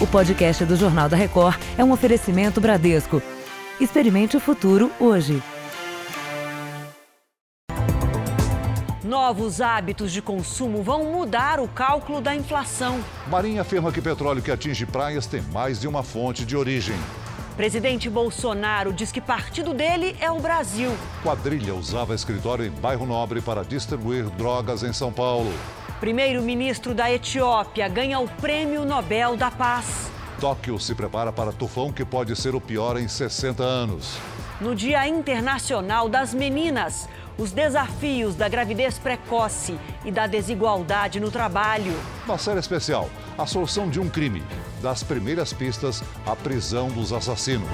O 0.00 0.06
podcast 0.06 0.64
do 0.64 0.76
Jornal 0.76 1.10
da 1.10 1.16
Record 1.16 1.60
é 1.76 1.84
um 1.84 1.92
oferecimento 1.92 2.58
Bradesco. 2.58 3.22
Experimente 3.78 4.34
o 4.34 4.40
futuro 4.40 4.90
hoje. 4.98 5.42
Novos 9.04 9.60
hábitos 9.60 10.10
de 10.10 10.22
consumo 10.22 10.82
vão 10.82 11.04
mudar 11.04 11.60
o 11.60 11.68
cálculo 11.68 12.22
da 12.22 12.34
inflação. 12.34 12.98
Marinha 13.26 13.60
afirma 13.60 13.92
que 13.92 14.00
petróleo 14.00 14.40
que 14.40 14.50
atinge 14.50 14.86
praias 14.86 15.26
tem 15.26 15.42
mais 15.42 15.78
de 15.78 15.86
uma 15.86 16.02
fonte 16.02 16.46
de 16.46 16.56
origem. 16.56 16.96
Presidente 17.54 18.08
Bolsonaro 18.08 18.94
diz 18.94 19.12
que 19.12 19.20
partido 19.20 19.74
dele 19.74 20.16
é 20.18 20.30
o 20.30 20.40
Brasil. 20.40 20.90
Quadrilha 21.22 21.74
usava 21.74 22.14
escritório 22.14 22.64
em 22.64 22.70
bairro 22.70 23.04
Nobre 23.04 23.42
para 23.42 23.62
distribuir 23.62 24.30
drogas 24.30 24.82
em 24.82 24.94
São 24.94 25.12
Paulo. 25.12 25.52
Primeiro-ministro 26.00 26.94
da 26.94 27.12
Etiópia 27.12 27.86
ganha 27.86 28.18
o 28.18 28.26
Prêmio 28.26 28.86
Nobel 28.86 29.36
da 29.36 29.50
Paz. 29.50 30.10
Tóquio 30.40 30.78
se 30.80 30.94
prepara 30.94 31.30
para 31.30 31.52
tufão 31.52 31.92
que 31.92 32.06
pode 32.06 32.34
ser 32.34 32.54
o 32.54 32.60
pior 32.60 32.98
em 32.98 33.06
60 33.06 33.62
anos. 33.62 34.16
No 34.62 34.74
Dia 34.74 35.06
Internacional 35.06 36.08
das 36.08 36.32
Meninas, 36.32 37.06
os 37.36 37.52
desafios 37.52 38.34
da 38.34 38.48
gravidez 38.48 38.98
precoce 38.98 39.78
e 40.02 40.10
da 40.10 40.26
desigualdade 40.26 41.20
no 41.20 41.30
trabalho. 41.30 41.92
Uma 42.24 42.38
série 42.38 42.60
especial, 42.60 43.10
a 43.36 43.44
solução 43.44 43.90
de 43.90 44.00
um 44.00 44.08
crime, 44.08 44.42
das 44.80 45.02
primeiras 45.02 45.52
pistas 45.52 46.02
à 46.24 46.34
prisão 46.34 46.88
dos 46.88 47.12
assassinos. 47.12 47.68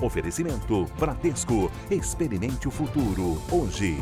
Oferecimento 0.00 0.86
Bradesco. 0.98 1.70
Experimente 1.90 2.68
o 2.68 2.70
futuro 2.70 3.42
hoje. 3.50 3.98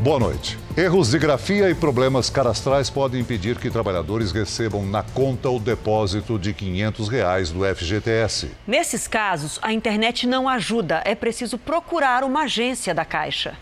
Boa 0.00 0.20
noite. 0.20 0.56
Erros 0.76 1.10
de 1.10 1.18
grafia 1.18 1.68
e 1.68 1.74
problemas 1.74 2.30
cadastrais 2.30 2.88
podem 2.88 3.20
impedir 3.20 3.58
que 3.58 3.68
trabalhadores 3.68 4.32
recebam 4.32 4.86
na 4.86 5.02
conta 5.02 5.50
o 5.50 5.58
depósito 5.58 6.38
de 6.38 6.54
500 6.54 7.08
reais 7.08 7.50
do 7.50 7.64
FGTS. 7.64 8.50
Nesses 8.66 9.08
casos, 9.08 9.58
a 9.60 9.72
internet 9.72 10.26
não 10.26 10.48
ajuda. 10.48 11.02
É 11.04 11.14
preciso 11.14 11.58
procurar 11.58 12.22
uma 12.24 12.44
agência 12.44 12.94
da 12.94 13.04
Caixa. 13.04 13.56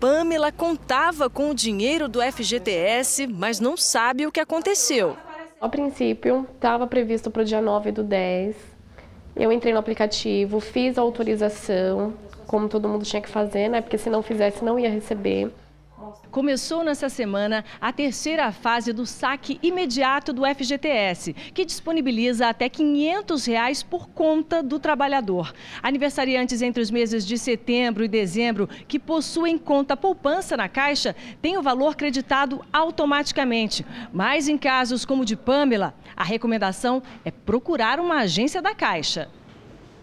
Pamela 0.00 0.52
contava 0.52 1.28
com 1.28 1.50
o 1.50 1.54
dinheiro 1.54 2.08
do 2.08 2.20
FGTS, 2.22 3.26
mas 3.26 3.58
não 3.58 3.76
sabe 3.76 4.26
o 4.26 4.32
que 4.32 4.38
aconteceu. 4.38 5.16
A 5.60 5.68
princípio, 5.68 6.46
estava 6.54 6.86
previsto 6.86 7.32
para 7.32 7.42
o 7.42 7.44
dia 7.44 7.60
9 7.60 7.90
do 7.90 8.04
10. 8.04 8.54
Eu 9.34 9.50
entrei 9.50 9.72
no 9.72 9.80
aplicativo, 9.80 10.60
fiz 10.60 10.96
a 10.96 11.00
autorização, 11.00 12.14
como 12.46 12.68
todo 12.68 12.88
mundo 12.88 13.04
tinha 13.04 13.20
que 13.20 13.28
fazer, 13.28 13.68
né? 13.68 13.80
Porque 13.80 13.98
se 13.98 14.08
não 14.08 14.22
fizesse, 14.22 14.64
não 14.64 14.78
ia 14.78 14.88
receber. 14.88 15.50
Começou 16.30 16.84
nessa 16.84 17.08
semana 17.08 17.64
a 17.80 17.92
terceira 17.92 18.52
fase 18.52 18.92
do 18.92 19.06
saque 19.06 19.58
imediato 19.62 20.32
do 20.32 20.42
FGTS, 20.44 21.32
que 21.54 21.64
disponibiliza 21.64 22.48
até 22.48 22.68
500 22.68 23.46
reais 23.46 23.82
por 23.82 24.08
conta 24.10 24.62
do 24.62 24.78
trabalhador. 24.78 25.52
Aniversariantes 25.82 26.62
entre 26.62 26.82
os 26.82 26.90
meses 26.90 27.26
de 27.26 27.38
setembro 27.38 28.04
e 28.04 28.08
dezembro 28.08 28.68
que 28.86 28.98
possuem 28.98 29.58
conta 29.58 29.96
poupança 29.96 30.56
na 30.56 30.68
Caixa 30.68 31.16
têm 31.40 31.56
o 31.56 31.62
valor 31.62 31.96
creditado 31.96 32.64
automaticamente. 32.72 33.84
Mas 34.12 34.48
em 34.48 34.58
casos 34.58 35.04
como 35.04 35.22
o 35.22 35.24
de 35.24 35.36
Pamela, 35.36 35.94
a 36.16 36.24
recomendação 36.24 37.02
é 37.24 37.30
procurar 37.30 38.00
uma 38.00 38.18
agência 38.20 38.60
da 38.60 38.74
Caixa. 38.74 39.28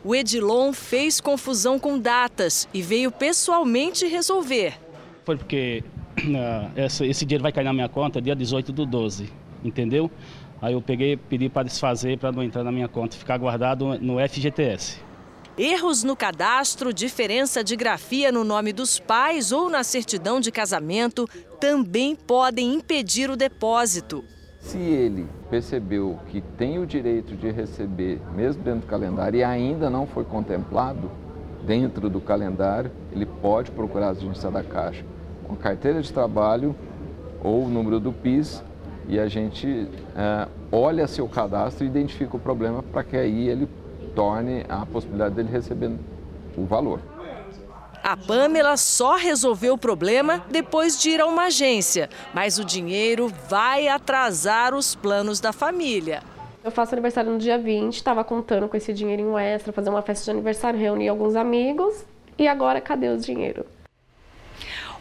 O 0.04 0.14
Edilon 0.14 0.72
fez 0.72 1.20
confusão 1.20 1.80
com 1.80 1.98
datas 1.98 2.68
e 2.72 2.82
veio 2.82 3.12
pessoalmente 3.12 4.06
resolver. 4.06 4.80
Foi 5.24 5.36
porque 5.36 5.84
esse, 6.76 7.06
esse 7.06 7.26
dinheiro 7.26 7.44
vai 7.44 7.52
cair 7.52 7.66
na 7.66 7.74
minha 7.74 7.90
conta 7.90 8.22
dia 8.22 8.36
18 8.36 8.72
do 8.72 8.86
12, 8.86 9.32
entendeu? 9.64 10.10
Aí 10.62 10.74
eu 10.74 10.82
peguei, 10.82 11.18
pedi 11.18 11.50
para 11.50 11.64
desfazer 11.64 12.18
para 12.18 12.32
não 12.32 12.42
entrar 12.42 12.64
na 12.64 12.72
minha 12.72 12.88
conta, 12.88 13.16
ficar 13.16 13.38
guardado 13.38 14.00
no 14.00 14.16
FGTS. 14.28 15.00
Erros 15.58 16.04
no 16.04 16.16
cadastro, 16.16 16.94
diferença 16.94 17.64
de 17.64 17.76
grafia 17.76 18.32
no 18.32 18.44
nome 18.44 18.74
dos 18.74 19.00
pais 19.00 19.52
ou 19.52 19.70
na 19.70 19.84
certidão 19.84 20.40
de 20.40 20.52
casamento 20.52 21.28
também 21.60 22.16
podem 22.16 22.74
impedir 22.74 23.30
o 23.30 23.38
depósito. 23.38 24.24
Se 24.60 24.78
ele 24.78 25.28
percebeu 25.50 26.20
que 26.28 26.42
tem 26.42 26.80
o 26.80 26.86
direito 26.86 27.36
de 27.36 27.52
receber, 27.52 28.20
mesmo 28.34 28.64
dentro 28.64 28.82
do 28.82 28.88
calendário, 28.88 29.38
e 29.38 29.44
ainda 29.44 29.90
não 29.90 30.08
foi 30.08 30.26
contemplado 30.26 31.10
dentro 31.66 32.10
do 32.10 32.20
calendário, 32.20 32.92
ele 33.12 33.26
pode 33.26 33.72
procurar 33.72 34.08
a 34.08 34.12
agência 34.12 34.52
da 34.52 34.64
Caixa 34.64 35.06
com 35.48 35.56
carteira 35.56 36.02
de 36.02 36.12
trabalho 36.12 36.76
ou 37.44 37.66
o 37.66 37.70
número 37.70 38.00
do 38.00 38.12
PIS 38.12 38.64
e 39.08 39.20
a 39.20 39.28
gente 39.28 39.88
é, 40.16 40.48
olha 40.72 41.08
seu 41.08 41.28
cadastro 41.28 41.86
e 41.86 41.88
identifica 41.88 42.36
o 42.36 42.40
problema 42.40 42.82
para 42.82 43.04
que 43.04 43.16
aí 43.16 43.48
ele 43.48 43.68
torne 44.16 44.66
a 44.68 44.86
possibilidade 44.86 45.36
dele 45.36 45.50
receber 45.52 45.92
o 46.58 46.66
valor. 46.66 47.00
A 48.04 48.16
Pamela 48.16 48.78
só 48.78 49.16
resolveu 49.16 49.74
o 49.74 49.78
problema 49.78 50.44
depois 50.50 51.02
de 51.02 51.10
ir 51.10 51.22
a 51.22 51.26
uma 51.26 51.46
agência, 51.46 52.08
mas 52.34 52.60
o 52.60 52.64
dinheiro 52.64 53.32
vai 53.50 53.88
atrasar 53.88 54.76
os 54.76 54.94
planos 54.94 55.40
da 55.40 55.52
família. 55.52 56.22
Eu 56.64 56.72
faço 56.72 56.94
aniversário 56.94 57.32
no 57.32 57.40
dia 57.40 57.58
20, 57.58 57.96
estava 57.96 58.24
contando 58.24 58.68
com 58.68 58.78
esse 58.78 58.94
dinheirinho 58.94 59.38
extra, 59.38 59.74
fazer 59.74 59.90
uma 59.90 60.02
festa 60.02 60.26
de 60.26 60.32
aniversário, 60.32 60.80
reunir 60.80 61.10
alguns 61.10 61.36
amigos. 61.36 62.06
E 62.38 62.48
agora, 62.48 62.80
cadê 62.80 63.10
o 63.10 63.18
dinheiro? 63.18 63.66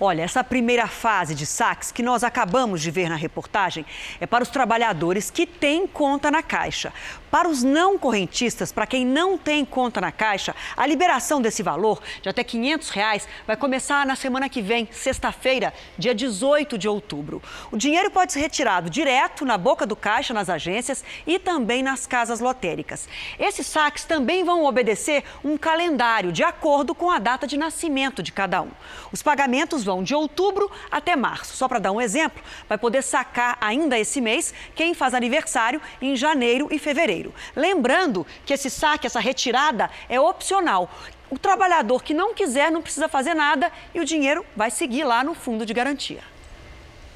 Olha, 0.01 0.23
essa 0.23 0.43
primeira 0.43 0.87
fase 0.87 1.35
de 1.35 1.47
saques 1.47 1.93
que 1.93 2.03
nós 2.03 2.25
acabamos 2.25 2.81
de 2.81 2.91
ver 2.91 3.09
na 3.09 3.17
reportagem 3.17 3.87
é 4.21 4.27
para 4.27 4.43
os 4.43 4.49
trabalhadores 4.49 5.31
que 5.31 5.47
têm 5.47 5.87
conta 5.87 6.31
na 6.31 6.43
Caixa. 6.43 6.93
Para 7.35 7.49
os 7.49 7.65
não 7.65 7.99
correntistas, 7.99 8.71
para 8.71 8.87
quem 8.87 9.05
não 9.05 9.37
tem 9.37 9.65
conta 9.65 10.01
na 10.01 10.13
Caixa, 10.13 10.55
a 10.77 10.87
liberação 10.87 11.43
desse 11.43 11.65
valor 11.65 12.01
de 12.23 12.29
até 12.29 12.45
500 12.45 12.91
reais 12.91 13.27
vai 13.45 13.57
começar 13.57 14.07
na 14.07 14.15
semana 14.15 14.49
que 14.49 14.63
vem, 14.63 14.89
sexta-feira, 14.93 15.75
dia 15.99 16.15
18 16.15 16.79
de 16.79 16.89
outubro. 16.89 17.43
O 17.73 17.77
dinheiro 17.77 18.09
pode 18.09 18.33
ser 18.33 18.39
retirado 18.39 18.89
direto 18.89 19.45
na 19.45 19.59
boca 19.59 19.85
do 19.85 19.97
caixa 19.97 20.33
nas 20.33 20.49
agências 20.49 21.03
e 21.27 21.41
também 21.41 21.83
nas 21.83 22.07
casas 22.07 22.39
lotéricas. 22.39 23.09
Esses 23.37 23.67
saques 23.67 24.05
também 24.05 24.45
vão 24.45 24.65
obedecer 24.65 25.25
um 25.43 25.57
calendário 25.57 26.31
de 26.31 26.45
acordo 26.45 26.95
com 26.95 27.11
a 27.11 27.19
data 27.19 27.49
de 27.49 27.57
nascimento 27.57 28.23
de 28.23 28.31
cada 28.31 28.63
um. 28.63 28.71
Os 29.11 29.25
pagamentos 29.25 29.83
vão 29.83 30.05
de 30.05 30.15
outubro 30.15 30.71
até 30.89 31.17
março. 31.17 31.57
Só 31.57 31.67
para 31.67 31.81
dar 31.81 31.91
um 31.91 32.01
exemplo, 32.01 32.41
vai 32.69 32.79
poder 32.79 33.03
sacar 33.03 33.59
ainda 33.61 33.99
esse 33.99 34.21
mês 34.21 34.55
quem 34.77 34.95
faz 34.95 35.15
aniversário 35.15 35.83
em 36.01 36.15
janeiro 36.15 36.69
e 36.71 36.79
fevereiro. 36.79 37.24
Lembrando 37.55 38.27
que 38.45 38.53
esse 38.53 38.69
saque, 38.69 39.07
essa 39.07 39.21
retirada 39.21 39.89
é 40.09 40.21
opcional. 40.21 40.91
O 41.31 41.39
trabalhador 41.39 42.03
que 42.03 42.13
não 42.13 42.35
quiser 42.35 42.71
não 42.71 42.83
precisa 42.83 43.09
fazer 43.09 43.35
nada 43.35 43.71
e 43.95 44.01
o 44.01 44.05
dinheiro 44.05 44.45
vai 44.57 44.71
seguir 44.71 45.05
lá 45.05 45.23
no 45.23 45.35
fundo 45.35 45.65
de 45.65 45.73
garantia. 45.73 46.21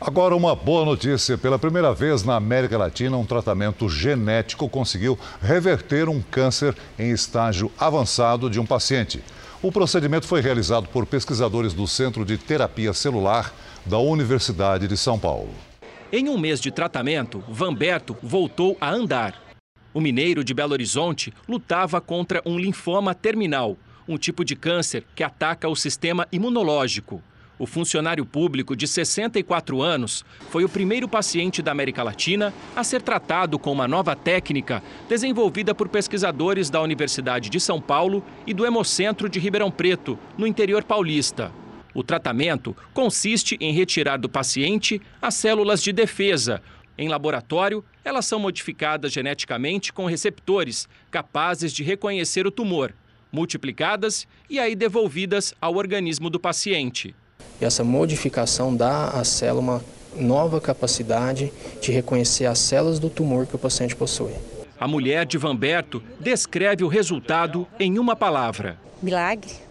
Agora, 0.01 0.37
uma 0.37 0.55
boa 0.55 0.85
notícia: 0.85 1.37
pela 1.37 1.59
primeira 1.59 1.93
vez 1.93 2.23
na 2.23 2.37
América 2.37 2.79
Latina, 2.79 3.17
um 3.17 3.27
tratamento 3.27 3.89
genético 3.89 4.69
conseguiu 4.69 5.19
reverter 5.43 6.09
um 6.09 6.23
câncer 6.23 6.77
em 6.97 7.11
estágio 7.11 7.71
avançado 7.77 8.49
de 8.49 8.61
um 8.61 8.67
paciente. 8.67 9.23
O 9.61 9.73
procedimento 9.73 10.25
foi 10.25 10.41
realizado 10.41 10.87
por 10.89 11.05
pesquisadores 11.05 11.73
do 11.75 11.87
Centro 11.89 12.25
de 12.25 12.39
Terapia 12.39 12.93
Celular 12.93 13.53
da 13.85 13.99
Universidade 13.99 14.87
de 14.87 14.97
São 14.97 15.19
Paulo. 15.19 15.51
Em 16.13 16.29
um 16.29 16.39
mês 16.39 16.61
de 16.61 16.71
tratamento, 16.71 17.43
Vanberto 17.49 18.17
voltou 18.23 18.77
a 18.81 18.91
andar. 18.91 19.48
O 19.93 20.01
mineiro 20.01 20.45
de 20.45 20.53
Belo 20.53 20.73
Horizonte 20.73 21.33
lutava 21.49 22.01
contra 22.01 22.43
um 22.45 22.59
linfoma 22.59 23.15
terminal, 23.15 23.77
um 24.07 24.19
tipo 24.19 24.45
de 24.45 24.55
câncer 24.55 25.05
que 25.15 25.23
ataca 25.23 25.69
o 25.69 25.75
sistema 25.75 26.27
imunológico. 26.31 27.23
O 27.59 27.67
funcionário 27.67 28.25
público 28.25 28.77
de 28.77 28.87
64 28.87 29.83
anos 29.83 30.25
foi 30.49 30.65
o 30.65 30.69
primeiro 30.69 31.09
paciente 31.09 31.61
da 31.61 31.73
América 31.73 32.05
Latina 32.05 32.55
a 32.77 32.85
ser 32.85 33.03
tratado 33.03 33.59
com 33.59 33.73
uma 33.73 33.89
nova 33.89 34.15
técnica 34.15 34.81
desenvolvida 35.09 35.75
por 35.75 35.89
pesquisadores 35.89 36.71
da 36.71 36.81
Universidade 36.81 37.51
de 37.51 37.59
São 37.59 37.81
Paulo 37.81 38.23
e 38.47 38.55
do 38.55 38.65
Hemocentro 38.65 39.29
de 39.29 39.41
Ribeirão 39.41 39.73
Preto, 39.73 40.17
no 40.37 40.47
interior 40.47 40.85
paulista. 40.85 41.51
O 41.93 42.05
tratamento 42.05 42.77
consiste 42.95 43.57
em 43.61 43.73
retirar 43.73 44.19
do 44.19 44.29
paciente 44.29 45.03
as 45.21 45.35
células 45.35 45.83
de 45.83 45.93
defesa, 45.93 46.63
em 46.99 47.09
laboratório, 47.09 47.85
elas 48.05 48.27
são 48.27 48.41
modificadas 48.41 49.13
geneticamente 49.13 49.93
com 49.93 50.05
receptores 50.07 50.89
capazes 51.11 51.73
de 51.73 51.85
reconhecer 51.85 52.47
o 52.47 52.51
tumor, 52.51 52.93
multiplicadas 53.31 54.27
e 54.51 54.59
aí 54.59 54.75
devolvidas 54.75 55.55
ao 55.61 55.77
organismo 55.77 56.29
do 56.29 56.41
paciente. 56.41 57.15
Essa 57.61 57.85
modificação 57.85 58.75
dá 58.75 59.11
à 59.11 59.23
célula 59.23 59.61
uma 59.61 59.85
nova 60.17 60.61
capacidade 60.61 61.53
de 61.81 61.93
reconhecer 61.93 62.47
as 62.47 62.59
células 62.59 62.99
do 62.99 63.09
tumor 63.09 63.47
que 63.47 63.55
o 63.55 63.59
paciente 63.59 63.95
possui. 63.95 64.33
A 64.81 64.89
mulher 64.89 65.25
de 65.25 65.39
Vanberto 65.39 66.03
descreve 66.19 66.83
o 66.83 66.89
resultado 66.89 67.67
em 67.79 67.99
uma 67.99 68.17
palavra: 68.17 68.79
milagre. 69.03 69.68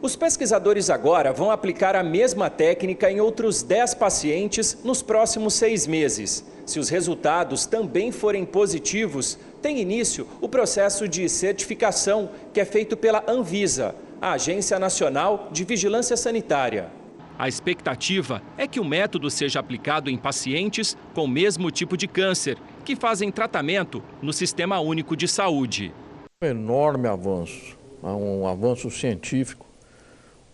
Os 0.00 0.14
pesquisadores 0.14 0.90
agora 0.90 1.32
vão 1.32 1.50
aplicar 1.50 1.96
a 1.96 2.04
mesma 2.04 2.48
técnica 2.48 3.10
em 3.10 3.20
outros 3.20 3.64
10 3.64 3.94
pacientes 3.94 4.78
nos 4.84 5.02
próximos 5.02 5.54
seis 5.54 5.88
meses. 5.88 6.46
Se 6.64 6.78
os 6.78 6.88
resultados 6.88 7.66
também 7.66 8.12
forem 8.12 8.44
positivos, 8.44 9.36
tem 9.60 9.80
início 9.80 10.28
o 10.40 10.48
processo 10.48 11.08
de 11.08 11.28
certificação 11.28 12.30
que 12.54 12.60
é 12.60 12.64
feito 12.64 12.96
pela 12.96 13.24
Anvisa, 13.26 13.92
a 14.22 14.32
Agência 14.34 14.78
Nacional 14.78 15.48
de 15.50 15.64
Vigilância 15.64 16.16
Sanitária. 16.16 16.92
A 17.36 17.48
expectativa 17.48 18.40
é 18.56 18.68
que 18.68 18.78
o 18.78 18.84
método 18.84 19.28
seja 19.28 19.58
aplicado 19.58 20.08
em 20.08 20.16
pacientes 20.16 20.96
com 21.12 21.24
o 21.24 21.28
mesmo 21.28 21.72
tipo 21.72 21.96
de 21.96 22.06
câncer, 22.06 22.56
que 22.84 22.94
fazem 22.94 23.32
tratamento 23.32 24.00
no 24.22 24.32
Sistema 24.32 24.78
Único 24.78 25.16
de 25.16 25.26
Saúde. 25.26 25.92
Um 26.40 26.46
enorme 26.46 27.08
avanço, 27.08 27.76
um 28.00 28.46
avanço 28.46 28.90
científico, 28.90 29.67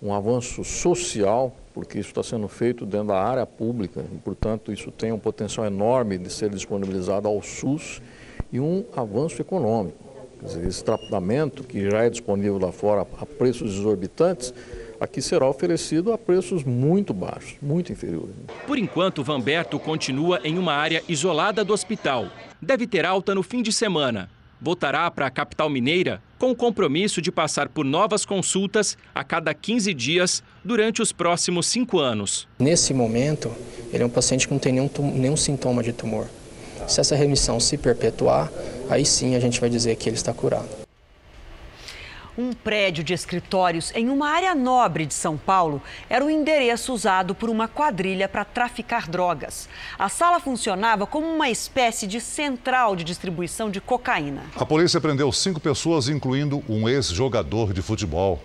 um 0.03 0.13
avanço 0.13 0.63
social, 0.65 1.55
porque 1.73 1.99
isso 1.99 2.11
está 2.11 2.23
sendo 2.23 2.47
feito 2.47 2.85
dentro 2.85 3.09
da 3.09 3.21
área 3.23 3.47
pública 3.47 4.05
e, 4.13 4.19
portanto, 4.19 4.73
isso 4.73 4.91
tem 4.91 5.13
um 5.13 5.19
potencial 5.19 5.67
enorme 5.67 6.19
de 6.19 6.31
ser 6.31 6.51
disponibilizado 6.51 7.27
ao 7.27 7.43
SUS 7.43 8.01
e 8.53 8.61
um 8.61 8.85
avanço 8.97 9.41
econômico. 9.41 9.99
Dizer, 10.43 10.67
esse 10.67 10.85
tratamento 10.85 11.65
que 11.65 11.91
já 11.91 12.05
é 12.05 12.11
disponível 12.11 12.59
lá 12.59 12.71
fora 12.71 13.07
a 13.19 13.25
preços 13.25 13.77
exorbitantes, 13.77 14.53
aqui 15.01 15.23
será 15.23 15.49
oferecido 15.49 16.13
a 16.13 16.19
preços 16.19 16.65
muito 16.65 17.15
baixos, 17.15 17.57
muito 17.63 17.91
inferiores. 17.91 18.35
Por 18.67 18.79
enquanto, 18.79 19.25
Vanberto 19.25 19.79
continua 19.79 20.41
em 20.45 20.59
uma 20.59 20.75
área 20.75 21.03
isolada 21.09 21.65
do 21.65 21.73
hospital. 21.73 22.27
Deve 22.61 22.87
ter 22.87 23.07
alta 23.07 23.35
no 23.35 23.43
fim 23.43 23.63
de 23.63 23.73
semana. 23.73 24.29
Voltará 24.65 25.11
para 25.11 25.27
a 25.27 25.31
capital 25.31 25.69
mineira 25.69 26.23
com 26.39 26.51
o 26.51 26.57
compromisso 26.57 27.21
de 27.21 27.31
passar 27.31 27.69
por 27.69 27.85
novas 27.85 28.25
consultas 28.25 28.97
a 29.15 29.23
cada 29.23 29.53
15 29.53 29.93
dias 29.93 30.43
durante 30.65 31.03
os 31.03 31.13
próximos 31.13 31.67
cinco 31.67 31.99
anos. 31.99 32.49
Nesse 32.59 32.95
momento, 32.95 33.53
ele 33.93 34.03
é 34.03 34.07
um 34.07 34.09
paciente 34.09 34.49
que 34.49 34.55
não 34.55 34.59
tem 34.59 34.73
nenhum, 34.73 34.89
nenhum 35.15 35.37
sintoma 35.37 35.83
de 35.83 35.93
tumor. 35.93 36.27
Se 36.89 36.99
essa 36.99 37.15
remissão 37.15 37.61
se 37.61 37.77
perpetuar, 37.77 38.51
aí 38.89 39.05
sim 39.05 39.35
a 39.35 39.39
gente 39.39 39.61
vai 39.61 39.69
dizer 39.69 39.97
que 39.97 40.09
ele 40.09 40.17
está 40.17 40.33
curado. 40.33 40.84
Um 42.37 42.53
prédio 42.53 43.05
de 43.05 43.15
escritórios 43.15 43.93
em 43.95 44.09
uma 44.09 44.29
área 44.29 44.57
nobre 44.57 45.07
de 45.07 45.15
São 45.15 45.37
Paulo 45.37 45.81
era 46.11 46.25
o 46.25 46.29
endereço 46.29 46.93
usado 46.93 47.33
por 47.33 47.49
uma 47.49 47.69
quadrilha 47.69 48.29
para 48.29 48.45
traficar 48.45 49.09
drogas. 49.09 49.69
A 49.97 50.09
sala 50.09 50.41
funcionava 50.41 51.07
como 51.07 51.29
uma 51.29 51.49
espécie 51.49 52.09
de 52.09 52.21
central 52.21 52.97
de 52.97 53.05
distribuição 53.05 53.71
de 53.71 53.81
cocaína. 53.81 54.43
A 54.57 54.67
polícia 54.67 55.01
prendeu 55.01 55.31
cinco 55.31 55.61
pessoas, 55.61 56.09
incluindo 56.09 56.61
um 56.69 56.89
ex-jogador 56.89 57.73
de 57.73 57.83
futebol. 57.83 58.43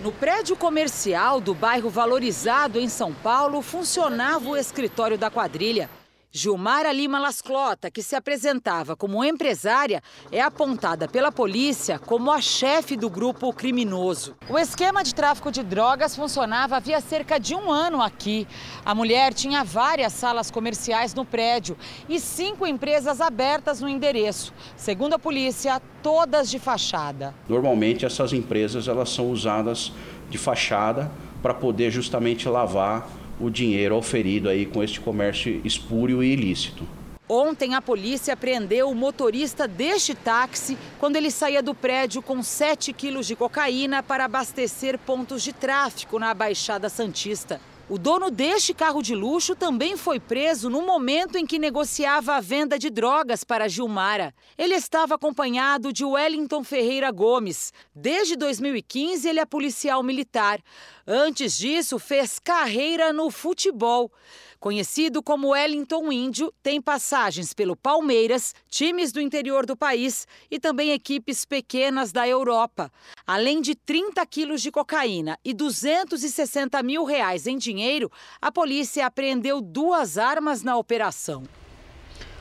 No 0.00 0.10
prédio 0.10 0.56
comercial 0.56 1.38
do 1.38 1.52
bairro 1.52 1.90
Valorizado, 1.90 2.80
em 2.80 2.88
São 2.88 3.12
Paulo, 3.12 3.60
funcionava 3.60 4.48
o 4.48 4.56
escritório 4.56 5.18
da 5.18 5.30
quadrilha. 5.30 5.90
Gilmara 6.30 6.92
Lima 6.92 7.18
Lasclota, 7.18 7.90
que 7.90 8.02
se 8.02 8.14
apresentava 8.14 8.94
como 8.94 9.24
empresária, 9.24 10.02
é 10.30 10.42
apontada 10.42 11.08
pela 11.08 11.32
polícia 11.32 11.98
como 11.98 12.30
a 12.30 12.38
chefe 12.38 12.98
do 12.98 13.08
grupo 13.08 13.50
criminoso. 13.50 14.36
O 14.46 14.58
esquema 14.58 15.02
de 15.02 15.14
tráfico 15.14 15.50
de 15.50 15.62
drogas 15.62 16.14
funcionava 16.14 16.76
havia 16.76 17.00
cerca 17.00 17.40
de 17.40 17.54
um 17.54 17.72
ano 17.72 18.02
aqui. 18.02 18.46
A 18.84 18.94
mulher 18.94 19.32
tinha 19.32 19.64
várias 19.64 20.12
salas 20.12 20.50
comerciais 20.50 21.14
no 21.14 21.24
prédio 21.24 21.78
e 22.10 22.20
cinco 22.20 22.66
empresas 22.66 23.22
abertas 23.22 23.80
no 23.80 23.88
endereço. 23.88 24.52
Segundo 24.76 25.14
a 25.14 25.18
polícia, 25.18 25.80
todas 26.02 26.50
de 26.50 26.58
fachada. 26.58 27.34
Normalmente 27.48 28.04
essas 28.04 28.34
empresas 28.34 28.86
elas 28.86 29.08
são 29.08 29.30
usadas 29.30 29.92
de 30.28 30.36
fachada 30.36 31.10
para 31.42 31.54
poder 31.54 31.90
justamente 31.90 32.46
lavar 32.46 33.08
o 33.40 33.50
dinheiro 33.50 33.96
oferido 33.96 34.48
aí 34.48 34.66
com 34.66 34.82
este 34.82 35.00
comércio 35.00 35.60
espúrio 35.64 36.22
e 36.22 36.32
ilícito. 36.32 36.86
Ontem 37.28 37.74
a 37.74 37.82
polícia 37.82 38.34
prendeu 38.34 38.88
o 38.88 38.94
motorista 38.94 39.68
deste 39.68 40.14
táxi 40.14 40.78
quando 40.98 41.16
ele 41.16 41.30
saía 41.30 41.62
do 41.62 41.74
prédio 41.74 42.22
com 42.22 42.42
7 42.42 42.90
quilos 42.94 43.26
de 43.26 43.36
cocaína 43.36 44.02
para 44.02 44.24
abastecer 44.24 44.98
pontos 44.98 45.42
de 45.42 45.52
tráfico 45.52 46.18
na 46.18 46.32
Baixada 46.32 46.88
Santista. 46.88 47.60
O 47.90 47.96
dono 47.96 48.30
deste 48.30 48.74
carro 48.74 49.00
de 49.00 49.14
luxo 49.14 49.56
também 49.56 49.96
foi 49.96 50.20
preso 50.20 50.68
no 50.68 50.82
momento 50.82 51.38
em 51.38 51.46
que 51.46 51.58
negociava 51.58 52.34
a 52.34 52.40
venda 52.40 52.78
de 52.78 52.90
drogas 52.90 53.44
para 53.44 53.66
Gilmara. 53.66 54.34
Ele 54.58 54.74
estava 54.74 55.14
acompanhado 55.14 55.90
de 55.90 56.04
Wellington 56.04 56.62
Ferreira 56.62 57.10
Gomes. 57.10 57.72
Desde 57.94 58.36
2015, 58.36 59.26
ele 59.26 59.40
é 59.40 59.46
policial 59.46 60.02
militar. 60.02 60.60
Antes 61.06 61.56
disso, 61.56 61.98
fez 61.98 62.38
carreira 62.38 63.10
no 63.10 63.30
futebol. 63.30 64.12
Conhecido 64.60 65.22
como 65.22 65.50
Wellington 65.50 66.10
Índio, 66.10 66.52
tem 66.60 66.82
passagens 66.82 67.54
pelo 67.54 67.76
Palmeiras, 67.76 68.52
times 68.68 69.12
do 69.12 69.20
interior 69.20 69.64
do 69.64 69.76
país 69.76 70.26
e 70.50 70.58
também 70.58 70.90
equipes 70.90 71.44
pequenas 71.44 72.10
da 72.10 72.26
Europa. 72.26 72.90
Além 73.24 73.60
de 73.60 73.76
30 73.76 74.26
quilos 74.26 74.60
de 74.60 74.72
cocaína 74.72 75.38
e 75.44 75.54
260 75.54 76.82
mil 76.82 77.04
reais 77.04 77.46
em 77.46 77.56
dinheiro, 77.56 78.10
a 78.42 78.50
polícia 78.50 79.06
apreendeu 79.06 79.60
duas 79.60 80.18
armas 80.18 80.64
na 80.64 80.76
operação. 80.76 81.44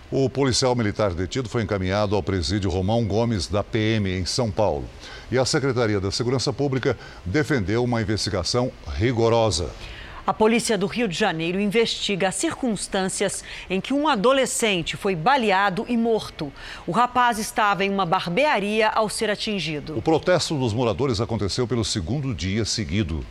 O 0.09 0.27
policial 0.27 0.73
militar 0.73 1.13
detido 1.13 1.47
foi 1.47 1.61
encaminhado 1.61 2.15
ao 2.15 2.23
presídio 2.23 2.71
Romão 2.71 3.05
Gomes 3.05 3.45
da 3.45 3.63
PM 3.63 4.09
em 4.09 4.25
São 4.25 4.49
Paulo. 4.49 4.89
E 5.29 5.37
a 5.37 5.45
Secretaria 5.45 5.99
da 5.99 6.09
Segurança 6.09 6.51
Pública 6.51 6.97
defendeu 7.25 7.83
uma 7.83 8.01
investigação 8.01 8.71
rigorosa. 8.95 9.69
A 10.27 10.33
polícia 10.33 10.77
do 10.77 10.87
Rio 10.87 11.07
de 11.07 11.17
Janeiro 11.17 11.57
investiga 11.57 12.27
as 12.27 12.35
circunstâncias 12.35 13.45
em 13.69 13.79
que 13.79 13.93
um 13.93 14.09
adolescente 14.09 14.97
foi 14.97 15.15
baleado 15.15 15.85
e 15.87 15.95
morto. 15.95 16.51
O 16.85 16.91
rapaz 16.91 17.39
estava 17.39 17.85
em 17.85 17.89
uma 17.89 18.05
barbearia 18.05 18.89
ao 18.89 19.07
ser 19.07 19.29
atingido. 19.29 19.97
O 19.97 20.01
protesto 20.01 20.59
dos 20.59 20.73
moradores 20.73 21.21
aconteceu 21.21 21.65
pelo 21.65 21.85
segundo 21.85 22.35
dia 22.35 22.65
seguido. 22.65 23.25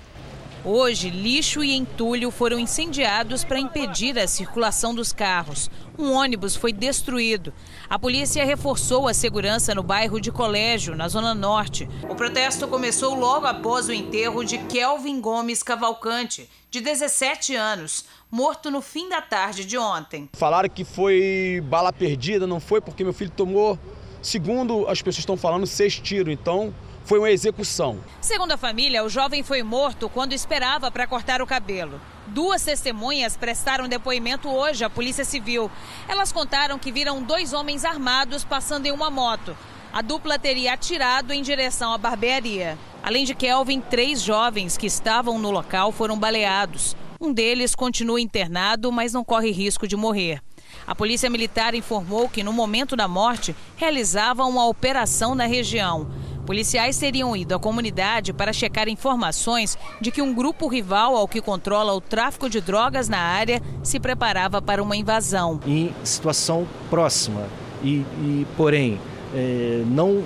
Hoje, 0.64 1.10
lixo 1.10 1.62
e 1.62 1.76
entulho 1.76 2.31
foram 2.31 2.58
incendiados 2.58 3.44
para 3.44 3.60
impedir 3.60 4.19
a 4.19 4.26
circulação 4.26 4.94
dos 4.94 5.12
carros. 5.12 5.70
Um 5.98 6.12
ônibus 6.12 6.56
foi 6.56 6.72
destruído. 6.72 7.52
A 7.88 7.98
polícia 7.98 8.44
reforçou 8.44 9.06
a 9.06 9.14
segurança 9.14 9.75
no 9.75 9.82
bairro 9.82 10.20
de 10.20 10.32
Colégio, 10.32 10.96
na 10.96 11.08
Zona 11.08 11.34
Norte. 11.34 11.86
O 12.08 12.17
protesto 12.17 12.67
começou 12.67 13.15
logo 13.15 13.46
após 13.46 13.86
o 13.86 13.93
enterro 13.93 14.43
de 14.43 14.58
Kelvin 14.58 15.20
Gomes 15.20 15.62
Cavalcante, 15.62 16.50
de 16.77 16.83
17 16.83 17.56
anos, 17.56 18.05
morto 18.31 18.71
no 18.71 18.83
fim 18.83 19.09
da 19.09 19.23
tarde 19.23 19.65
de 19.65 19.79
ontem. 19.79 20.29
Falaram 20.35 20.69
que 20.69 20.85
foi 20.85 21.63
bala 21.65 21.91
perdida, 21.91 22.47
não 22.47 22.61
foi 22.61 22.83
porque 22.83 23.03
meu 23.03 23.15
filho 23.15 23.31
tomou, 23.31 23.79
segundo 24.21 24.87
as 24.87 25.01
pessoas 25.01 25.21
estão 25.21 25.39
falando, 25.39 25.67
seis 25.67 25.99
tiros. 25.99 26.31
Então, 26.31 26.75
foi 27.06 27.19
uma 27.19 27.31
execução. 27.31 27.99
Segundo 28.21 28.53
a 28.53 28.59
família, 28.59 29.03
o 29.03 29.09
jovem 29.09 29.43
foi 29.43 29.63
morto 29.63 30.11
quando 30.11 30.35
esperava 30.35 30.91
para 30.91 31.06
cortar 31.06 31.41
o 31.41 31.47
cabelo. 31.47 31.99
Duas 32.27 32.63
testemunhas 32.63 33.39
prestaram 33.39 33.89
depoimento 33.89 34.51
hoje 34.51 34.85
à 34.85 34.91
Polícia 34.91 35.25
Civil. 35.25 35.71
Elas 36.06 36.31
contaram 36.31 36.79
que 36.79 36.93
viram 36.93 37.23
dois 37.23 37.55
homens 37.55 37.87
armados 37.87 38.45
passando 38.45 38.85
em 38.85 38.93
uma 38.93 39.09
moto. 39.09 39.56
A 39.95 40.03
dupla 40.03 40.39
teria 40.39 40.75
atirado 40.75 41.33
em 41.33 41.41
direção 41.41 41.91
à 41.91 41.97
barbearia. 41.97 42.77
Além 43.06 43.25
de 43.25 43.36
Kelvin, 43.36 43.81
três 43.81 44.20
jovens 44.20 44.77
que 44.77 44.84
estavam 44.84 45.39
no 45.39 45.53
local 45.53 45.93
foram 45.93 46.19
baleados. 46.19 46.96
Um 47.20 47.32
deles 47.32 47.72
continua 47.72 48.20
internado, 48.20 48.91
mas 48.91 49.13
não 49.13 49.22
corre 49.22 49.53
risco 49.53 49.86
de 49.86 49.94
morrer. 49.94 50.43
A 50.84 50.93
Polícia 50.93 51.31
Militar 51.31 51.77
informou 51.77 52.29
que, 52.29 52.43
no 52.43 52.53
momento 52.53 52.96
da 52.96 53.06
morte, 53.06 53.55
realizava 53.77 54.44
uma 54.44 54.67
operação 54.67 55.36
na 55.36 55.46
região. 55.46 56.10
Policiais 56.44 56.98
teriam 56.98 57.36
ido 57.36 57.55
à 57.55 57.60
comunidade 57.60 58.32
para 58.32 58.53
checar 58.53 58.89
informações 58.89 59.79
de 60.01 60.10
que 60.10 60.20
um 60.20 60.34
grupo 60.34 60.67
rival 60.67 61.15
ao 61.15 61.29
que 61.29 61.41
controla 61.41 61.94
o 61.94 62.01
tráfico 62.01 62.51
de 62.51 62.60
drogas 62.60 63.08
na 63.08 63.20
área 63.20 63.63
se 63.84 64.01
preparava 64.01 64.60
para 64.60 64.82
uma 64.82 64.96
invasão. 64.96 65.60
Em 65.65 65.94
situação 66.03 66.67
próxima 66.91 67.46
e, 67.84 67.98
e 67.98 68.46
porém, 68.56 68.98
é, 69.32 69.84
não 69.86 70.25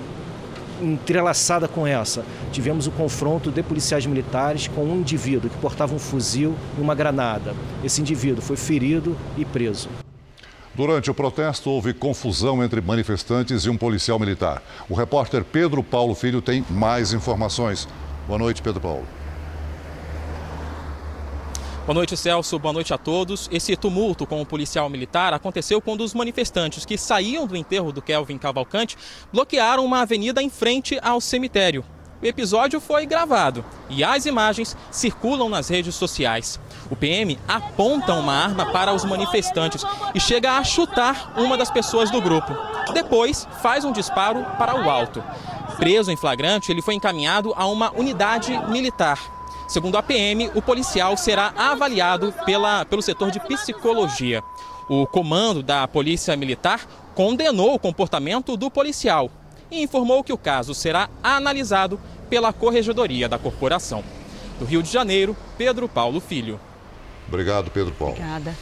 entrelaçada 0.81 1.67
com 1.67 1.85
essa, 1.85 2.25
tivemos 2.51 2.87
o 2.87 2.91
confronto 2.91 3.51
de 3.51 3.61
policiais 3.63 4.05
militares 4.05 4.67
com 4.67 4.83
um 4.83 4.97
indivíduo 4.97 5.49
que 5.49 5.57
portava 5.57 5.93
um 5.93 5.99
fuzil 5.99 6.55
e 6.77 6.81
uma 6.81 6.95
granada. 6.95 7.53
Esse 7.83 8.01
indivíduo 8.01 8.41
foi 8.41 8.57
ferido 8.57 9.15
e 9.37 9.45
preso. 9.45 9.89
Durante 10.73 11.11
o 11.11 11.13
protesto, 11.13 11.69
houve 11.69 11.93
confusão 11.93 12.63
entre 12.63 12.79
manifestantes 12.79 13.65
e 13.65 13.69
um 13.69 13.75
policial 13.75 14.17
militar. 14.17 14.63
O 14.89 14.95
repórter 14.95 15.43
Pedro 15.43 15.83
Paulo 15.83 16.15
Filho 16.15 16.41
tem 16.41 16.65
mais 16.69 17.11
informações. 17.11 17.87
Boa 18.25 18.39
noite, 18.39 18.61
Pedro 18.61 18.79
Paulo. 18.79 19.20
Boa 21.83 21.95
noite, 21.95 22.15
Celso. 22.15 22.59
Boa 22.59 22.73
noite 22.73 22.93
a 22.93 22.97
todos. 22.97 23.49
Esse 23.51 23.75
tumulto 23.75 24.27
com 24.27 24.39
o 24.39 24.45
policial 24.45 24.87
militar 24.87 25.33
aconteceu 25.33 25.81
quando 25.81 26.01
os 26.01 26.13
manifestantes 26.13 26.85
que 26.85 26.95
saíam 26.95 27.47
do 27.47 27.57
enterro 27.57 27.91
do 27.91 28.03
Kelvin 28.03 28.37
Cavalcante 28.37 28.95
bloquearam 29.33 29.83
uma 29.83 30.01
avenida 30.01 30.43
em 30.43 30.49
frente 30.49 30.99
ao 31.01 31.19
cemitério. 31.19 31.83
O 32.21 32.25
episódio 32.25 32.79
foi 32.79 33.07
gravado 33.07 33.65
e 33.89 34.03
as 34.03 34.27
imagens 34.27 34.77
circulam 34.91 35.49
nas 35.49 35.69
redes 35.69 35.95
sociais. 35.95 36.59
O 36.91 36.95
PM 36.95 37.39
aponta 37.47 38.13
uma 38.13 38.31
arma 38.31 38.71
para 38.71 38.93
os 38.93 39.03
manifestantes 39.03 39.83
e 40.13 40.19
chega 40.19 40.59
a 40.59 40.63
chutar 40.63 41.33
uma 41.35 41.57
das 41.57 41.71
pessoas 41.71 42.11
do 42.11 42.21
grupo. 42.21 42.55
Depois, 42.93 43.47
faz 43.59 43.83
um 43.83 43.91
disparo 43.91 44.45
para 44.55 44.75
o 44.75 44.87
alto. 44.87 45.23
Preso 45.77 46.11
em 46.11 46.15
flagrante, 46.15 46.71
ele 46.71 46.83
foi 46.83 46.93
encaminhado 46.93 47.55
a 47.57 47.65
uma 47.65 47.91
unidade 47.91 48.55
militar. 48.69 49.40
Segundo 49.71 49.97
a 49.97 50.03
PM, 50.03 50.51
o 50.53 50.61
policial 50.61 51.15
será 51.15 51.53
avaliado 51.55 52.33
pela, 52.45 52.83
pelo 52.83 53.01
setor 53.01 53.31
de 53.31 53.39
psicologia. 53.39 54.43
O 54.89 55.07
comando 55.07 55.63
da 55.63 55.87
Polícia 55.87 56.35
Militar 56.35 56.85
condenou 57.15 57.73
o 57.73 57.79
comportamento 57.79 58.57
do 58.57 58.69
policial 58.69 59.31
e 59.71 59.81
informou 59.81 60.25
que 60.25 60.33
o 60.33 60.37
caso 60.37 60.73
será 60.73 61.09
analisado 61.23 61.97
pela 62.29 62.51
Corregedoria 62.51 63.29
da 63.29 63.39
Corporação. 63.39 64.03
Do 64.59 64.65
Rio 64.65 64.83
de 64.83 64.91
Janeiro, 64.91 65.37
Pedro 65.57 65.87
Paulo 65.87 66.19
Filho. 66.19 66.59
Obrigado, 67.29 67.71
Pedro 67.71 67.93
Paulo. 67.93 68.15
Obrigada. 68.15 68.53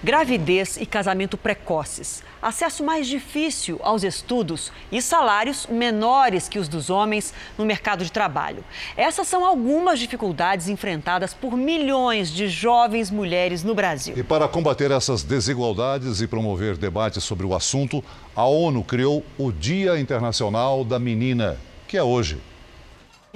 Gravidez 0.00 0.76
e 0.76 0.86
casamento 0.86 1.36
precoces, 1.36 2.22
acesso 2.40 2.84
mais 2.84 3.08
difícil 3.08 3.80
aos 3.82 4.04
estudos 4.04 4.70
e 4.92 5.02
salários 5.02 5.66
menores 5.66 6.48
que 6.48 6.60
os 6.60 6.68
dos 6.68 6.88
homens 6.88 7.34
no 7.58 7.64
mercado 7.64 8.04
de 8.04 8.12
trabalho. 8.12 8.64
Essas 8.96 9.26
são 9.26 9.44
algumas 9.44 9.98
dificuldades 9.98 10.68
enfrentadas 10.68 11.34
por 11.34 11.56
milhões 11.56 12.30
de 12.30 12.46
jovens 12.46 13.10
mulheres 13.10 13.64
no 13.64 13.74
Brasil. 13.74 14.14
E 14.16 14.22
para 14.22 14.46
combater 14.46 14.92
essas 14.92 15.24
desigualdades 15.24 16.20
e 16.20 16.28
promover 16.28 16.76
debates 16.76 17.24
sobre 17.24 17.44
o 17.44 17.52
assunto, 17.52 18.02
a 18.36 18.44
ONU 18.44 18.84
criou 18.84 19.24
o 19.36 19.50
Dia 19.50 19.98
Internacional 19.98 20.84
da 20.84 21.00
Menina, 21.00 21.58
que 21.88 21.96
é 21.96 22.02
hoje. 22.04 22.38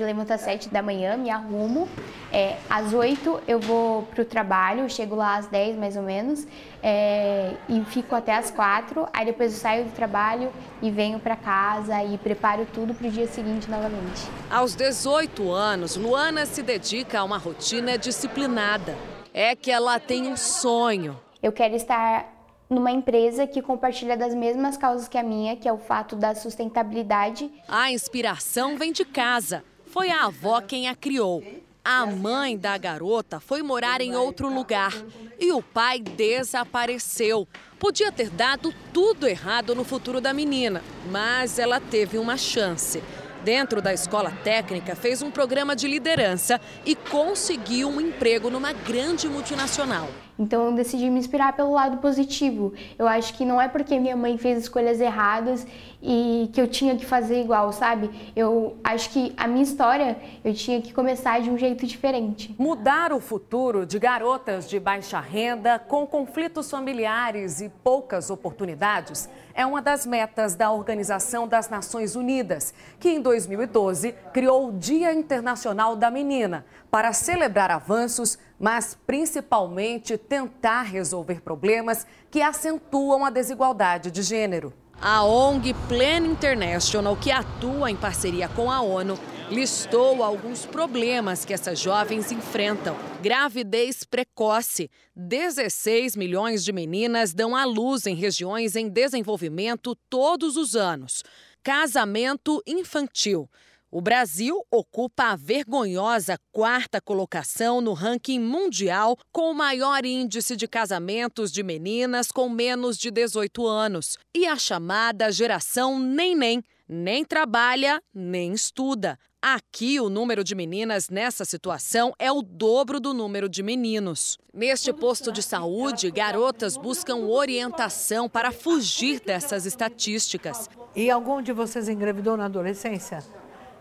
Eu 0.02 0.06
levanto 0.06 0.32
às 0.32 0.40
7 0.40 0.68
da 0.68 0.82
manhã, 0.82 1.16
me 1.16 1.30
arrumo. 1.30 1.88
É, 2.32 2.56
às 2.68 2.92
8 2.92 3.42
eu 3.46 3.60
vou 3.60 4.02
para 4.02 4.22
o 4.22 4.24
trabalho, 4.24 4.90
chego 4.90 5.14
lá 5.14 5.36
às 5.36 5.46
10 5.46 5.76
mais 5.76 5.96
ou 5.96 6.02
menos, 6.02 6.44
é, 6.82 7.54
e 7.68 7.84
fico 7.84 8.16
até 8.16 8.34
às 8.34 8.50
4. 8.50 9.06
Aí 9.12 9.24
depois 9.24 9.52
eu 9.52 9.60
saio 9.60 9.84
do 9.84 9.92
trabalho 9.92 10.50
e 10.82 10.90
venho 10.90 11.20
para 11.20 11.36
casa 11.36 12.02
e 12.02 12.18
preparo 12.18 12.66
tudo 12.74 12.94
para 12.94 13.06
o 13.06 13.10
dia 13.10 13.28
seguinte 13.28 13.70
novamente. 13.70 14.28
Aos 14.50 14.74
18 14.74 15.52
anos, 15.52 15.94
Luana 15.94 16.46
se 16.46 16.62
dedica 16.62 17.20
a 17.20 17.24
uma 17.24 17.38
rotina 17.38 17.96
disciplinada. 17.96 18.96
É 19.32 19.54
que 19.54 19.70
ela 19.70 20.00
tem 20.00 20.26
um 20.26 20.36
sonho. 20.36 21.16
Eu 21.40 21.52
quero 21.52 21.76
estar 21.76 22.42
numa 22.72 22.90
empresa 22.90 23.46
que 23.46 23.62
compartilha 23.62 24.16
das 24.16 24.34
mesmas 24.34 24.76
causas 24.76 25.06
que 25.06 25.18
a 25.18 25.22
minha, 25.22 25.56
que 25.56 25.68
é 25.68 25.72
o 25.72 25.78
fato 25.78 26.16
da 26.16 26.34
sustentabilidade. 26.34 27.50
A 27.68 27.92
inspiração 27.92 28.76
vem 28.76 28.92
de 28.92 29.04
casa. 29.04 29.62
Foi 29.92 30.08
a 30.08 30.24
avó 30.24 30.58
quem 30.62 30.88
a 30.88 30.94
criou. 30.94 31.44
A 31.84 32.06
mãe 32.06 32.56
da 32.56 32.78
garota 32.78 33.38
foi 33.38 33.60
morar 33.60 34.00
em 34.00 34.16
outro 34.16 34.48
lugar 34.48 34.94
e 35.38 35.52
o 35.52 35.62
pai 35.62 36.00
desapareceu. 36.00 37.46
Podia 37.78 38.10
ter 38.10 38.30
dado 38.30 38.72
tudo 38.90 39.28
errado 39.28 39.74
no 39.74 39.84
futuro 39.84 40.18
da 40.18 40.32
menina, 40.32 40.82
mas 41.10 41.58
ela 41.58 41.78
teve 41.78 42.16
uma 42.16 42.38
chance. 42.38 43.02
Dentro 43.44 43.82
da 43.82 43.92
escola 43.92 44.30
técnica, 44.42 44.96
fez 44.96 45.20
um 45.20 45.30
programa 45.30 45.76
de 45.76 45.86
liderança 45.86 46.58
e 46.86 46.94
conseguiu 46.94 47.90
um 47.90 48.00
emprego 48.00 48.48
numa 48.48 48.72
grande 48.72 49.28
multinacional. 49.28 50.08
Então 50.42 50.66
eu 50.66 50.72
decidi 50.72 51.08
me 51.08 51.20
inspirar 51.20 51.52
pelo 51.52 51.72
lado 51.72 51.98
positivo. 51.98 52.72
Eu 52.98 53.06
acho 53.06 53.34
que 53.34 53.44
não 53.44 53.60
é 53.60 53.68
porque 53.68 53.98
minha 53.98 54.16
mãe 54.16 54.36
fez 54.36 54.58
escolhas 54.58 55.00
erradas 55.00 55.64
e 56.02 56.50
que 56.52 56.60
eu 56.60 56.66
tinha 56.66 56.96
que 56.96 57.06
fazer 57.06 57.40
igual, 57.40 57.72
sabe? 57.72 58.10
Eu 58.34 58.76
acho 58.82 59.10
que 59.10 59.32
a 59.36 59.46
minha 59.46 59.62
história 59.62 60.18
eu 60.44 60.52
tinha 60.52 60.82
que 60.82 60.92
começar 60.92 61.40
de 61.40 61.48
um 61.48 61.56
jeito 61.56 61.86
diferente. 61.86 62.52
Mudar 62.58 63.12
o 63.12 63.20
futuro 63.20 63.86
de 63.86 64.00
garotas 64.00 64.68
de 64.68 64.80
baixa 64.80 65.20
renda 65.20 65.78
com 65.78 66.04
conflitos 66.04 66.68
familiares 66.68 67.60
e 67.60 67.68
poucas 67.68 68.28
oportunidades 68.28 69.28
é 69.54 69.64
uma 69.64 69.80
das 69.80 70.04
metas 70.06 70.54
da 70.54 70.72
Organização 70.72 71.46
das 71.46 71.68
Nações 71.68 72.16
Unidas, 72.16 72.74
que 72.98 73.10
em 73.10 73.20
2012 73.20 74.12
criou 74.32 74.68
o 74.68 74.72
Dia 74.72 75.12
Internacional 75.12 75.94
da 75.94 76.10
Menina 76.10 76.64
para 76.90 77.12
celebrar 77.12 77.70
avanços, 77.70 78.38
mas 78.62 78.96
principalmente 79.04 80.16
tentar 80.16 80.82
resolver 80.82 81.40
problemas 81.40 82.06
que 82.30 82.40
acentuam 82.40 83.24
a 83.24 83.30
desigualdade 83.30 84.08
de 84.12 84.22
gênero. 84.22 84.72
A 85.00 85.24
ONG 85.24 85.74
Plan 85.88 86.24
International, 86.28 87.16
que 87.16 87.32
atua 87.32 87.90
em 87.90 87.96
parceria 87.96 88.48
com 88.48 88.70
a 88.70 88.80
ONU, 88.80 89.18
listou 89.50 90.22
alguns 90.22 90.64
problemas 90.64 91.44
que 91.44 91.52
essas 91.52 91.80
jovens 91.80 92.30
enfrentam. 92.30 92.96
Gravidez 93.20 94.04
precoce. 94.04 94.88
16 95.16 96.14
milhões 96.14 96.64
de 96.64 96.72
meninas 96.72 97.34
dão 97.34 97.56
à 97.56 97.64
luz 97.64 98.06
em 98.06 98.14
regiões 98.14 98.76
em 98.76 98.88
desenvolvimento 98.88 99.96
todos 100.08 100.56
os 100.56 100.76
anos. 100.76 101.24
Casamento 101.64 102.62
infantil. 102.64 103.50
O 103.94 104.00
Brasil 104.00 104.64
ocupa 104.70 105.24
a 105.24 105.36
vergonhosa 105.36 106.38
quarta 106.50 106.98
colocação 106.98 107.82
no 107.82 107.92
ranking 107.92 108.40
mundial 108.40 109.18
com 109.30 109.50
o 109.50 109.54
maior 109.54 110.06
índice 110.06 110.56
de 110.56 110.66
casamentos 110.66 111.52
de 111.52 111.62
meninas 111.62 112.32
com 112.32 112.48
menos 112.48 112.96
de 112.96 113.10
18 113.10 113.66
anos. 113.66 114.16
E 114.34 114.46
a 114.46 114.56
chamada 114.56 115.30
geração 115.30 115.98
nem-nem, 115.98 116.64
nem 116.88 117.22
trabalha, 117.22 118.02
nem 118.14 118.54
estuda. 118.54 119.18
Aqui, 119.42 120.00
o 120.00 120.08
número 120.08 120.42
de 120.42 120.54
meninas 120.54 121.10
nessa 121.10 121.44
situação 121.44 122.14
é 122.18 122.32
o 122.32 122.40
dobro 122.40 122.98
do 122.98 123.12
número 123.12 123.46
de 123.46 123.62
meninos. 123.62 124.38
Neste 124.54 124.90
posto 124.90 125.30
de 125.30 125.42
saúde, 125.42 126.10
garotas 126.10 126.78
buscam 126.78 127.26
orientação 127.26 128.26
para 128.26 128.52
fugir 128.52 129.20
dessas 129.20 129.66
estatísticas. 129.66 130.70
E 130.96 131.10
algum 131.10 131.42
de 131.42 131.52
vocês 131.52 131.90
engravidou 131.90 132.38
na 132.38 132.46
adolescência? 132.46 133.18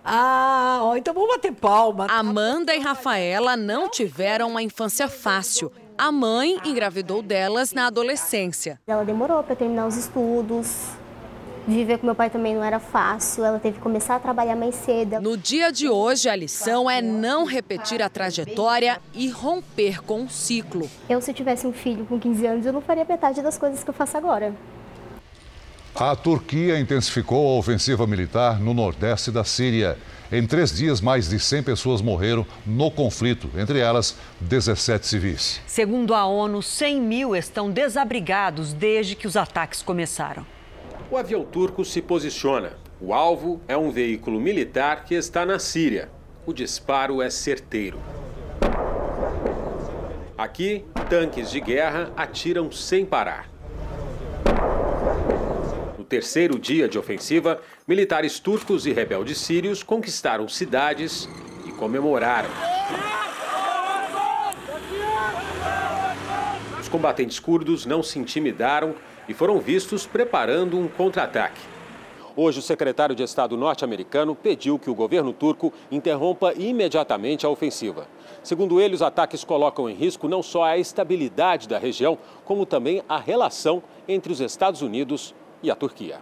Ah, 0.04 0.80
ó, 0.82 0.96
então 0.96 1.14
vamos 1.14 1.30
bater 1.30 1.54
palma. 1.54 2.08
Amanda 2.10 2.74
e 2.76 2.80
Rafaela 2.80 3.56
não 3.56 3.90
tiveram 3.90 4.50
uma 4.50 4.62
infância 4.62 5.08
fácil. 5.08 5.72
A 5.98 6.12
mãe 6.12 6.60
engravidou 6.66 7.22
delas 7.22 7.74
na 7.74 7.88
adolescência. 7.88 8.80
Ela 8.88 9.06
demorou 9.06 9.44
para 9.44 9.56
terminar 9.56 9.86
os 9.86 9.96
estudos. 9.96 11.02
Viver 11.68 12.00
com 12.00 12.08
meu 12.08 12.16
pai 12.16 12.28
também 12.28 12.56
não 12.56 12.64
era 12.64 12.80
fácil, 12.80 13.46
ela 13.46 13.60
teve 13.60 13.78
que 13.78 13.84
começar 13.84 14.16
a 14.16 14.20
trabalhar 14.20 14.56
mais 14.56 14.74
cedo. 14.74 15.22
No 15.22 15.38
dia 15.38 15.72
de 15.72 15.88
hoje, 15.88 16.28
a 16.28 16.36
lição 16.36 16.90
é 16.90 17.04
não 17.04 17.46
repetir 17.46 18.02
a 18.02 18.10
trajetória 18.10 19.00
e 19.14 19.30
romper 19.30 20.02
com 20.04 20.24
o 20.24 20.30
ciclo. 20.30 20.90
Eu, 21.08 21.22
se 21.22 21.32
tivesse 21.32 21.68
um 21.68 21.72
filho 21.72 22.04
com 22.08 22.20
15 22.20 22.46
anos, 22.48 22.66
eu 22.66 22.74
não 22.74 22.82
faria 22.82 23.06
metade 23.06 23.44
das 23.44 23.60
coisas 23.60 23.84
que 23.84 23.90
eu 23.92 23.94
faço 23.94 24.18
agora. 24.18 24.56
A 25.94 26.16
Turquia 26.16 26.80
intensificou 26.80 27.56
a 27.56 27.60
ofensiva 27.60 28.08
militar 28.08 28.60
no 28.60 28.74
nordeste 28.74 29.30
da 29.30 29.44
Síria. 29.44 29.98
Em 30.32 30.48
três 30.48 30.76
dias, 30.76 31.02
mais 31.02 31.30
de 31.30 31.38
100 31.38 31.64
pessoas 31.64 32.02
morreram 32.02 32.46
no 32.66 32.90
conflito, 32.90 33.50
entre 33.58 33.80
elas 33.80 34.16
17 34.40 35.06
civis. 35.06 35.62
Segundo 35.68 36.16
a 36.16 36.26
ONU, 36.26 36.62
100 36.62 37.02
mil 37.02 37.36
estão 37.36 37.70
desabrigados 37.70 38.72
desde 38.72 39.16
que 39.16 39.28
os 39.28 39.36
ataques 39.36 39.82
começaram. 39.82 40.46
O 41.12 41.18
avião 41.18 41.44
turco 41.44 41.84
se 41.84 42.02
posiciona. 42.02 42.72
O 43.02 43.14
alvo 43.14 43.60
é 43.68 43.76
um 43.76 43.92
veículo 43.92 44.40
militar 44.40 45.04
que 45.04 45.14
está 45.14 45.46
na 45.46 45.60
Síria. 45.60 46.10
O 46.46 46.54
disparo 46.54 47.22
é 47.22 47.30
certeiro. 47.30 48.00
Aqui, 50.38 50.86
tanques 51.10 51.52
de 51.52 51.60
guerra 51.60 52.12
atiram 52.16 52.72
sem 52.72 53.06
parar 53.06 53.51
terceiro 56.12 56.60
dia 56.60 56.90
de 56.90 57.00
ofensiva, 57.00 57.62
militares 57.88 58.38
turcos 58.38 58.86
e 58.86 58.92
rebeldes 58.92 59.38
sírios 59.38 59.82
conquistaram 59.82 60.46
cidades 60.46 61.30
e 61.66 61.72
comemoraram. 61.72 62.50
Os 66.82 66.90
combatentes 66.90 67.40
curdos 67.40 67.86
não 67.86 68.04
se 68.04 68.20
intimidaram 68.20 68.94
e 69.30 69.34
foram 69.34 69.58
vistos 69.62 70.06
preparando 70.06 70.78
um 70.78 70.90
contra-ataque. 70.90 71.62
Hoje, 72.36 72.60
o 72.60 72.62
secretário 72.62 73.16
de 73.16 73.24
Estado 73.24 73.56
norte-americano 73.56 74.36
pediu 74.36 74.78
que 74.78 74.90
o 74.90 74.96
governo 74.96 75.32
turco 75.32 75.72
interrompa 75.90 76.54
imediatamente 76.58 77.46
a 77.46 77.50
ofensiva. 77.50 78.08
Segundo 78.44 78.82
ele, 78.82 78.96
os 78.96 79.02
ataques 79.02 79.46
colocam 79.46 79.90
em 79.90 79.94
risco 79.94 80.28
não 80.28 80.44
só 80.44 80.64
a 80.64 80.78
estabilidade 80.78 81.70
da 81.70 81.78
região, 81.78 82.18
como 82.44 82.66
também 82.66 83.02
a 83.08 83.18
relação 83.18 83.82
entre 84.08 84.32
os 84.34 84.42
Estados 84.42 84.82
Unidos 84.82 85.34
e 85.62 85.70
a 85.70 85.76
Turquia. 85.76 86.20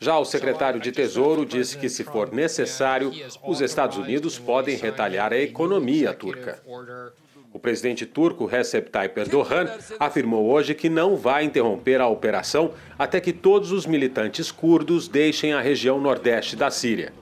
Já 0.00 0.18
o 0.18 0.24
secretário 0.24 0.80
de 0.80 0.90
Tesouro 0.90 1.46
disse 1.46 1.78
que, 1.78 1.88
se 1.88 2.02
for 2.02 2.32
necessário, 2.32 3.12
os 3.46 3.60
Estados 3.60 3.96
Unidos 3.96 4.36
podem 4.38 4.76
retalhar 4.76 5.32
a 5.32 5.38
economia 5.38 6.12
turca. 6.12 6.60
O 7.52 7.58
presidente 7.58 8.06
turco 8.06 8.46
Recep 8.46 8.90
Tayyip 8.90 9.20
Erdogan 9.20 9.68
afirmou 10.00 10.50
hoje 10.50 10.74
que 10.74 10.88
não 10.88 11.16
vai 11.16 11.44
interromper 11.44 12.00
a 12.00 12.08
operação 12.08 12.72
até 12.98 13.20
que 13.20 13.32
todos 13.32 13.70
os 13.70 13.86
militantes 13.86 14.50
curdos 14.50 15.06
deixem 15.06 15.52
a 15.52 15.60
região 15.60 16.00
nordeste 16.00 16.56
da 16.56 16.70
Síria. 16.70 17.12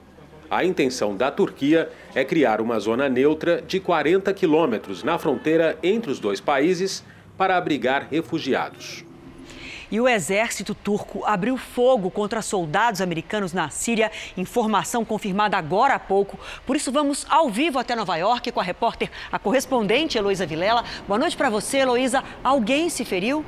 A 0.49 0.65
intenção 0.65 1.15
da 1.15 1.29
Turquia 1.29 1.87
é 2.15 2.25
criar 2.25 2.61
uma 2.61 2.79
zona 2.79 3.07
neutra 3.07 3.61
de 3.61 3.79
40 3.79 4.33
quilômetros 4.33 5.03
na 5.03 5.19
fronteira 5.19 5.77
entre 5.83 6.09
os 6.09 6.19
dois 6.19 6.41
países 6.41 7.03
para 7.37 7.57
abrigar 7.57 8.07
refugiados. 8.09 9.05
E 9.91 9.99
o 9.99 10.07
exército 10.07 10.73
turco 10.73 11.25
abriu 11.25 11.57
fogo 11.57 12.09
contra 12.09 12.41
soldados 12.41 13.01
americanos 13.01 13.51
na 13.51 13.69
Síria. 13.69 14.09
Informação 14.37 15.03
confirmada 15.03 15.57
agora 15.57 15.95
há 15.95 15.99
pouco. 15.99 16.39
Por 16.65 16.77
isso, 16.77 16.93
vamos 16.93 17.25
ao 17.29 17.49
vivo 17.49 17.77
até 17.77 17.93
Nova 17.93 18.15
York 18.15 18.53
com 18.53 18.61
a 18.61 18.63
repórter, 18.63 19.11
a 19.29 19.37
correspondente 19.37 20.17
Heloísa 20.17 20.45
Vilela. 20.45 20.85
Boa 21.05 21.19
noite 21.19 21.35
para 21.35 21.49
você, 21.49 21.79
Heloísa. 21.79 22.23
Alguém 22.41 22.87
se 22.87 23.03
feriu? 23.03 23.43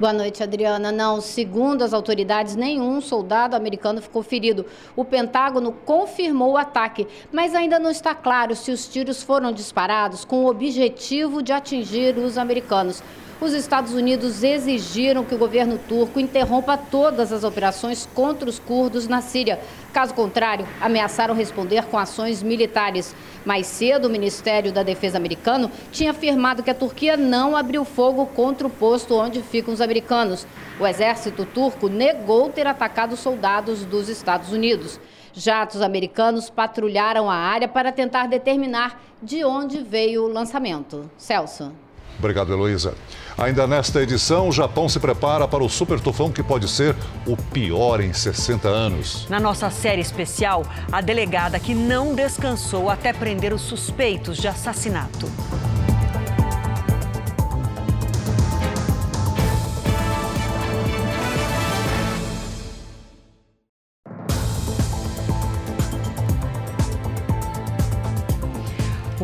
Boa 0.00 0.12
noite, 0.12 0.42
Adriana. 0.42 0.90
Não, 0.90 1.20
segundo 1.20 1.82
as 1.84 1.92
autoridades, 1.92 2.56
nenhum 2.56 3.00
soldado 3.00 3.54
americano 3.54 4.02
ficou 4.02 4.24
ferido. 4.24 4.66
O 4.96 5.04
Pentágono 5.04 5.70
confirmou 5.72 6.52
o 6.52 6.56
ataque, 6.56 7.06
mas 7.32 7.54
ainda 7.54 7.78
não 7.78 7.90
está 7.90 8.16
claro 8.16 8.56
se 8.56 8.72
os 8.72 8.88
tiros 8.88 9.22
foram 9.22 9.52
disparados 9.52 10.24
com 10.24 10.44
o 10.44 10.48
objetivo 10.48 11.40
de 11.40 11.52
atingir 11.52 12.18
os 12.18 12.36
americanos 12.36 13.00
os 13.40 13.52
Estados 13.52 13.92
Unidos 13.92 14.42
exigiram 14.42 15.24
que 15.24 15.34
o 15.34 15.38
governo 15.38 15.78
turco 15.88 16.18
interrompa 16.18 16.76
todas 16.76 17.32
as 17.32 17.44
operações 17.44 18.08
contra 18.12 18.48
os 18.48 18.58
curdos 18.58 19.06
na 19.06 19.20
Síria. 19.20 19.60
Caso 19.92 20.12
contrário, 20.12 20.66
ameaçaram 20.80 21.34
responder 21.34 21.84
com 21.84 21.96
ações 21.96 22.42
militares. 22.42 23.14
Mais 23.44 23.66
cedo, 23.66 24.08
o 24.08 24.10
Ministério 24.10 24.72
da 24.72 24.82
Defesa 24.82 25.18
americano 25.18 25.70
tinha 25.92 26.10
afirmado 26.10 26.64
que 26.64 26.70
a 26.70 26.74
Turquia 26.74 27.16
não 27.16 27.56
abriu 27.56 27.84
fogo 27.84 28.26
contra 28.26 28.66
o 28.66 28.70
posto 28.70 29.14
onde 29.14 29.40
ficam 29.40 29.72
os 29.72 29.80
americanos. 29.80 30.44
O 30.80 30.86
exército 30.86 31.44
turco 31.44 31.88
negou 31.88 32.50
ter 32.50 32.66
atacado 32.66 33.16
soldados 33.16 33.84
dos 33.84 34.08
Estados 34.08 34.52
Unidos. 34.52 34.98
Jatos 35.32 35.80
americanos 35.80 36.50
patrulharam 36.50 37.30
a 37.30 37.36
área 37.36 37.68
para 37.68 37.92
tentar 37.92 38.26
determinar 38.26 39.00
de 39.22 39.44
onde 39.44 39.78
veio 39.78 40.24
o 40.24 40.28
lançamento. 40.28 41.08
Celso. 41.16 41.72
Obrigado, 42.18 42.52
Heloísa. 42.52 42.94
Ainda 43.36 43.66
nesta 43.66 44.02
edição, 44.02 44.48
o 44.48 44.52
Japão 44.52 44.88
se 44.88 44.98
prepara 44.98 45.46
para 45.46 45.62
o 45.62 45.68
super 45.68 46.00
tufão 46.00 46.32
que 46.32 46.42
pode 46.42 46.68
ser 46.68 46.96
o 47.24 47.36
pior 47.36 48.00
em 48.00 48.12
60 48.12 48.68
anos. 48.68 49.26
Na 49.28 49.38
nossa 49.38 49.70
série 49.70 50.02
especial, 50.02 50.64
a 50.90 51.00
delegada 51.00 51.60
que 51.60 51.74
não 51.74 52.14
descansou 52.14 52.90
até 52.90 53.12
prender 53.12 53.52
os 53.52 53.62
suspeitos 53.62 54.36
de 54.38 54.48
assassinato. 54.48 55.30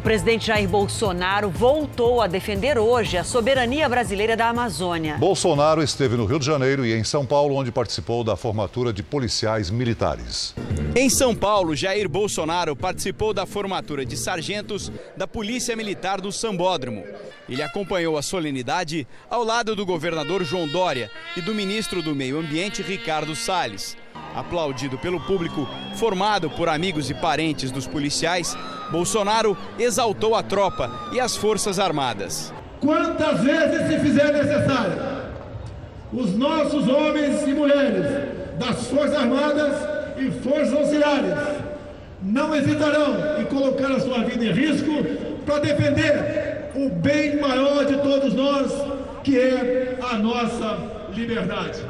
Presidente 0.05 0.49
Jair 0.49 0.69
Bolsonaro 0.69 1.49
voltou 1.49 2.21
a 2.21 2.27
defender 2.27 2.77
hoje 2.77 3.17
a 3.17 3.25
soberania 3.25 3.89
brasileira 3.89 4.37
da 4.37 4.51
Amazônia. 4.51 5.17
Bolsonaro 5.17 5.83
esteve 5.83 6.15
no 6.15 6.27
Rio 6.27 6.39
de 6.39 6.45
Janeiro 6.45 6.85
e 6.85 6.93
em 6.93 7.03
São 7.03 7.25
Paulo, 7.25 7.55
onde 7.55 7.73
participou 7.73 8.23
da 8.23 8.37
formatura 8.37 8.93
de 8.93 9.03
policiais 9.03 9.71
militares. 9.71 10.55
Em 10.95 11.09
São 11.09 11.35
Paulo, 11.35 11.75
Jair 11.75 12.07
Bolsonaro 12.07 12.77
participou 12.77 13.33
da 13.33 13.47
formatura 13.47 14.05
de 14.05 14.15
sargentos 14.15 14.93
da 15.17 15.27
Polícia 15.27 15.75
Militar 15.75 16.21
do 16.21 16.31
Sambódromo. 16.31 17.03
Ele 17.49 17.63
acompanhou 17.63 18.19
a 18.19 18.23
solenidade 18.23 19.09
ao 19.31 19.43
lado 19.43 19.75
do 19.75 19.87
governador 19.87 20.45
João 20.45 20.69
Dória 20.69 21.11
e 21.35 21.41
do 21.41 21.55
ministro 21.55 22.03
do 22.03 22.15
Meio 22.15 22.39
Ambiente, 22.39 22.83
Ricardo 22.83 23.35
Salles. 23.35 23.97
Aplaudido 24.35 24.99
pelo 24.99 25.21
público, 25.21 25.67
formado 25.95 26.51
por 26.51 26.69
amigos 26.69 27.09
e 27.09 27.15
parentes 27.15 27.71
dos 27.71 27.87
policiais, 27.87 28.57
Bolsonaro 28.91 29.57
exaltou 29.79 30.35
a 30.35 30.43
tropa 30.43 30.91
e 31.13 31.21
as 31.21 31.37
Forças 31.37 31.79
Armadas. 31.79 32.53
Quantas 32.81 33.41
vezes 33.41 33.89
se 33.89 33.99
fizer 34.01 34.33
necessário, 34.33 35.25
os 36.13 36.37
nossos 36.37 36.89
homens 36.89 37.47
e 37.47 37.53
mulheres 37.53 38.59
das 38.59 38.87
Forças 38.89 39.17
Armadas 39.17 39.75
e 40.19 40.31
Forças 40.43 40.73
Auxiliares 40.73 41.39
não 42.23 42.55
hesitarão 42.55 43.41
em 43.41 43.45
colocar 43.45 43.93
a 43.93 44.01
sua 44.01 44.19
vida 44.25 44.45
em 44.45 44.53
risco 44.53 44.93
para 45.45 45.59
defender 45.61 46.71
o 46.75 46.89
bem 46.89 47.41
maior 47.41 47.85
de 47.85 47.97
todos 47.99 48.35
nós, 48.35 48.73
que 49.23 49.39
é 49.39 49.99
a 50.11 50.17
nossa 50.17 51.09
liberdade. 51.15 51.81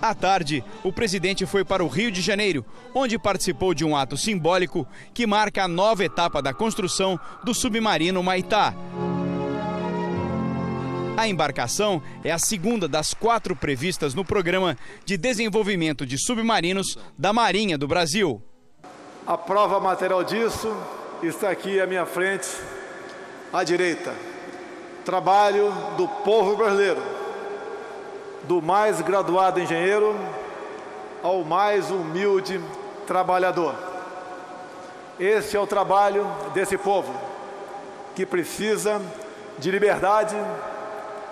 À 0.00 0.14
tarde, 0.14 0.64
o 0.84 0.92
presidente 0.92 1.44
foi 1.44 1.64
para 1.64 1.82
o 1.82 1.88
Rio 1.88 2.12
de 2.12 2.20
Janeiro, 2.20 2.64
onde 2.94 3.18
participou 3.18 3.74
de 3.74 3.84
um 3.84 3.96
ato 3.96 4.16
simbólico 4.16 4.86
que 5.12 5.26
marca 5.26 5.64
a 5.64 5.68
nova 5.68 6.04
etapa 6.04 6.40
da 6.40 6.54
construção 6.54 7.18
do 7.42 7.52
submarino 7.52 8.22
Maitá. 8.22 8.74
A 11.16 11.26
embarcação 11.26 12.00
é 12.22 12.30
a 12.30 12.38
segunda 12.38 12.86
das 12.86 13.12
quatro 13.12 13.56
previstas 13.56 14.14
no 14.14 14.24
programa 14.24 14.78
de 15.04 15.16
desenvolvimento 15.16 16.06
de 16.06 16.16
submarinos 16.16 16.96
da 17.18 17.32
Marinha 17.32 17.76
do 17.76 17.88
Brasil. 17.88 18.40
A 19.26 19.36
prova 19.36 19.80
material 19.80 20.22
disso 20.22 20.72
está 21.24 21.50
aqui 21.50 21.80
à 21.80 21.88
minha 21.88 22.06
frente, 22.06 22.46
à 23.52 23.64
direita. 23.64 24.14
Trabalho 25.04 25.72
do 25.96 26.06
povo 26.06 26.56
brasileiro 26.56 27.17
do 28.44 28.62
mais 28.62 29.00
graduado 29.00 29.60
engenheiro 29.60 30.16
ao 31.22 31.44
mais 31.44 31.90
humilde 31.90 32.60
trabalhador. 33.06 33.74
Este 35.18 35.56
é 35.56 35.60
o 35.60 35.66
trabalho 35.66 36.26
desse 36.54 36.78
povo, 36.78 37.12
que 38.14 38.24
precisa 38.24 39.00
de 39.58 39.70
liberdade 39.70 40.36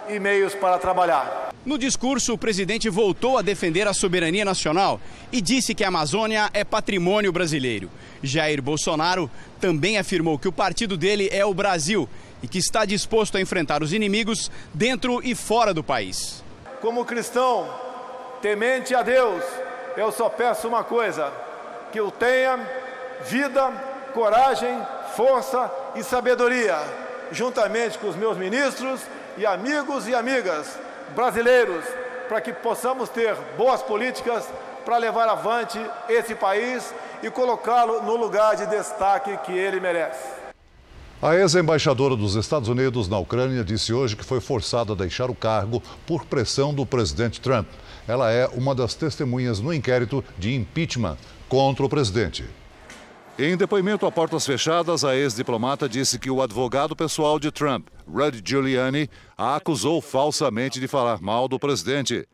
e 0.09 0.19
meios 0.19 0.55
para 0.55 0.79
trabalhar. 0.79 1.47
No 1.65 1.77
discurso, 1.77 2.33
o 2.33 2.39
presidente 2.39 2.89
voltou 2.89 3.39
a 3.39 3.43
defender 3.43 3.89
a 3.89 3.93
soberania 3.93 4.45
nacional 4.45 5.01
e 5.33 5.41
disse 5.41 5.75
que 5.75 5.83
a 5.83 5.89
Amazônia 5.89 6.49
é 6.53 6.65
patrimônio 6.65 7.33
brasileiro. 7.33 7.91
Jair 8.23 8.63
Bolsonaro 8.63 9.31
também 9.61 9.99
afirmou 9.99 10.39
que 10.39 10.47
o 10.47 10.53
partido 10.53 10.97
dele 10.97 11.29
é 11.33 11.45
o 11.45 11.53
Brasil 11.53 12.09
e 12.43 12.47
que 12.47 12.59
está 12.59 12.85
disposto 12.85 13.37
a 13.37 13.41
enfrentar 13.41 13.83
os 13.83 13.93
inimigos 13.93 14.51
dentro 14.73 15.21
e 15.25 15.35
fora 15.35 15.75
do 15.75 15.83
país. 15.83 16.46
Como 16.87 17.05
cristão, 17.05 17.69
temente 18.41 18.95
a 18.95 19.03
Deus, 19.03 19.43
eu 19.97 20.13
só 20.13 20.29
peço 20.29 20.69
uma 20.69 20.85
coisa: 20.85 21.33
que 21.91 21.99
eu 21.99 22.13
tenha 22.13 22.61
vida, 23.23 23.73
coragem, 24.15 24.87
força 25.17 25.69
e 25.97 26.05
sabedoria, 26.05 26.79
juntamente 27.33 27.99
com 27.99 28.07
os 28.07 28.15
meus 28.15 28.37
ministros 28.37 29.01
e 29.37 29.45
amigos 29.45 30.07
e 30.07 30.15
amigas 30.15 30.79
brasileiros, 31.09 31.85
para 32.29 32.41
que 32.41 32.53
possamos 32.53 33.09
ter 33.09 33.35
boas 33.57 33.83
políticas 33.83 34.49
para 34.85 34.97
levar 34.97 35.29
avante 35.29 35.85
esse 36.09 36.37
país 36.37 36.95
e 37.21 37.29
colocá-lo 37.29 38.01
no 38.03 38.15
lugar 38.15 38.55
de 38.55 38.65
destaque 38.67 39.37
que 39.39 39.59
ele 39.59 39.81
merece. 39.81 40.36
A 41.21 41.35
ex-embaixadora 41.35 42.15
dos 42.15 42.35
Estados 42.35 42.69
Unidos 42.69 43.09
na 43.09 43.19
Ucrânia 43.19 43.65
disse 43.65 43.91
hoje 43.91 44.15
que 44.15 44.25
foi 44.25 44.39
forçada 44.39 44.93
a 44.93 44.97
deixar 44.97 45.31
o 45.31 45.35
cargo 45.35 45.83
por 46.07 46.27
pressão 46.27 46.75
do 46.75 46.85
presidente 46.85 47.41
Trump. 47.41 47.67
Ela 48.07 48.31
é 48.31 48.47
uma 48.49 48.75
das 48.75 48.95
testemunhas 48.95 49.59
no 49.59 49.73
inquérito 49.73 50.23
de 50.39 50.55
impeachment 50.55 51.17
contra 51.49 51.87
o 51.87 51.89
presidente. 51.89 52.45
Em 53.39 53.57
depoimento 53.57 54.05
a 54.05 54.13
portas 54.13 54.45
fechadas, 54.45 55.05
a 55.05 55.17
ex-diplomata 55.17 55.89
disse 55.89 56.19
que 56.19 56.31
o 56.31 56.43
advogado 56.43 56.95
pessoal 56.95 57.39
de 57.39 57.51
Trump, 57.51 57.89
Rudy 58.07 58.43
Giuliani, 58.45 59.09
a 59.39 59.57
acusou 59.57 60.03
falsamente 60.03 60.79
de 60.79 60.87
falar 60.87 61.21
mal 61.23 61.49
do 61.49 61.59
presidente. 61.59 62.29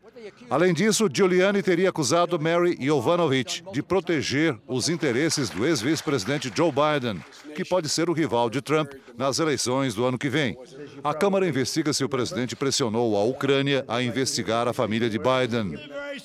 Além 0.49 0.73
disso, 0.73 1.09
Giuliani 1.11 1.61
teria 1.61 1.89
acusado 1.89 2.39
Mary 2.39 2.77
Yovanovitch 2.79 3.61
de 3.71 3.81
proteger 3.81 4.57
os 4.67 4.89
interesses 4.89 5.49
do 5.49 5.65
ex-vice-presidente 5.65 6.51
Joe 6.55 6.71
Biden, 6.71 7.21
que 7.55 7.65
pode 7.65 7.89
ser 7.89 8.09
o 8.09 8.13
rival 8.13 8.49
de 8.49 8.61
Trump 8.61 8.91
nas 9.17 9.39
eleições 9.39 9.93
do 9.93 10.05
ano 10.05 10.17
que 10.17 10.29
vem. 10.29 10.57
A 11.03 11.13
Câmara 11.13 11.47
investiga 11.47 11.93
se 11.93 12.03
o 12.03 12.09
presidente 12.09 12.55
pressionou 12.55 13.17
a 13.17 13.23
Ucrânia 13.23 13.83
a 13.87 14.01
investigar 14.01 14.67
a 14.67 14.73
família 14.73 15.09
de 15.09 15.19
Biden. 15.19 15.77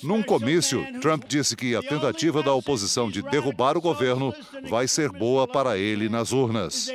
Num 0.02 0.22
comício, 0.22 0.84
Trump 1.00 1.24
disse 1.26 1.56
que 1.56 1.74
a 1.74 1.82
tentativa 1.82 2.42
da 2.42 2.52
oposição 2.52 3.10
de 3.10 3.22
derrubar 3.22 3.76
o 3.76 3.80
governo 3.80 4.34
vai 4.68 4.86
ser 4.86 5.10
boa 5.10 5.46
para 5.46 5.78
ele 5.78 6.08
nas 6.08 6.32
urnas. 6.32 6.90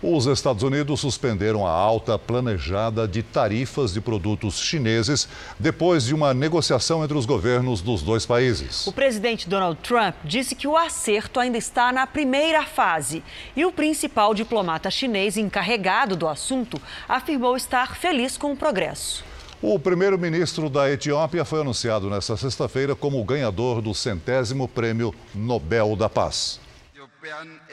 Os 0.00 0.26
Estados 0.26 0.62
Unidos 0.62 1.00
suspenderam 1.00 1.66
a 1.66 1.72
alta 1.72 2.16
planejada 2.16 3.08
de 3.08 3.20
tarifas 3.20 3.92
de 3.92 4.00
produtos 4.00 4.60
chineses 4.60 5.28
depois 5.58 6.04
de 6.04 6.14
uma 6.14 6.32
negociação 6.32 7.02
entre 7.02 7.18
os 7.18 7.26
governos 7.26 7.80
dos 7.80 8.00
dois 8.00 8.24
países. 8.24 8.86
O 8.86 8.92
presidente 8.92 9.48
Donald 9.48 9.76
Trump 9.82 10.14
disse 10.22 10.54
que 10.54 10.68
o 10.68 10.76
acerto 10.76 11.40
ainda 11.40 11.58
está 11.58 11.90
na 11.90 12.06
primeira 12.06 12.64
fase 12.64 13.24
e 13.56 13.66
o 13.66 13.72
principal 13.72 14.34
diplomata 14.34 14.88
chinês 14.88 15.36
encarregado 15.36 16.14
do 16.14 16.28
assunto 16.28 16.80
afirmou 17.08 17.56
estar 17.56 17.96
feliz 17.96 18.36
com 18.36 18.52
o 18.52 18.56
progresso. 18.56 19.24
O 19.60 19.80
primeiro-ministro 19.80 20.70
da 20.70 20.88
Etiópia 20.88 21.44
foi 21.44 21.62
anunciado 21.62 22.08
nesta 22.08 22.36
sexta-feira 22.36 22.94
como 22.94 23.20
o 23.20 23.24
ganhador 23.24 23.82
do 23.82 23.92
centésimo 23.92 24.68
prêmio 24.68 25.12
Nobel 25.34 25.96
da 25.96 26.08
Paz. 26.08 26.60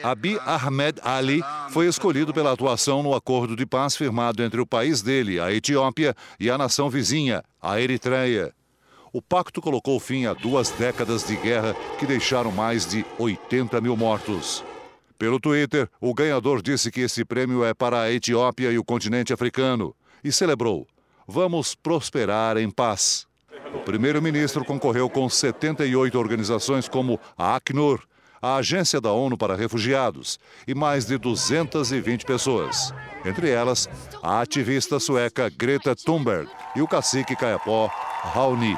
Abiy 0.02 0.38
Ahmed 0.44 1.00
Ali 1.02 1.42
foi 1.70 1.86
escolhido 1.86 2.32
pela 2.32 2.52
atuação 2.52 3.02
no 3.02 3.14
acordo 3.14 3.54
de 3.54 3.64
paz 3.64 3.96
firmado 3.96 4.42
entre 4.42 4.60
o 4.60 4.66
país 4.66 5.02
dele, 5.02 5.40
a 5.40 5.52
Etiópia, 5.52 6.14
e 6.38 6.50
a 6.50 6.58
nação 6.58 6.90
vizinha, 6.90 7.42
a 7.60 7.80
Eritreia. 7.80 8.52
O 9.12 9.22
pacto 9.22 9.62
colocou 9.62 9.98
fim 9.98 10.26
a 10.26 10.34
duas 10.34 10.70
décadas 10.70 11.26
de 11.26 11.36
guerra 11.36 11.74
que 11.98 12.06
deixaram 12.06 12.52
mais 12.52 12.84
de 12.86 13.04
80 13.18 13.80
mil 13.80 13.96
mortos. 13.96 14.64
Pelo 15.18 15.40
Twitter, 15.40 15.88
o 16.00 16.12
ganhador 16.12 16.60
disse 16.60 16.90
que 16.90 17.00
esse 17.00 17.24
prêmio 17.24 17.64
é 17.64 17.72
para 17.72 18.02
a 18.02 18.12
Etiópia 18.12 18.70
e 18.70 18.78
o 18.78 18.84
continente 18.84 19.32
africano 19.32 19.94
e 20.22 20.30
celebrou: 20.30 20.86
Vamos 21.26 21.74
prosperar 21.74 22.58
em 22.58 22.70
paz. 22.70 23.26
O 23.74 23.78
primeiro-ministro 23.78 24.64
concorreu 24.64 25.08
com 25.08 25.28
78 25.28 26.18
organizações 26.18 26.88
como 26.88 27.18
a 27.36 27.56
Acnur, 27.56 28.02
a 28.40 28.56
Agência 28.56 29.00
da 29.00 29.12
ONU 29.12 29.36
para 29.36 29.56
Refugiados, 29.56 30.38
e 30.66 30.74
mais 30.74 31.06
de 31.06 31.18
220 31.18 32.24
pessoas. 32.24 32.92
Entre 33.24 33.50
elas, 33.50 33.88
a 34.22 34.40
ativista 34.40 35.00
sueca 35.00 35.50
Greta 35.50 35.94
Thunberg 35.94 36.48
e 36.74 36.82
o 36.82 36.88
cacique 36.88 37.34
caiapó 37.34 37.90
Raoni. 38.22 38.76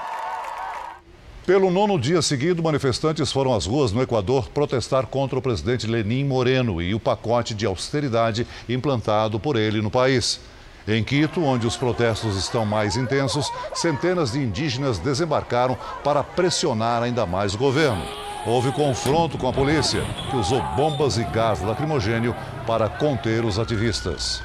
Pelo 1.49 1.71
nono 1.71 1.99
dia 1.99 2.21
seguido, 2.21 2.63
manifestantes 2.63 3.33
foram 3.33 3.55
às 3.55 3.65
ruas 3.65 3.91
no 3.91 4.03
Equador 4.03 4.51
protestar 4.51 5.07
contra 5.07 5.39
o 5.39 5.41
presidente 5.41 5.87
Lenin 5.87 6.25
Moreno 6.25 6.83
e 6.83 6.95
o 6.95 7.01
pacote 7.01 7.55
de 7.55 7.65
austeridade 7.65 8.47
implantado 8.69 9.41
por 9.41 9.57
ele 9.57 9.81
no 9.81 9.91
país. 9.91 10.41
Em 10.89 11.05
Quito, 11.05 11.45
onde 11.45 11.67
os 11.67 11.77
protestos 11.77 12.35
estão 12.35 12.65
mais 12.65 12.97
intensos, 12.97 13.53
centenas 13.75 14.33
de 14.33 14.39
indígenas 14.39 14.99
desembarcaram 14.99 15.77
para 16.03 16.25
pressionar 16.25 17.03
ainda 17.03 17.27
mais 17.27 17.55
o 17.55 17.59
governo. 17.59 18.03
Houve 18.47 18.73
confronto 18.73 19.37
com 19.37 19.47
a 19.47 19.53
polícia, 19.53 20.01
que 20.31 20.37
usou 20.37 20.63
bombas 20.75 21.19
e 21.19 21.25
gás 21.25 21.61
lacrimogênio 21.61 22.35
para 22.67 22.89
conter 22.89 23.45
os 23.45 23.59
ativistas. 23.59 24.43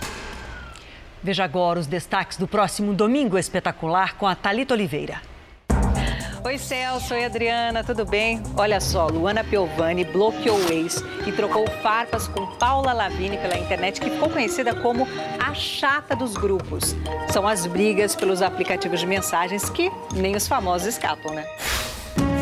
Veja 1.24 1.46
agora 1.46 1.80
os 1.80 1.88
destaques 1.88 2.38
do 2.38 2.46
próximo 2.46 2.94
Domingo 2.94 3.38
Espetacular 3.38 4.18
com 4.18 4.28
a 4.28 4.36
Talita 4.36 4.74
Oliveira. 4.74 5.22
Oi, 6.46 6.58
Celso. 6.58 7.14
Oi, 7.14 7.24
Adriana. 7.24 7.86
Tudo 7.86 8.06
bem? 8.06 8.44
Olha 8.58 8.82
só, 8.82 9.08
Luana 9.08 9.46
Piovani 9.46 10.04
bloqueou 10.04 10.58
o 10.58 10.74
ex 10.74 11.02
e 11.26 11.32
trocou 11.32 11.66
farpas 11.82 12.28
com 12.28 12.46
Paula 12.58 12.92
Lavini 12.92 13.38
pela 13.38 13.58
internet, 13.58 14.02
que 14.02 14.10
ficou 14.10 14.30
conhecida 14.30 14.76
como 14.76 15.08
a 15.40 15.54
chata 15.54 16.14
dos 16.18 16.34
grupos. 16.34 16.96
São 17.32 17.48
as 17.48 17.66
brigas 17.66 18.14
pelos 18.14 18.42
aplicativos 18.42 19.00
de 19.00 19.08
mensagens 19.08 19.70
que 19.70 19.90
nem 20.14 20.36
os 20.36 20.46
famosos 20.46 20.88
escapam, 20.90 21.34
né? 21.34 21.46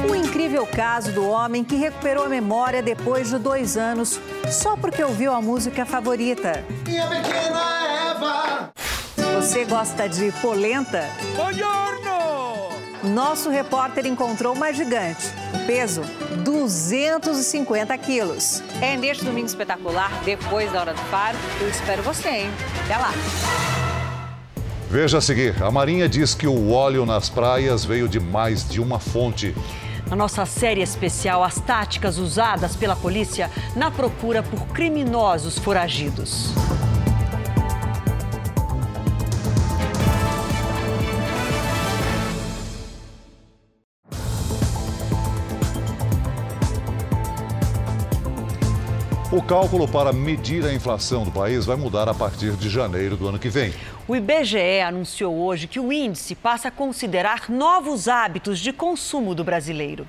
O 0.09 0.15
incrível 0.15 0.65
caso 0.65 1.11
do 1.11 1.29
homem 1.29 1.63
que 1.63 1.75
recuperou 1.75 2.25
a 2.25 2.29
memória 2.29 2.81
depois 2.81 3.29
de 3.29 3.37
dois 3.37 3.77
anos, 3.77 4.19
só 4.49 4.75
porque 4.75 5.03
ouviu 5.03 5.31
a 5.31 5.39
música 5.39 5.85
favorita. 5.85 6.65
Minha 6.87 7.07
pequena 7.07 8.11
Eva. 8.11 8.71
Você 9.35 9.63
gosta 9.63 10.09
de 10.09 10.31
polenta? 10.41 11.07
Buongiorno! 11.35 12.20
Nosso 13.03 13.49
repórter 13.49 14.05
encontrou 14.05 14.53
uma 14.53 14.71
gigante. 14.71 15.33
O 15.55 15.65
peso, 15.65 16.03
250 16.43 17.97
quilos. 17.97 18.61
É 18.79 18.95
neste 18.95 19.25
domingo 19.25 19.47
espetacular, 19.47 20.11
depois 20.23 20.71
da 20.71 20.81
hora 20.81 20.93
do 20.93 21.01
faro. 21.09 21.35
Eu 21.59 21.67
espero 21.67 22.03
você, 22.03 22.29
hein? 22.29 22.51
Até 22.85 22.97
lá! 22.97 23.11
Veja 24.87 25.17
a 25.17 25.21
seguir: 25.21 25.61
a 25.63 25.71
Marinha 25.71 26.07
diz 26.07 26.35
que 26.35 26.45
o 26.45 26.71
óleo 26.71 27.03
nas 27.03 27.27
praias 27.27 27.83
veio 27.83 28.07
de 28.07 28.19
mais 28.19 28.69
de 28.69 28.79
uma 28.79 28.99
fonte. 28.99 29.55
Na 30.07 30.15
nossa 30.15 30.45
série 30.45 30.81
especial, 30.81 31.43
as 31.43 31.59
táticas 31.59 32.19
usadas 32.19 32.75
pela 32.75 32.95
polícia 32.95 33.49
na 33.75 33.89
procura 33.89 34.43
por 34.43 34.67
criminosos 34.67 35.57
foragidos. 35.57 36.53
O 49.31 49.41
cálculo 49.41 49.87
para 49.87 50.11
medir 50.11 50.65
a 50.65 50.73
inflação 50.73 51.23
do 51.23 51.31
país 51.31 51.65
vai 51.65 51.77
mudar 51.77 52.09
a 52.09 52.13
partir 52.13 52.51
de 52.57 52.69
janeiro 52.69 53.15
do 53.15 53.29
ano 53.29 53.39
que 53.39 53.47
vem. 53.47 53.73
O 54.05 54.13
IBGE 54.13 54.81
anunciou 54.85 55.33
hoje 55.33 55.67
que 55.67 55.79
o 55.79 55.93
índice 55.93 56.35
passa 56.35 56.67
a 56.67 56.71
considerar 56.71 57.49
novos 57.49 58.09
hábitos 58.09 58.59
de 58.59 58.73
consumo 58.73 59.33
do 59.33 59.41
brasileiro. 59.41 60.05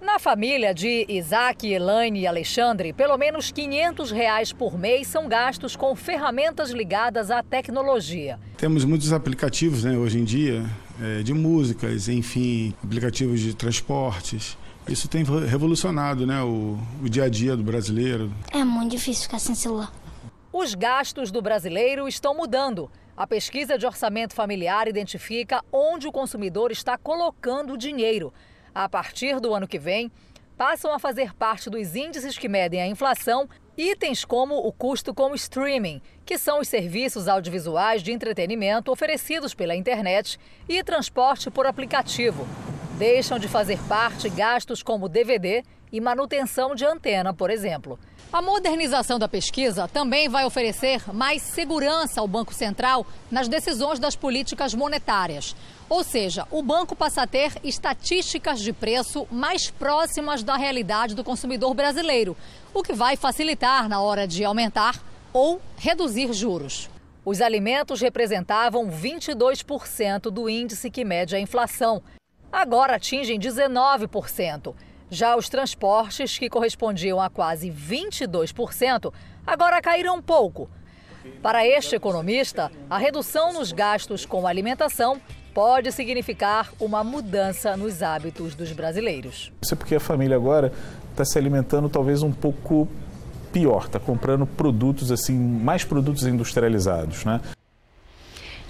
Na 0.00 0.18
família 0.18 0.72
de 0.72 1.04
Isaac, 1.06 1.70
Elaine 1.70 2.20
e 2.20 2.26
Alexandre, 2.26 2.94
pelo 2.94 3.18
menos 3.18 3.50
500 3.50 4.10
reais 4.10 4.54
por 4.54 4.78
mês 4.78 5.06
são 5.06 5.28
gastos 5.28 5.76
com 5.76 5.94
ferramentas 5.94 6.70
ligadas 6.70 7.30
à 7.30 7.42
tecnologia. 7.42 8.38
Temos 8.56 8.86
muitos 8.86 9.12
aplicativos 9.12 9.84
né, 9.84 9.98
hoje 9.98 10.18
em 10.18 10.24
dia, 10.24 10.64
é, 11.02 11.22
de 11.22 11.34
músicas, 11.34 12.08
enfim, 12.08 12.72
aplicativos 12.82 13.38
de 13.38 13.54
transportes. 13.54 14.56
Isso 14.88 15.08
tem 15.08 15.24
revolucionado 15.24 16.26
né, 16.26 16.42
o, 16.42 16.78
o 17.02 17.08
dia 17.08 17.24
a 17.24 17.28
dia 17.28 17.56
do 17.56 17.62
brasileiro. 17.62 18.32
É 18.52 18.64
muito 18.64 18.92
difícil 18.92 19.24
ficar 19.24 19.40
sem 19.40 19.54
celular. 19.54 19.92
Os 20.52 20.74
gastos 20.74 21.30
do 21.30 21.42
brasileiro 21.42 22.06
estão 22.06 22.34
mudando. 22.36 22.90
A 23.16 23.26
pesquisa 23.26 23.76
de 23.76 23.84
orçamento 23.84 24.34
familiar 24.34 24.86
identifica 24.86 25.62
onde 25.72 26.06
o 26.06 26.12
consumidor 26.12 26.70
está 26.70 26.96
colocando 26.96 27.72
o 27.72 27.76
dinheiro. 27.76 28.32
A 28.74 28.88
partir 28.88 29.40
do 29.40 29.54
ano 29.54 29.66
que 29.66 29.78
vem, 29.78 30.10
passam 30.56 30.94
a 30.94 30.98
fazer 30.98 31.34
parte 31.34 31.68
dos 31.68 31.96
índices 31.96 32.38
que 32.38 32.48
medem 32.48 32.80
a 32.80 32.86
inflação 32.86 33.48
itens 33.76 34.24
como 34.24 34.56
o 34.56 34.72
custo 34.72 35.12
com 35.12 35.34
streaming, 35.34 36.00
que 36.24 36.38
são 36.38 36.60
os 36.60 36.68
serviços 36.68 37.28
audiovisuais 37.28 38.02
de 38.02 38.12
entretenimento 38.12 38.90
oferecidos 38.90 39.52
pela 39.52 39.76
internet, 39.76 40.38
e 40.68 40.82
transporte 40.82 41.50
por 41.50 41.66
aplicativo. 41.66 42.46
Deixam 42.98 43.38
de 43.38 43.46
fazer 43.46 43.78
parte 43.86 44.26
gastos 44.30 44.82
como 44.82 45.06
DVD 45.06 45.62
e 45.92 46.00
manutenção 46.00 46.74
de 46.74 46.86
antena, 46.86 47.34
por 47.34 47.50
exemplo. 47.50 47.98
A 48.32 48.40
modernização 48.40 49.18
da 49.18 49.28
pesquisa 49.28 49.86
também 49.86 50.30
vai 50.30 50.46
oferecer 50.46 51.02
mais 51.12 51.42
segurança 51.42 52.22
ao 52.22 52.26
Banco 52.26 52.54
Central 52.54 53.06
nas 53.30 53.48
decisões 53.48 53.98
das 53.98 54.16
políticas 54.16 54.72
monetárias. 54.72 55.54
Ou 55.90 56.02
seja, 56.02 56.46
o 56.50 56.62
banco 56.62 56.96
passa 56.96 57.22
a 57.22 57.26
ter 57.26 57.52
estatísticas 57.62 58.60
de 58.60 58.72
preço 58.72 59.28
mais 59.30 59.70
próximas 59.70 60.42
da 60.42 60.56
realidade 60.56 61.14
do 61.14 61.22
consumidor 61.22 61.74
brasileiro, 61.74 62.34
o 62.72 62.82
que 62.82 62.94
vai 62.94 63.14
facilitar 63.14 63.90
na 63.90 64.00
hora 64.00 64.26
de 64.26 64.42
aumentar 64.42 64.98
ou 65.34 65.60
reduzir 65.76 66.32
juros. 66.32 66.88
Os 67.26 67.42
alimentos 67.42 68.00
representavam 68.00 68.88
22% 68.88 70.30
do 70.30 70.48
índice 70.48 70.90
que 70.90 71.04
mede 71.04 71.36
a 71.36 71.40
inflação 71.40 72.02
agora 72.52 72.96
atingem 72.96 73.38
19%. 73.38 74.74
Já 75.08 75.36
os 75.36 75.48
transportes, 75.48 76.36
que 76.38 76.50
correspondiam 76.50 77.20
a 77.20 77.30
quase 77.30 77.70
22%, 77.70 79.12
agora 79.46 79.80
caíram 79.80 80.16
um 80.16 80.22
pouco. 80.22 80.68
Para 81.42 81.66
este 81.66 81.94
economista, 81.94 82.70
a 82.88 82.98
redução 82.98 83.52
nos 83.52 83.72
gastos 83.72 84.26
com 84.26 84.46
alimentação 84.46 85.20
pode 85.54 85.90
significar 85.92 86.70
uma 86.78 87.02
mudança 87.02 87.76
nos 87.76 88.02
hábitos 88.02 88.54
dos 88.54 88.72
brasileiros. 88.72 89.52
Isso 89.62 89.74
é 89.74 89.76
porque 89.76 89.94
a 89.94 90.00
família 90.00 90.36
agora 90.36 90.72
está 91.10 91.24
se 91.24 91.38
alimentando 91.38 91.88
talvez 91.88 92.22
um 92.22 92.32
pouco 92.32 92.88
pior, 93.52 93.86
está 93.86 93.98
comprando 93.98 94.46
produtos 94.46 95.10
assim, 95.10 95.34
mais 95.34 95.82
produtos 95.82 96.26
industrializados, 96.26 97.24
né? 97.24 97.40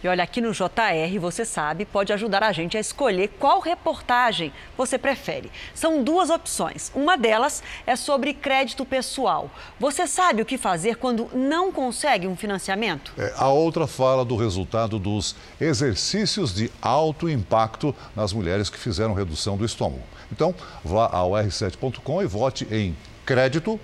E 0.04 0.08
olha, 0.08 0.22
aqui 0.22 0.40
no 0.40 0.52
JR, 0.52 1.18
você 1.18 1.44
sabe, 1.44 1.86
pode 1.86 2.12
ajudar 2.12 2.42
a 2.42 2.52
gente 2.52 2.76
a 2.76 2.80
escolher 2.80 3.28
qual 3.38 3.60
reportagem 3.60 4.52
você 4.76 4.98
prefere. 4.98 5.50
São 5.74 6.02
duas 6.02 6.28
opções. 6.28 6.92
Uma 6.94 7.16
delas 7.16 7.62
é 7.86 7.96
sobre 7.96 8.34
crédito 8.34 8.84
pessoal. 8.84 9.50
Você 9.80 10.06
sabe 10.06 10.42
o 10.42 10.44
que 10.44 10.58
fazer 10.58 10.96
quando 10.96 11.30
não 11.32 11.72
consegue 11.72 12.26
um 12.26 12.36
financiamento? 12.36 13.12
É, 13.16 13.32
a 13.36 13.48
outra 13.48 13.86
fala 13.86 14.24
do 14.24 14.36
resultado 14.36 14.98
dos 14.98 15.34
exercícios 15.60 16.54
de 16.54 16.70
alto 16.80 17.28
impacto 17.28 17.94
nas 18.14 18.32
mulheres 18.32 18.68
que 18.68 18.78
fizeram 18.78 19.14
redução 19.14 19.56
do 19.56 19.64
estômago. 19.64 20.02
Então, 20.30 20.54
vá 20.84 21.08
ao 21.10 21.30
r7.com 21.30 22.22
e 22.22 22.26
vote 22.26 22.66
em 22.70 22.94
crédito 23.24 23.80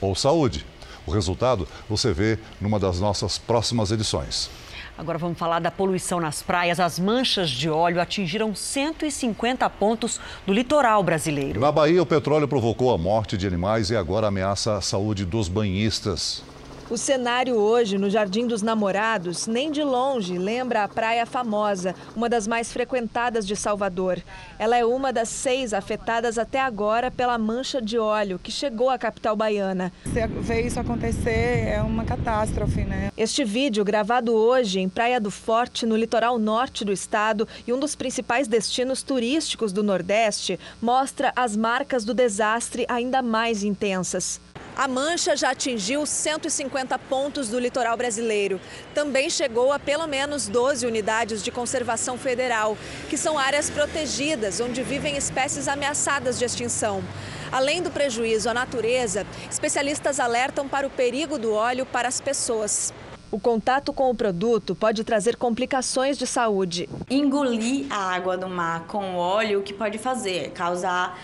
ou 0.00 0.14
saúde. 0.14 0.64
O 1.06 1.10
resultado 1.10 1.68
você 1.88 2.12
vê 2.12 2.38
numa 2.60 2.78
das 2.78 3.00
nossas 3.00 3.38
próximas 3.38 3.90
edições. 3.90 4.50
Agora 4.98 5.18
vamos 5.18 5.38
falar 5.38 5.58
da 5.58 5.70
poluição 5.70 6.18
nas 6.18 6.42
praias. 6.42 6.80
As 6.80 6.98
manchas 6.98 7.50
de 7.50 7.68
óleo 7.68 8.00
atingiram 8.00 8.54
150 8.54 9.68
pontos 9.70 10.18
do 10.46 10.54
litoral 10.54 11.02
brasileiro. 11.02 11.60
Na 11.60 11.70
Bahia, 11.70 12.02
o 12.02 12.06
petróleo 12.06 12.48
provocou 12.48 12.90
a 12.90 12.96
morte 12.96 13.36
de 13.36 13.46
animais 13.46 13.90
e 13.90 13.96
agora 13.96 14.28
ameaça 14.28 14.76
a 14.76 14.80
saúde 14.80 15.26
dos 15.26 15.48
banhistas. 15.48 16.42
O 16.88 16.96
cenário 16.96 17.56
hoje 17.56 17.98
no 17.98 18.08
Jardim 18.08 18.46
dos 18.46 18.62
Namorados, 18.62 19.48
nem 19.48 19.72
de 19.72 19.82
longe, 19.82 20.38
lembra 20.38 20.84
a 20.84 20.88
Praia 20.88 21.26
Famosa, 21.26 21.96
uma 22.14 22.28
das 22.28 22.46
mais 22.46 22.72
frequentadas 22.72 23.44
de 23.44 23.56
Salvador. 23.56 24.22
Ela 24.56 24.76
é 24.76 24.84
uma 24.84 25.12
das 25.12 25.28
seis 25.28 25.74
afetadas 25.74 26.38
até 26.38 26.60
agora 26.60 27.10
pela 27.10 27.36
mancha 27.38 27.82
de 27.82 27.98
óleo 27.98 28.38
que 28.40 28.52
chegou 28.52 28.88
à 28.88 28.96
capital 28.96 29.34
baiana. 29.34 29.92
Se 30.04 30.24
ver 30.28 30.64
isso 30.64 30.78
acontecer 30.78 31.66
é 31.66 31.82
uma 31.82 32.04
catástrofe, 32.04 32.84
né? 32.84 33.10
Este 33.16 33.42
vídeo, 33.42 33.84
gravado 33.84 34.32
hoje 34.32 34.78
em 34.78 34.88
Praia 34.88 35.20
do 35.20 35.30
Forte, 35.30 35.84
no 35.86 35.96
litoral 35.96 36.38
norte 36.38 36.84
do 36.84 36.92
estado 36.92 37.48
e 37.66 37.72
um 37.72 37.80
dos 37.80 37.96
principais 37.96 38.46
destinos 38.46 39.02
turísticos 39.02 39.72
do 39.72 39.82
Nordeste, 39.82 40.56
mostra 40.80 41.32
as 41.34 41.56
marcas 41.56 42.04
do 42.04 42.14
desastre 42.14 42.86
ainda 42.88 43.22
mais 43.22 43.64
intensas. 43.64 44.40
A 44.76 44.86
mancha 44.86 45.34
já 45.34 45.52
atingiu 45.52 46.04
150 46.04 46.98
pontos 46.98 47.48
do 47.48 47.58
litoral 47.58 47.96
brasileiro. 47.96 48.60
Também 48.94 49.30
chegou 49.30 49.72
a 49.72 49.78
pelo 49.78 50.06
menos 50.06 50.48
12 50.48 50.86
unidades 50.86 51.42
de 51.42 51.50
conservação 51.50 52.18
federal, 52.18 52.76
que 53.08 53.16
são 53.16 53.38
áreas 53.38 53.70
protegidas 53.70 54.60
onde 54.60 54.82
vivem 54.82 55.16
espécies 55.16 55.66
ameaçadas 55.66 56.38
de 56.38 56.44
extinção. 56.44 57.02
Além 57.50 57.80
do 57.80 57.90
prejuízo 57.90 58.50
à 58.50 58.54
natureza, 58.54 59.26
especialistas 59.50 60.20
alertam 60.20 60.68
para 60.68 60.86
o 60.86 60.90
perigo 60.90 61.38
do 61.38 61.54
óleo 61.54 61.86
para 61.86 62.08
as 62.08 62.20
pessoas. 62.20 62.92
O 63.32 63.40
contato 63.40 63.94
com 63.94 64.10
o 64.10 64.14
produto 64.14 64.74
pode 64.74 65.02
trazer 65.04 65.36
complicações 65.36 66.18
de 66.18 66.26
saúde. 66.26 66.86
Engolir 67.10 67.86
a 67.90 68.14
água 68.14 68.36
do 68.36 68.48
mar 68.48 68.86
com 68.86 69.16
óleo, 69.16 69.60
o 69.60 69.62
que 69.62 69.72
pode 69.72 69.96
fazer? 69.96 70.50
Causar 70.50 71.18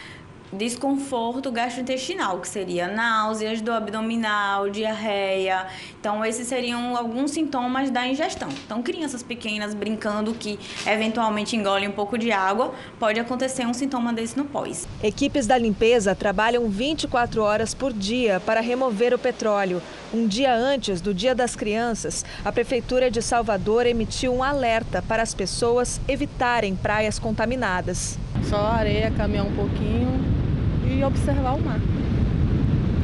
desconforto 0.52 1.50
gastrointestinal, 1.50 2.38
que 2.38 2.48
seria 2.48 2.86
náuseas 2.86 3.60
do 3.60 3.72
abdominal, 3.72 4.68
diarreia. 4.68 5.66
Então, 5.98 6.24
esses 6.24 6.46
seriam 6.46 6.96
alguns 6.96 7.30
sintomas 7.30 7.90
da 7.90 8.06
ingestão. 8.06 8.48
Então, 8.66 8.82
crianças 8.82 9.22
pequenas 9.22 9.74
brincando 9.74 10.34
que 10.34 10.58
eventualmente 10.86 11.56
engolem 11.56 11.88
um 11.88 11.92
pouco 11.92 12.18
de 12.18 12.30
água, 12.30 12.74
pode 12.98 13.18
acontecer 13.18 13.66
um 13.66 13.72
sintoma 13.72 14.12
desse 14.12 14.36
no 14.36 14.44
pós. 14.44 14.86
Equipes 15.02 15.46
da 15.46 15.56
limpeza 15.56 16.14
trabalham 16.14 16.68
24 16.68 17.42
horas 17.42 17.74
por 17.74 17.92
dia 17.92 18.38
para 18.40 18.60
remover 18.60 19.14
o 19.14 19.18
petróleo. 19.18 19.80
Um 20.12 20.26
dia 20.26 20.54
antes 20.54 21.00
do 21.00 21.14
Dia 21.14 21.34
das 21.34 21.56
Crianças, 21.56 22.24
a 22.44 22.52
Prefeitura 22.52 23.10
de 23.10 23.22
Salvador 23.22 23.86
emitiu 23.86 24.34
um 24.34 24.42
alerta 24.42 25.02
para 25.02 25.22
as 25.22 25.32
pessoas 25.32 26.00
evitarem 26.06 26.76
praias 26.76 27.18
contaminadas. 27.18 28.18
Só 28.42 28.58
areia, 28.58 29.10
caminhar 29.10 29.46
um 29.46 29.54
pouquinho, 29.54 30.41
e 30.92 31.04
observar 31.04 31.54
o 31.54 31.60
mar. 31.60 31.80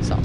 Só. 0.02 0.16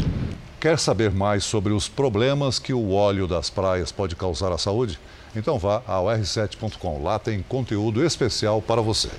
Quer 0.60 0.80
saber 0.80 1.12
mais 1.12 1.44
sobre 1.44 1.74
os 1.74 1.90
problemas 1.90 2.58
que 2.58 2.74
o 2.74 2.92
óleo 2.92 3.28
das 3.28 3.50
praias 3.50 3.92
pode 3.92 4.16
causar 4.16 4.52
à 4.52 4.58
saúde? 4.58 5.00
Então 5.36 5.58
vá 5.58 5.82
ao 5.86 6.06
r7.com. 6.06 7.04
Lá 7.04 7.20
tem 7.20 7.42
conteúdo 7.42 8.04
especial 8.04 8.62
para 8.62 8.82
você. 8.82 9.10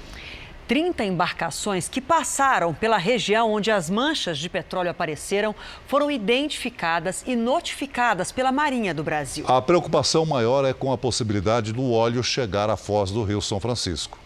30 0.67 1.05
embarcações 1.05 1.89
que 1.89 2.01
passaram 2.01 2.73
pela 2.73 2.97
região 2.97 3.53
onde 3.53 3.71
as 3.71 3.91
manchas 3.91 4.39
de 4.39 4.49
petróleo 4.49 4.91
apareceram 4.91 5.55
foram 5.87 6.11
identificadas 6.11 7.23
e 7.27 7.37
notificadas 7.37 8.33
pela 8.33 8.51
Marinha 8.51 8.95
do 8.95 9.05
Brasil. 9.05 9.45
A 9.47 9.61
preocupação 9.61 10.25
maior 10.25 10.65
é 10.65 10.73
com 10.73 10.91
a 10.93 10.97
possibilidade 10.97 11.73
do 11.73 11.93
óleo 11.93 12.23
chegar 12.23 12.71
à 12.71 12.77
foz 12.77 13.11
do 13.11 13.23
Rio 13.23 13.43
São 13.43 13.61
Francisco. 13.61 14.19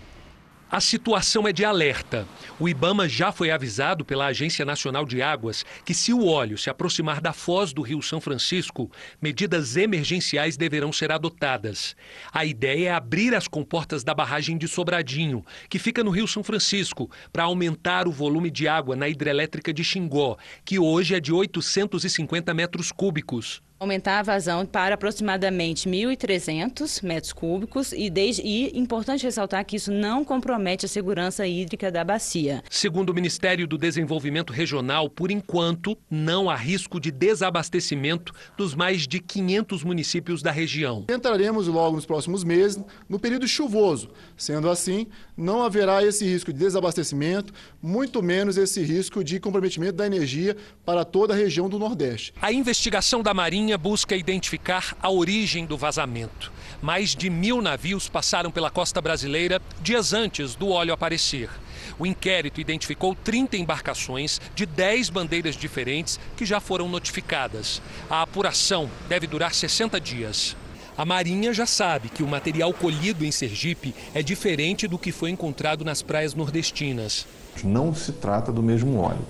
A 0.71 0.83
situação 0.83 1.49
é 1.49 1.53
de 1.53 1.65
alerta. 1.65 2.29
O 2.61 2.69
Ibama 2.69 3.09
já 3.09 3.33
foi 3.33 3.51
avisado 3.51 4.05
pela 4.05 4.27
Agência 4.27 4.67
Nacional 4.67 5.07
de 5.07 5.23
Águas 5.23 5.65
que, 5.83 5.95
se 5.95 6.13
o 6.13 6.27
óleo 6.27 6.59
se 6.59 6.69
aproximar 6.69 7.23
da 7.23 7.33
foz 7.33 7.73
do 7.73 7.81
Rio 7.81 8.03
São 8.03 8.21
Francisco, 8.21 8.91
medidas 9.19 9.79
emergenciais 9.79 10.59
deverão 10.59 10.93
ser 10.93 11.11
adotadas. 11.11 11.97
A 12.31 12.45
ideia 12.45 12.91
é 12.91 12.93
abrir 12.93 13.35
as 13.35 13.49
comportas 13.49 14.05
da 14.05 14.13
barragem 14.13 14.59
de 14.59 14.69
Sobradinho, 14.69 15.43
que 15.71 15.79
fica 15.79 16.05
no 16.05 16.11
Rio 16.11 16.29
São 16.29 16.45
Francisco, 16.45 17.11
para 17.33 17.45
aumentar 17.45 18.07
o 18.07 18.13
volume 18.13 18.51
de 18.51 18.69
água 18.69 18.95
na 18.95 19.09
hidrelétrica 19.09 19.73
de 19.73 19.83
Xingó, 19.83 20.37
que 20.67 20.79
hoje 20.79 21.15
é 21.15 21.21
de 21.21 21.33
850 21.33 22.53
metros 22.53 22.93
cúbicos 22.93 23.63
aumentar 23.81 24.19
a 24.19 24.23
vazão 24.23 24.67
para 24.67 24.97
aproximadamente 24.97 25.89
1.300 25.89 27.03
metros 27.05 27.33
cúbicos 27.33 27.93
e, 27.93 28.11
desde, 28.11 28.43
e 28.43 28.77
importante 28.79 29.25
ressaltar 29.25 29.65
que 29.65 29.77
isso 29.77 29.93
não 29.93 30.25
compromete 30.25 30.85
a 30.85 30.89
segurança 30.89 31.47
hídrica 31.47 31.91
da 31.91 32.03
bacia. 32.03 32.63
Segundo 32.69 33.11
o 33.11 33.15
Ministério 33.15 33.67
do 33.69 33.79
Desenvolvimento 33.79 34.53
Regional, 34.53 35.09
por 35.09 35.31
enquanto, 35.31 35.97
não 36.11 36.51
há 36.51 36.57
risco 36.57 36.99
de 36.99 37.13
desabastecimento 37.13 38.33
dos 38.57 38.75
mais 38.75 39.07
de 39.07 39.21
500 39.21 39.85
municípios 39.85 40.43
da 40.43 40.51
região. 40.51 41.05
Entraremos 41.09 41.69
logo 41.69 41.97
nos 41.97 42.07
próximos 42.07 42.43
meses 42.43 42.83
no 43.09 43.19
período 43.19 43.47
chuvoso. 43.47 44.11
Sendo 44.37 44.69
assim, 44.69 45.07
não 45.37 45.63
haverá 45.63 46.03
esse 46.03 46.25
risco 46.25 46.53
de 46.53 46.59
desabastecimento, 46.59 47.53
muito 47.81 48.23
menos 48.23 48.57
esse 48.57 48.83
risco 48.83 49.23
de 49.23 49.39
comprometimento 49.39 49.93
da 49.93 50.07
energia 50.07 50.57
para 50.85 51.05
toda 51.05 51.33
a 51.33 51.37
região 51.37 51.69
do 51.69 51.79
Nordeste. 51.79 52.35
A 52.43 52.53
investigação 52.53 53.23
da 53.23 53.33
Marinha 53.33 53.68
Marinha 53.69 53.77
busca 53.77 54.17
identificar 54.17 54.97
a 55.03 55.11
origem 55.11 55.67
do 55.67 55.77
vazamento. 55.77 56.51
Mais 56.81 57.15
de 57.15 57.29
mil 57.29 57.61
navios 57.61 58.09
passaram 58.09 58.51
pela 58.51 58.71
costa 58.71 58.99
brasileira 58.99 59.61
dias 59.83 60.15
antes 60.15 60.55
do 60.55 60.71
óleo 60.71 60.95
aparecer. 60.95 61.51
O 61.99 62.07
inquérito 62.07 62.63
identificou 62.63 63.15
30 63.15 63.59
embarcações 63.59 64.41
de 64.55 64.65
10 64.65 65.11
bandeiras 65.11 65.55
diferentes 65.55 66.19
que 66.35 66.47
já 66.47 66.61
foram 66.61 66.89
notificadas. 66.89 67.83
A 68.09 68.23
apuração 68.23 68.89
deve 69.07 69.27
durar 69.27 69.53
60 69.53 70.01
dias. 70.01 70.57
A 70.97 71.05
Marinha 71.05 71.53
já 71.53 71.67
sabe 71.67 72.09
que 72.09 72.23
o 72.23 72.29
material 72.29 72.73
colhido 72.73 73.23
em 73.23 73.31
Sergipe 73.31 73.95
é 74.15 74.23
diferente 74.23 74.89
do 74.89 74.99
que 74.99 75.13
foi 75.13 75.29
encontrado 75.29 75.85
nas 75.85 76.01
praias 76.01 76.33
nordestinas. 76.33 77.27
Não 77.63 77.95
se 77.95 78.13
trata 78.13 78.51
do 78.51 78.63
mesmo 78.63 78.99
óleo. 78.99 79.27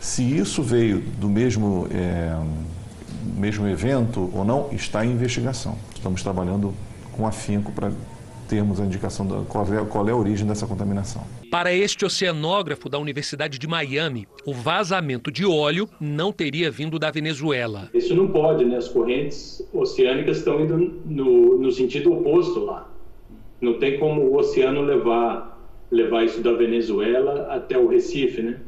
Se 0.00 0.22
isso 0.22 0.62
veio 0.62 1.00
do 1.00 1.28
mesmo. 1.28 1.86
É 1.90 2.34
mesmo 3.36 3.66
evento 3.66 4.30
ou 4.34 4.44
não, 4.44 4.68
está 4.72 5.04
em 5.04 5.12
investigação. 5.12 5.76
Estamos 5.94 6.22
trabalhando 6.22 6.74
com 7.12 7.26
afinco 7.26 7.72
para 7.72 7.92
termos 8.48 8.80
a 8.80 8.84
indicação 8.84 9.26
da 9.26 9.42
qual 9.48 9.64
é, 9.72 9.84
qual 9.84 10.08
é 10.08 10.12
a 10.12 10.16
origem 10.16 10.46
dessa 10.46 10.66
contaminação. 10.66 11.22
Para 11.50 11.72
este 11.72 12.04
oceanógrafo 12.04 12.88
da 12.88 12.98
Universidade 12.98 13.58
de 13.58 13.66
Miami, 13.66 14.26
o 14.44 14.52
vazamento 14.52 15.30
de 15.30 15.46
óleo 15.46 15.88
não 16.00 16.32
teria 16.32 16.70
vindo 16.70 16.98
da 16.98 17.10
Venezuela. 17.10 17.88
Isso 17.94 18.14
não 18.14 18.28
pode, 18.28 18.64
né? 18.64 18.76
As 18.76 18.88
correntes 18.88 19.66
oceânicas 19.72 20.38
estão 20.38 20.60
indo 20.60 20.76
no, 21.04 21.58
no 21.58 21.72
sentido 21.72 22.12
oposto 22.12 22.60
lá. 22.60 22.90
Não 23.60 23.78
tem 23.78 23.98
como 23.98 24.22
o 24.22 24.36
oceano 24.36 24.82
levar, 24.82 25.58
levar 25.90 26.24
isso 26.24 26.40
da 26.42 26.52
Venezuela 26.52 27.48
até 27.50 27.78
o 27.78 27.88
Recife, 27.88 28.42
né? 28.42 28.58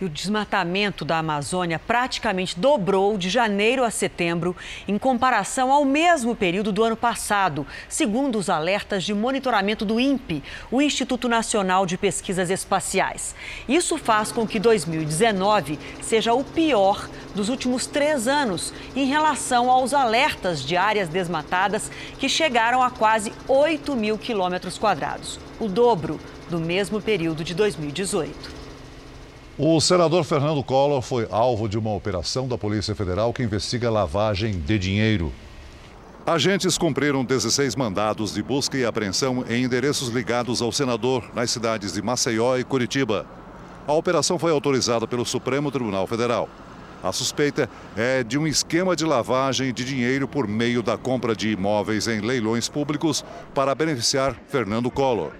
E 0.00 0.04
o 0.06 0.08
desmatamento 0.08 1.04
da 1.04 1.18
Amazônia 1.18 1.78
praticamente 1.78 2.58
dobrou 2.58 3.18
de 3.18 3.28
janeiro 3.28 3.84
a 3.84 3.90
setembro 3.90 4.56
em 4.88 4.96
comparação 4.96 5.70
ao 5.70 5.84
mesmo 5.84 6.34
período 6.34 6.72
do 6.72 6.82
ano 6.82 6.96
passado, 6.96 7.66
segundo 7.86 8.38
os 8.38 8.48
alertas 8.48 9.04
de 9.04 9.12
monitoramento 9.12 9.84
do 9.84 10.00
INPE, 10.00 10.42
o 10.70 10.80
Instituto 10.80 11.28
Nacional 11.28 11.84
de 11.84 11.98
Pesquisas 11.98 12.48
Espaciais. 12.48 13.34
Isso 13.68 13.98
faz 13.98 14.32
com 14.32 14.46
que 14.46 14.58
2019 14.58 15.78
seja 16.00 16.32
o 16.32 16.42
pior 16.44 17.06
dos 17.34 17.50
últimos 17.50 17.86
três 17.86 18.26
anos 18.26 18.72
em 18.96 19.04
relação 19.04 19.70
aos 19.70 19.92
alertas 19.92 20.64
de 20.64 20.78
áreas 20.78 21.10
desmatadas 21.10 21.90
que 22.18 22.26
chegaram 22.26 22.82
a 22.82 22.90
quase 22.90 23.34
8 23.46 23.94
mil 23.94 24.16
quilômetros 24.16 24.78
quadrados, 24.78 25.38
o 25.60 25.68
dobro 25.68 26.18
do 26.48 26.58
mesmo 26.58 27.02
período 27.02 27.44
de 27.44 27.54
2018. 27.54 28.59
O 29.58 29.80
senador 29.80 30.24
Fernando 30.24 30.62
Collor 30.62 31.02
foi 31.02 31.26
alvo 31.30 31.68
de 31.68 31.78
uma 31.78 31.92
operação 31.92 32.48
da 32.48 32.56
Polícia 32.56 32.94
Federal 32.94 33.32
que 33.32 33.42
investiga 33.42 33.90
lavagem 33.90 34.58
de 34.58 34.78
dinheiro. 34.78 35.32
Agentes 36.26 36.78
cumpriram 36.78 37.24
16 37.24 37.76
mandados 37.76 38.32
de 38.32 38.42
busca 38.42 38.76
e 38.78 38.84
apreensão 38.84 39.44
em 39.48 39.64
endereços 39.64 40.08
ligados 40.08 40.62
ao 40.62 40.70
senador 40.70 41.30
nas 41.34 41.50
cidades 41.50 41.92
de 41.92 42.00
Maceió 42.00 42.56
e 42.56 42.64
Curitiba. 42.64 43.26
A 43.86 43.92
operação 43.92 44.38
foi 44.38 44.50
autorizada 44.50 45.06
pelo 45.06 45.26
Supremo 45.26 45.70
Tribunal 45.70 46.06
Federal. 46.06 46.48
A 47.02 47.12
suspeita 47.12 47.68
é 47.96 48.22
de 48.22 48.38
um 48.38 48.46
esquema 48.46 48.94
de 48.94 49.04
lavagem 49.04 49.72
de 49.72 49.84
dinheiro 49.84 50.28
por 50.28 50.46
meio 50.46 50.82
da 50.82 50.96
compra 50.96 51.34
de 51.34 51.50
imóveis 51.50 52.06
em 52.06 52.20
leilões 52.20 52.68
públicos 52.68 53.24
para 53.54 53.74
beneficiar 53.74 54.36
Fernando 54.48 54.90
Collor. 54.90 55.32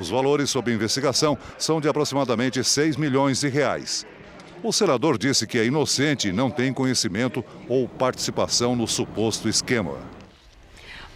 Os 0.00 0.08
valores 0.08 0.48
sob 0.48 0.72
investigação 0.72 1.36
são 1.58 1.80
de 1.80 1.88
aproximadamente 1.88 2.64
6 2.64 2.96
milhões 2.96 3.40
de 3.40 3.48
reais. 3.48 4.06
O 4.62 4.72
senador 4.72 5.18
disse 5.18 5.46
que 5.46 5.58
é 5.58 5.66
inocente 5.66 6.28
e 6.28 6.32
não 6.32 6.50
tem 6.50 6.72
conhecimento 6.72 7.44
ou 7.68 7.86
participação 7.86 8.74
no 8.74 8.88
suposto 8.88 9.48
esquema. 9.48 10.19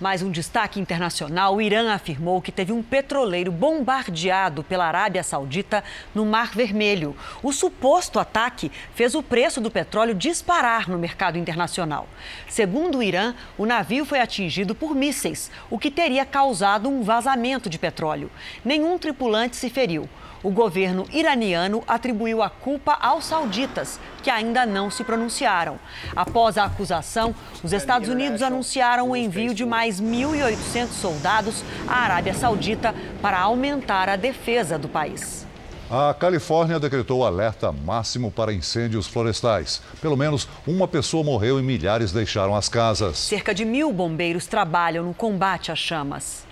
Mais 0.01 0.23
um 0.23 0.31
destaque 0.31 0.81
internacional: 0.81 1.55
o 1.55 1.63
Irã 1.63 1.93
afirmou 1.93 2.43
que 2.43 2.51
teve 2.51 2.73
um 2.73 2.83
petroleiro 2.83 3.53
bombardeado 3.53 4.65
pela 4.65 4.87
Arábia 4.87 5.23
Saudita 5.23 5.85
no 6.13 6.27
Mar 6.27 6.51
Vermelho. 6.53 7.17
O 7.45 7.53
suposto 7.53 8.19
ataque 8.19 8.73
fez 8.93 9.15
o 9.15 9.23
preço 9.23 9.61
do 9.61 9.71
petróleo 9.71 10.13
disparar 10.13 10.89
no 10.89 10.99
mercado 10.99 11.39
internacional. 11.39 12.09
Segundo 12.49 12.99
o 12.99 13.03
Irã, 13.05 13.35
o 13.57 13.65
navio 13.65 14.05
foi 14.05 14.19
atingido 14.19 14.75
por 14.75 14.97
mísseis, 14.97 15.49
o 15.71 15.79
que 15.79 15.93
teria 15.93 16.27
causado 16.27 16.89
um 16.89 17.05
vazamento 17.05 17.71
de 17.71 17.79
petróleo. 17.79 18.29
Nenhum 18.65 18.99
tripulante 18.99 19.55
se 19.55 19.71
feriu. 19.71 20.09
O 20.45 20.51
governo 20.51 21.07
iraniano 21.11 21.83
atribuiu 21.89 22.43
a 22.43 22.51
culpa 22.51 22.99
aos 23.01 23.25
sauditas, 23.25 23.99
que 24.23 24.29
ainda 24.29 24.67
não 24.67 24.91
se 24.91 25.03
pronunciaram. 25.03 25.79
Após 26.15 26.59
a 26.59 26.65
acusação, 26.65 27.35
os 27.63 27.73
Estados 27.73 28.11
Unidos 28.11 28.43
anunciaram 28.43 29.11
o 29.11 29.17
envio 29.17 29.55
de 29.55 29.65
mais 29.65 30.03
1.800 30.03 30.89
soldados 30.89 31.65
à 31.89 31.95
Arábia 31.95 32.35
Saudita 32.35 32.95
para 33.23 33.41
aumentar 33.41 34.11
a 34.11 34.17
defesa 34.17 34.79
do 34.79 34.87
país. 34.87 35.47
A 35.91 36.13
Califórnia 36.13 36.79
decretou 36.79 37.25
alerta 37.25 37.73
máximo 37.73 38.31
para 38.31 38.53
incêndios 38.53 39.07
florestais. 39.07 39.81
Pelo 40.03 40.17
menos 40.17 40.47
uma 40.67 40.87
pessoa 40.87 41.25
morreu 41.25 41.59
e 41.59 41.63
milhares 41.63 42.13
deixaram 42.13 42.55
as 42.55 42.69
casas. 42.69 43.17
Cerca 43.17 43.55
de 43.55 43.65
mil 43.65 43.91
bombeiros 43.95 44.47
trabalham 44.47 45.05
no 45.05 45.15
combate 45.15 45.73
às 45.73 45.79
chamas. 45.79 46.44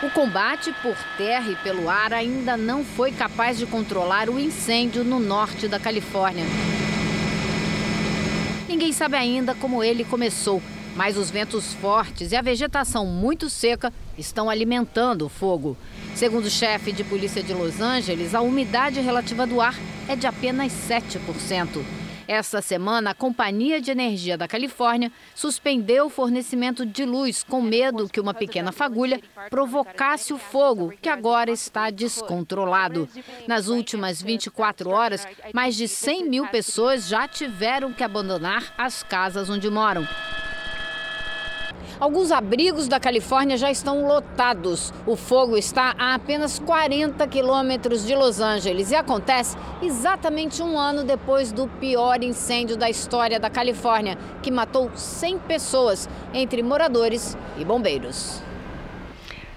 O 0.00 0.08
combate 0.10 0.72
por 0.80 0.96
terra 1.16 1.50
e 1.50 1.56
pelo 1.56 1.90
ar 1.90 2.12
ainda 2.12 2.56
não 2.56 2.84
foi 2.84 3.10
capaz 3.10 3.58
de 3.58 3.66
controlar 3.66 4.30
o 4.30 4.38
incêndio 4.38 5.02
no 5.02 5.18
norte 5.18 5.66
da 5.66 5.80
Califórnia. 5.80 6.44
Ninguém 8.68 8.92
sabe 8.92 9.16
ainda 9.16 9.56
como 9.56 9.82
ele 9.82 10.04
começou, 10.04 10.62
mas 10.94 11.16
os 11.16 11.32
ventos 11.32 11.74
fortes 11.74 12.30
e 12.30 12.36
a 12.36 12.42
vegetação 12.42 13.04
muito 13.06 13.50
seca 13.50 13.92
estão 14.16 14.48
alimentando 14.48 15.26
o 15.26 15.28
fogo. 15.28 15.76
Segundo 16.14 16.44
o 16.44 16.50
chefe 16.50 16.92
de 16.92 17.02
polícia 17.02 17.42
de 17.42 17.52
Los 17.52 17.80
Angeles, 17.80 18.36
a 18.36 18.40
umidade 18.40 19.00
relativa 19.00 19.48
do 19.48 19.60
ar 19.60 19.74
é 20.06 20.14
de 20.14 20.28
apenas 20.28 20.70
7%. 20.88 21.82
Esta 22.28 22.60
semana, 22.60 23.12
a 23.12 23.14
Companhia 23.14 23.80
de 23.80 23.90
Energia 23.90 24.36
da 24.36 24.46
Califórnia 24.46 25.10
suspendeu 25.34 26.06
o 26.06 26.10
fornecimento 26.10 26.84
de 26.84 27.06
luz 27.06 27.42
com 27.42 27.62
medo 27.62 28.06
que 28.06 28.20
uma 28.20 28.34
pequena 28.34 28.70
fagulha 28.70 29.18
provocasse 29.48 30.34
o 30.34 30.38
fogo, 30.38 30.92
que 31.00 31.08
agora 31.08 31.50
está 31.50 31.88
descontrolado. 31.88 33.08
Nas 33.46 33.68
últimas 33.68 34.20
24 34.20 34.90
horas, 34.90 35.26
mais 35.54 35.74
de 35.74 35.88
100 35.88 36.28
mil 36.28 36.46
pessoas 36.48 37.08
já 37.08 37.26
tiveram 37.26 37.94
que 37.94 38.04
abandonar 38.04 38.74
as 38.76 39.02
casas 39.02 39.48
onde 39.48 39.70
moram. 39.70 40.06
Alguns 42.00 42.30
abrigos 42.30 42.86
da 42.86 43.00
Califórnia 43.00 43.56
já 43.56 43.72
estão 43.72 44.06
lotados. 44.06 44.92
O 45.04 45.16
fogo 45.16 45.56
está 45.56 45.96
a 45.98 46.14
apenas 46.14 46.56
40 46.60 47.26
quilômetros 47.26 48.06
de 48.06 48.14
Los 48.14 48.40
Angeles 48.40 48.92
e 48.92 48.94
acontece 48.94 49.56
exatamente 49.82 50.62
um 50.62 50.78
ano 50.78 51.02
depois 51.02 51.50
do 51.50 51.66
pior 51.66 52.22
incêndio 52.22 52.76
da 52.76 52.88
história 52.88 53.40
da 53.40 53.50
Califórnia, 53.50 54.16
que 54.40 54.50
matou 54.50 54.92
100 54.94 55.40
pessoas, 55.40 56.08
entre 56.32 56.62
moradores 56.62 57.36
e 57.58 57.64
bombeiros. 57.64 58.40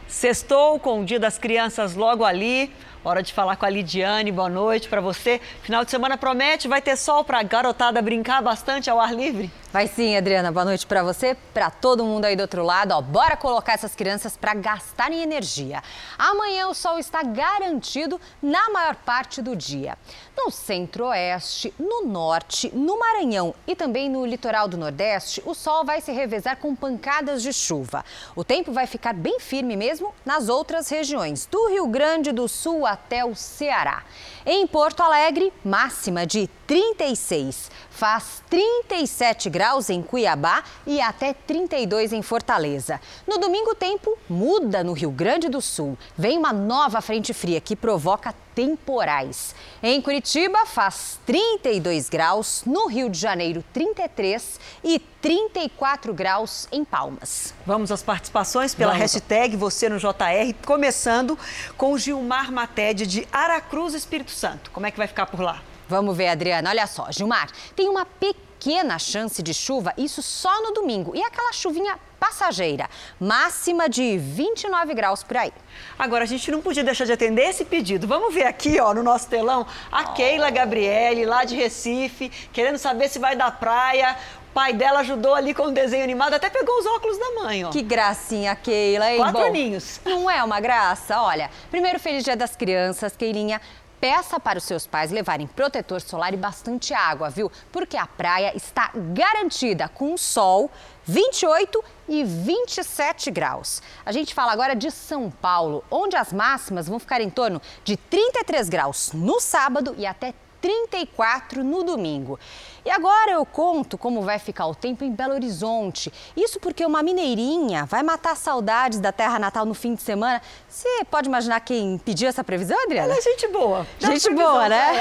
Sextou 0.08 0.80
com 0.80 1.02
o 1.02 1.06
Dia 1.06 1.20
das 1.20 1.38
Crianças 1.38 1.96
logo 1.96 2.26
ali. 2.26 2.72
Hora 3.04 3.24
de 3.24 3.34
falar 3.34 3.56
com 3.56 3.66
a 3.66 3.70
Lidiane. 3.70 4.32
Boa 4.32 4.48
noite 4.48 4.88
para 4.88 5.02
você. 5.02 5.42
Final 5.64 5.84
de 5.84 5.90
semana 5.90 6.20
promete, 6.20 6.68
vai 6.68 6.80
ter 6.84 6.96
sol 6.96 7.24
para 7.24 7.40
a 7.40 7.44
garotada 7.44 8.00
brincar 8.00 8.44
bastante 8.44 8.92
ao 8.92 9.00
ar 9.00 9.12
livre? 9.12 9.52
Vai 9.74 9.88
sim, 9.88 10.16
Adriana. 10.16 10.52
Boa 10.52 10.66
noite 10.66 10.86
para 10.86 11.02
você, 11.02 11.36
para 11.52 11.72
todo 11.72 12.06
mundo 12.06 12.26
aí 12.26 12.36
do 12.36 12.42
outro 12.42 12.64
lado. 12.64 12.92
Ó, 12.92 13.02
bora 13.02 13.36
colocar 13.36 13.74
essas 13.74 13.96
crianças 13.96 14.38
para 14.38 14.54
gastarem 14.54 15.24
energia. 15.24 15.82
Amanhã 16.16 16.68
o 16.68 16.76
sol 16.76 17.00
está 17.00 17.24
garantido 17.24 18.22
na 18.40 18.70
maior 18.70 18.96
parte 18.98 19.42
do 19.42 19.56
dia. 19.56 19.98
No 20.36 20.50
centro-oeste, 20.50 21.74
no 21.78 22.04
norte, 22.06 22.72
no 22.74 22.98
Maranhão 22.98 23.54
e 23.68 23.76
também 23.76 24.10
no 24.10 24.26
litoral 24.26 24.68
do 24.68 24.78
Nordeste, 24.78 25.42
o 25.46 25.54
sol 25.54 25.84
vai 25.84 26.00
se 26.02 26.12
revezar 26.12 26.58
com 26.58 26.76
pancadas 26.76 27.44
de 27.44 27.52
chuva. 27.52 28.04
O 28.36 28.44
tempo 28.44 28.72
vai 28.72 28.88
ficar 28.88 29.14
bem 29.14 29.40
firme 29.40 29.76
mesmo 29.76 30.14
nas 30.26 30.50
outras 30.50 30.90
regiões, 30.90 31.46
do 31.46 31.70
Rio 31.70 31.86
Grande 31.88 32.32
do 32.32 32.48
Sul 32.48 32.86
até 32.86 33.26
o 33.26 33.36
Ceará. 33.36 34.04
Em 34.46 34.66
Porto 34.66 35.02
Alegre, 35.02 35.52
máxima 35.64 36.26
de 36.26 36.50
36. 36.72 37.70
Faz 37.90 38.42
37 38.50 39.50
graus 39.50 39.90
em 39.90 40.02
Cuiabá 40.02 40.64
e 40.88 41.02
até 41.02 41.34
32 41.34 42.14
em 42.14 42.22
Fortaleza. 42.22 43.02
No 43.28 43.38
domingo, 43.38 43.72
o 43.72 43.76
tempo 43.76 44.18
muda 44.30 44.82
no 44.82 44.94
Rio 44.94 45.12
Grande 45.12 45.50
do 45.50 45.60
Sul. 45.60 45.98
Vem 46.18 46.38
uma 46.38 46.54
nova 46.54 47.02
frente 47.02 47.34
fria 47.34 47.60
que 47.60 47.76
provoca 47.76 48.34
temporais. 48.56 49.54
Em 49.84 50.02
Curitiba, 50.02 50.66
faz 50.66 51.20
32 51.26 52.08
graus, 52.08 52.64
no 52.66 52.88
Rio 52.88 53.10
de 53.10 53.20
Janeiro, 53.20 53.62
33 53.74 54.58
e 54.82 54.98
34 55.22 56.14
graus 56.14 56.70
em 56.72 56.86
Palmas. 56.86 57.54
Vamos 57.66 57.92
às 57.92 58.02
participações 58.02 58.74
pela 58.74 58.94
Vamos. 58.94 59.12
hashtag 59.12 59.58
Você 59.58 59.90
no 59.90 60.00
JR, 60.00 60.56
começando 60.66 61.38
com 61.76 61.92
o 61.92 61.98
Gilmar 61.98 62.50
Matede 62.50 63.06
de 63.06 63.28
Aracruz, 63.30 63.94
Espírito 63.94 64.32
Santo. 64.32 64.72
Como 64.72 64.86
é 64.86 64.92
que 64.92 64.98
vai 64.98 65.08
ficar 65.08 65.26
por 65.26 65.42
lá? 65.42 65.62
Vamos 65.92 66.16
ver, 66.16 66.30
Adriana. 66.30 66.70
Olha 66.70 66.88
só, 66.88 67.12
Gilmar, 67.12 67.50
tem 67.76 67.90
uma 67.90 68.06
pequena 68.06 68.98
chance 68.98 69.44
de 69.44 69.54
chuva, 69.54 69.94
isso 69.98 70.22
só 70.22 70.62
no 70.62 70.72
domingo. 70.72 71.14
E 71.14 71.22
aquela 71.22 71.52
chuvinha 71.52 72.00
passageira, 72.18 72.90
máxima 73.20 73.90
de 73.90 74.18
29 74.18 74.94
graus 74.94 75.22
por 75.22 75.36
aí. 75.36 75.52
Agora, 76.00 76.24
a 76.24 76.28
gente 76.28 76.50
não 76.50 76.62
podia 76.62 76.82
deixar 76.82 77.04
de 77.04 77.12
atender 77.12 77.42
esse 77.50 77.66
pedido. 77.66 78.08
Vamos 78.08 78.34
ver 78.34 78.46
aqui, 78.46 78.80
ó, 78.80 78.94
no 78.94 79.04
nosso 79.04 79.28
telão, 79.28 79.68
a 79.92 80.06
Keila 80.14 80.50
Gabriele, 80.50 81.26
lá 81.26 81.44
de 81.44 81.58
Recife, 81.58 82.30
querendo 82.54 82.78
saber 82.78 83.10
se 83.10 83.20
vai 83.20 83.36
da 83.36 83.52
praia. 83.52 84.16
O 84.50 84.54
pai 84.54 84.74
dela 84.74 85.00
ajudou 85.00 85.34
ali 85.34 85.54
com 85.54 85.64
o 85.64 85.72
desenho 85.72 86.04
animado, 86.04 86.34
até 86.34 86.50
pegou 86.50 86.78
os 86.78 86.86
óculos 86.86 87.18
da 87.18 87.32
mãe, 87.42 87.66
ó. 87.66 87.70
Que 87.70 87.82
gracinha, 87.82 88.56
Keila. 88.56 89.10
hein? 89.10 89.18
Quatro 89.18 89.42
Bom, 89.42 89.48
aninhos. 89.48 90.00
Não 90.06 90.30
é 90.30 90.44
uma 90.44 90.60
graça? 90.60 91.22
Olha, 91.22 91.50
primeiro, 91.70 92.00
feliz 92.00 92.24
dia 92.24 92.36
das 92.36 92.56
crianças, 92.56 93.16
Keilinha. 93.16 93.60
Peça 94.02 94.40
para 94.40 94.58
os 94.58 94.64
seus 94.64 94.88
pais 94.88 95.12
levarem 95.12 95.46
protetor 95.46 96.02
solar 96.02 96.34
e 96.34 96.38
bastante 96.38 96.92
água, 96.92 97.30
viu? 97.30 97.52
Porque 97.72 97.96
a 97.96 98.08
praia 98.08 98.52
está 98.58 98.90
garantida 98.96 99.88
com 99.88 100.18
sol, 100.18 100.72
28 101.06 101.84
e 102.10 102.24
27 102.24 103.30
graus. 103.30 103.80
A 104.04 104.12
gente 104.12 104.34
fala 104.34 104.54
agora 104.54 104.76
de 104.76 104.90
São 104.90 105.30
Paulo, 105.30 105.84
onde 105.92 106.16
as 106.16 106.34
máximas 106.34 106.88
vão 106.88 106.98
ficar 106.98 107.22
em 107.22 107.30
torno 107.30 107.62
de 107.84 107.96
33 107.96 108.70
graus 108.70 109.12
no 109.14 109.40
sábado 109.40 109.94
e 109.96 110.08
até 110.08 110.34
34 110.62 111.64
no 111.64 111.84
domingo. 111.84 112.40
E 112.86 112.90
agora 112.90 113.32
eu 113.32 113.46
conto 113.46 113.98
como 113.98 114.22
vai 114.22 114.40
ficar 114.40 114.68
o 114.68 114.76
tempo 114.76 115.04
em 115.04 115.12
Belo 115.12 115.34
Horizonte. 115.34 116.12
Isso 116.36 116.60
porque 116.60 116.86
uma 116.86 117.04
mineirinha 117.04 117.86
vai 117.86 118.04
matar 118.04 118.36
saudades 118.36 119.00
da 119.00 119.12
terra 119.12 119.38
natal 119.38 119.66
no 119.66 119.74
fim 119.74 119.96
de 119.96 120.02
semana. 120.02 120.42
Você 120.68 121.06
pode 121.10 121.28
imaginar 121.28 121.60
quem 121.62 121.98
pediu 121.98 122.30
essa 122.30 122.44
previsão, 122.44 122.82
Adriana? 122.84 123.10
Ela 123.10 123.18
é 123.18 123.22
gente 123.22 123.48
boa. 123.48 123.88
Dá 124.00 124.10
Gente 124.10 124.30
boa, 124.32 124.70
né? 124.70 124.94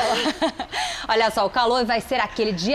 Olha 1.08 1.30
só, 1.30 1.46
o 1.46 1.50
calor 1.50 1.84
vai 1.84 2.00
ser 2.00 2.20
aquele 2.20 2.52
de 2.52 2.74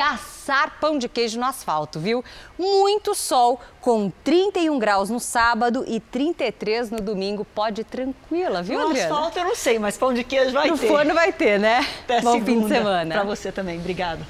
pão 0.80 0.98
de 0.98 1.08
queijo 1.10 1.40
no 1.40 1.46
asfalto, 1.46 2.00
viu? 2.00 2.24
Muito 2.58 3.14
sol, 3.16 3.60
com 3.82 4.12
31 4.24 4.78
graus 4.80 5.10
no 5.10 5.20
sábado 5.20 5.84
e 5.88 6.00
33 6.00 6.92
no 6.92 7.00
domingo. 7.02 7.46
Pode 7.46 7.82
ir 7.82 7.86
tranquila, 7.86 8.62
viu, 8.62 8.80
No 8.80 8.88
Adriana? 8.88 9.14
asfalto 9.16 9.40
eu 9.40 9.46
não 9.46 9.56
sei, 9.56 9.80
mas 9.80 9.98
pão 9.98 10.14
de 10.14 10.24
queijo 10.24 10.52
vai 10.52 10.70
no 10.70 10.78
ter. 10.78 10.88
forno 10.88 11.14
vai 11.14 11.32
ter, 11.34 11.60
né? 11.60 11.86
Até 12.04 12.22
Bom 12.22 12.44
fim 12.44 12.62
de 12.62 12.68
semana. 12.68 13.16
Pra 13.16 13.24
você 13.24 13.52
também. 13.52 13.78
Obrigada. 13.80 14.26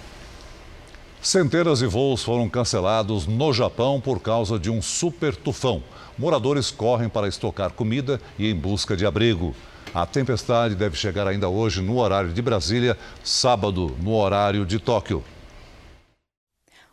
Centenas 1.21 1.79
de 1.79 1.87
voos 1.87 2.23
foram 2.23 2.47
cancelados 2.47 3.25
no 3.25 3.51
Japão 3.51 3.99
por 3.99 4.19
causa 4.21 4.59
de 4.59 4.69
um 4.69 4.81
super 4.81 5.35
tufão. 5.35 5.81
Moradores 6.17 6.69
correm 6.71 7.09
para 7.09 7.27
estocar 7.27 7.71
comida 7.71 8.21
e 8.37 8.49
em 8.49 8.55
busca 8.55 8.95
de 8.95 9.05
abrigo. 9.05 9.55
A 9.93 10.05
tempestade 10.05 10.75
deve 10.75 10.95
chegar 10.97 11.27
ainda 11.27 11.49
hoje 11.49 11.81
no 11.81 11.97
horário 11.99 12.31
de 12.31 12.41
Brasília, 12.41 12.97
sábado 13.23 13.95
no 14.01 14.13
horário 14.15 14.65
de 14.65 14.77
Tóquio. 14.77 15.23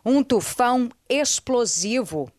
Um 0.05 0.21
tufão 0.21 0.89
explosivo. 1.07 2.29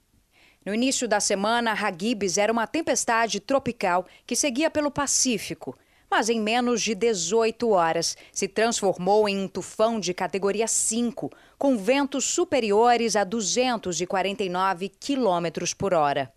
No 0.67 0.75
início 0.75 1.09
da 1.09 1.19
semana, 1.19 1.73
Hagibis 1.73 2.37
era 2.37 2.53
uma 2.53 2.67
tempestade 2.67 3.41
tropical 3.41 4.05
que 4.27 4.37
seguia 4.37 4.71
pelo 4.71 4.91
Pacífico, 4.91 5.75
mas 6.11 6.29
em 6.29 6.39
menos 6.39 6.83
de 6.83 6.95
18 6.95 7.71
horas 7.71 8.19
se 8.31 8.47
transformou 8.47 9.27
em 9.27 9.39
um 9.39 9.49
tufão 9.49 9.99
de 9.99 10.12
categoria 10.12 10.69
5, 10.69 11.31
com 11.57 11.79
ventos 11.79 12.27
superiores 12.27 13.17
a 13.17 13.25
249 13.25 14.91
quilômetros 14.91 15.73
por 15.73 15.95
hora. 15.95 16.31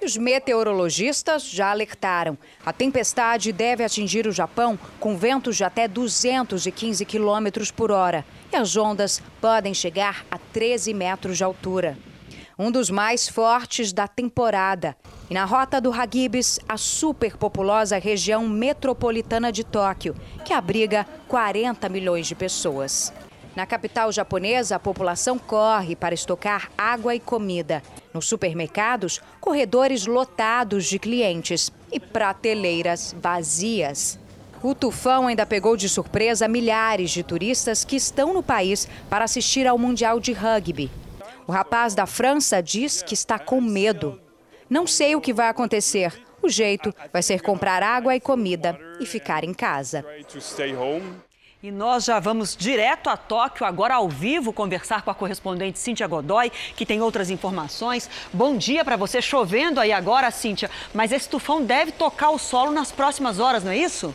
E 0.00 0.04
os 0.04 0.16
meteorologistas 0.16 1.44
já 1.44 1.70
alertaram. 1.70 2.36
A 2.64 2.72
tempestade 2.72 3.52
deve 3.52 3.84
atingir 3.84 4.26
o 4.26 4.32
Japão 4.32 4.78
com 4.98 5.16
ventos 5.16 5.56
de 5.56 5.64
até 5.64 5.86
215 5.86 7.04
quilômetros 7.04 7.70
por 7.70 7.90
hora. 7.90 8.24
E 8.52 8.56
as 8.56 8.76
ondas 8.76 9.22
podem 9.40 9.72
chegar 9.72 10.26
a 10.30 10.38
13 10.38 10.92
metros 10.92 11.36
de 11.36 11.44
altura. 11.44 11.96
Um 12.58 12.70
dos 12.70 12.90
mais 12.90 13.28
fortes 13.28 13.92
da 13.92 14.06
temporada. 14.06 14.96
E 15.28 15.34
na 15.34 15.44
rota 15.44 15.80
do 15.80 15.92
Hagibis, 15.92 16.60
a 16.68 16.76
superpopulosa 16.76 17.98
região 17.98 18.46
metropolitana 18.48 19.50
de 19.50 19.64
Tóquio, 19.64 20.14
que 20.44 20.52
abriga 20.52 21.06
40 21.26 21.88
milhões 21.88 22.26
de 22.26 22.34
pessoas. 22.34 23.12
Na 23.56 23.64
capital 23.64 24.10
japonesa, 24.10 24.76
a 24.76 24.80
população 24.80 25.38
corre 25.38 25.94
para 25.94 26.14
estocar 26.14 26.70
água 26.76 27.14
e 27.14 27.20
comida. 27.20 27.82
Nos 28.12 28.26
supermercados, 28.26 29.20
corredores 29.40 30.06
lotados 30.06 30.86
de 30.86 30.98
clientes 30.98 31.70
e 31.92 32.00
prateleiras 32.00 33.14
vazias. 33.20 34.18
O 34.60 34.74
tufão 34.74 35.28
ainda 35.28 35.46
pegou 35.46 35.76
de 35.76 35.88
surpresa 35.88 36.48
milhares 36.48 37.10
de 37.10 37.22
turistas 37.22 37.84
que 37.84 37.96
estão 37.96 38.34
no 38.34 38.42
país 38.42 38.88
para 39.08 39.24
assistir 39.24 39.66
ao 39.66 39.78
Mundial 39.78 40.18
de 40.18 40.32
Rugby. 40.32 40.90
O 41.46 41.52
rapaz 41.52 41.94
da 41.94 42.06
França 42.06 42.62
diz 42.62 43.02
que 43.02 43.14
está 43.14 43.38
com 43.38 43.60
medo. 43.60 44.20
Não 44.68 44.86
sei 44.86 45.14
o 45.14 45.20
que 45.20 45.32
vai 45.32 45.48
acontecer. 45.48 46.12
O 46.42 46.48
jeito 46.48 46.92
vai 47.12 47.22
ser 47.22 47.40
comprar 47.42 47.82
água 47.82 48.16
e 48.16 48.20
comida 48.20 48.78
e 48.98 49.06
ficar 49.06 49.44
em 49.44 49.54
casa. 49.54 50.04
E 51.64 51.70
nós 51.70 52.04
já 52.04 52.20
vamos 52.20 52.54
direto 52.54 53.08
a 53.08 53.16
Tóquio, 53.16 53.64
agora 53.64 53.94
ao 53.94 54.06
vivo, 54.06 54.52
conversar 54.52 55.00
com 55.00 55.10
a 55.10 55.14
correspondente 55.14 55.78
Cíntia 55.78 56.06
Godoy, 56.06 56.52
que 56.76 56.84
tem 56.84 57.00
outras 57.00 57.30
informações. 57.30 58.10
Bom 58.30 58.54
dia 58.54 58.84
para 58.84 58.96
você, 58.96 59.22
chovendo 59.22 59.80
aí 59.80 59.90
agora, 59.90 60.30
Cíntia, 60.30 60.70
mas 60.92 61.10
esse 61.10 61.26
tufão 61.26 61.64
deve 61.64 61.90
tocar 61.90 62.28
o 62.28 62.38
solo 62.38 62.70
nas 62.70 62.92
próximas 62.92 63.38
horas, 63.38 63.64
não 63.64 63.72
é 63.72 63.78
isso? 63.78 64.14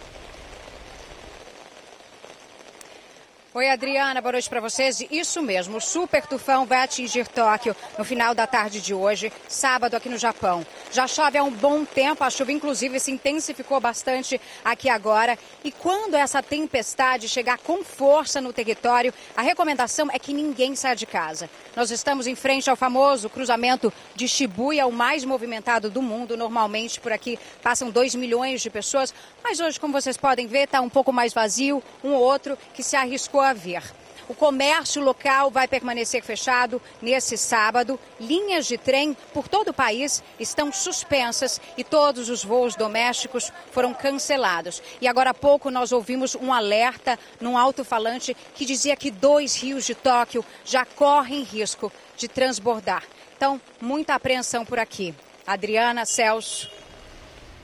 Oi, 3.60 3.70
Adriana, 3.70 4.22
boa 4.22 4.32
noite 4.32 4.50
para 4.50 4.62
vocês. 4.62 5.06
Isso 5.12 5.42
mesmo, 5.42 5.80
o 5.80 5.82
super 5.82 6.26
tufão 6.26 6.66
vai 6.66 6.82
atingir 6.82 7.28
Tóquio 7.28 7.76
no 7.98 8.06
final 8.06 8.34
da 8.34 8.48
tarde 8.48 8.80
de 8.80 8.94
hoje, 8.94 9.34
sábado, 9.50 9.96
aqui 9.96 10.08
no 10.08 10.18
Japão. 10.18 10.66
Já 10.94 11.06
chove 11.08 11.38
há 11.38 11.44
um 11.44 11.52
bom 11.52 11.84
tempo, 11.84 12.24
a 12.24 12.30
chuva, 12.30 12.54
inclusive, 12.54 13.02
se 13.02 13.12
intensificou 13.12 13.78
bastante 13.82 14.40
aqui 14.64 14.88
agora. 14.88 15.38
E 15.62 15.74
quando 15.74 16.16
essa 16.16 16.42
tempestade 16.42 17.28
chegar 17.28 17.58
com 17.58 17.84
força 17.84 18.40
no 18.40 18.54
território, 18.54 19.14
a 19.36 19.42
recomendação 19.42 20.08
é 20.10 20.18
que 20.18 20.32
ninguém 20.32 20.74
saia 20.74 20.96
de 20.96 21.06
casa. 21.06 21.50
Nós 21.76 21.92
estamos 21.92 22.28
em 22.28 22.36
frente 22.36 22.70
ao 22.70 22.78
famoso 22.78 23.30
cruzamento 23.30 23.92
de 24.16 24.26
Shibuya, 24.26 24.88
o 24.88 24.92
mais 24.94 25.26
movimentado 25.26 25.90
do 25.90 26.02
mundo. 26.02 26.38
Normalmente, 26.38 26.98
por 27.02 27.12
aqui 27.12 27.38
passam 27.62 27.92
2 27.92 28.16
milhões 28.16 28.62
de 28.62 28.70
pessoas, 28.70 29.14
mas 29.44 29.60
hoje, 29.60 29.78
como 29.78 29.92
vocês 29.92 30.16
podem 30.16 30.48
ver, 30.48 30.64
está 30.64 30.80
um 30.80 30.90
pouco 30.90 31.12
mais 31.12 31.34
vazio. 31.34 31.84
Um 32.02 32.14
ou 32.14 32.22
outro 32.22 32.58
que 32.74 32.82
se 32.82 32.96
arriscou 32.96 33.49
a 33.50 33.54
vir. 33.54 33.84
O 34.30 34.36
comércio 34.36 35.02
local 35.02 35.50
vai 35.50 35.68
permanecer 35.68 36.22
fechado 36.22 36.80
nesse 37.02 37.36
sábado. 37.36 38.00
Linhas 38.20 38.68
de 38.68 38.78
trem 38.78 39.18
por 39.34 39.48
todo 39.48 39.70
o 39.70 39.74
país 39.74 40.24
estão 40.40 40.72
suspensas 40.72 41.60
e 41.76 41.84
todos 41.84 42.30
os 42.30 42.44
voos 42.44 42.76
domésticos 42.76 43.52
foram 43.72 43.92
cancelados. 43.92 44.84
E 45.02 45.08
agora 45.08 45.32
há 45.32 45.34
pouco 45.34 45.72
nós 45.72 45.92
ouvimos 45.92 46.36
um 46.36 46.54
alerta 46.54 47.18
num 47.42 47.58
alto-falante 47.58 48.38
que 48.54 48.66
dizia 48.66 48.96
que 48.96 49.10
dois 49.10 49.56
rios 49.56 49.84
de 49.84 49.96
Tóquio 49.96 50.46
já 50.64 50.86
correm 50.86 51.42
risco 51.42 51.92
de 52.16 52.28
transbordar. 52.28 53.04
Então, 53.36 53.60
muita 53.82 54.14
apreensão 54.14 54.64
por 54.64 54.78
aqui. 54.78 55.16
Adriana, 55.48 56.06
Celso. 56.06 56.70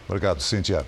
Obrigado, 0.07 0.41
Cíntia. 0.41 0.83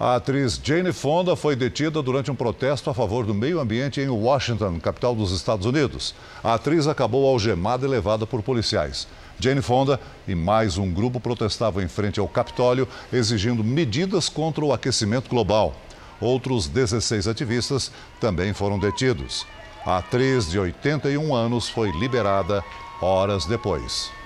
A 0.00 0.14
atriz 0.14 0.60
Jane 0.62 0.92
Fonda 0.92 1.34
foi 1.34 1.56
detida 1.56 2.00
durante 2.00 2.30
um 2.30 2.34
protesto 2.34 2.88
a 2.88 2.94
favor 2.94 3.26
do 3.26 3.34
meio 3.34 3.58
ambiente 3.58 4.00
em 4.00 4.08
Washington, 4.08 4.78
capital 4.78 5.12
dos 5.12 5.32
Estados 5.32 5.66
Unidos. 5.66 6.14
A 6.42 6.54
atriz 6.54 6.86
acabou 6.86 7.26
algemada 7.26 7.84
e 7.84 7.88
levada 7.88 8.24
por 8.24 8.40
policiais. 8.40 9.08
Jane 9.40 9.60
Fonda 9.60 9.98
e 10.28 10.36
mais 10.36 10.78
um 10.78 10.92
grupo 10.92 11.18
protestavam 11.18 11.82
em 11.82 11.88
frente 11.88 12.20
ao 12.20 12.28
Capitólio, 12.28 12.86
exigindo 13.12 13.64
medidas 13.64 14.28
contra 14.28 14.64
o 14.64 14.72
aquecimento 14.72 15.28
global. 15.28 15.74
Outros 16.20 16.68
16 16.68 17.26
ativistas 17.26 17.90
também 18.20 18.52
foram 18.52 18.78
detidos. 18.78 19.44
A 19.84 19.98
atriz 19.98 20.48
de 20.48 20.60
81 20.60 21.34
anos 21.34 21.68
foi 21.68 21.90
liberada 21.90 22.62
horas 23.02 23.46
depois 23.46 24.16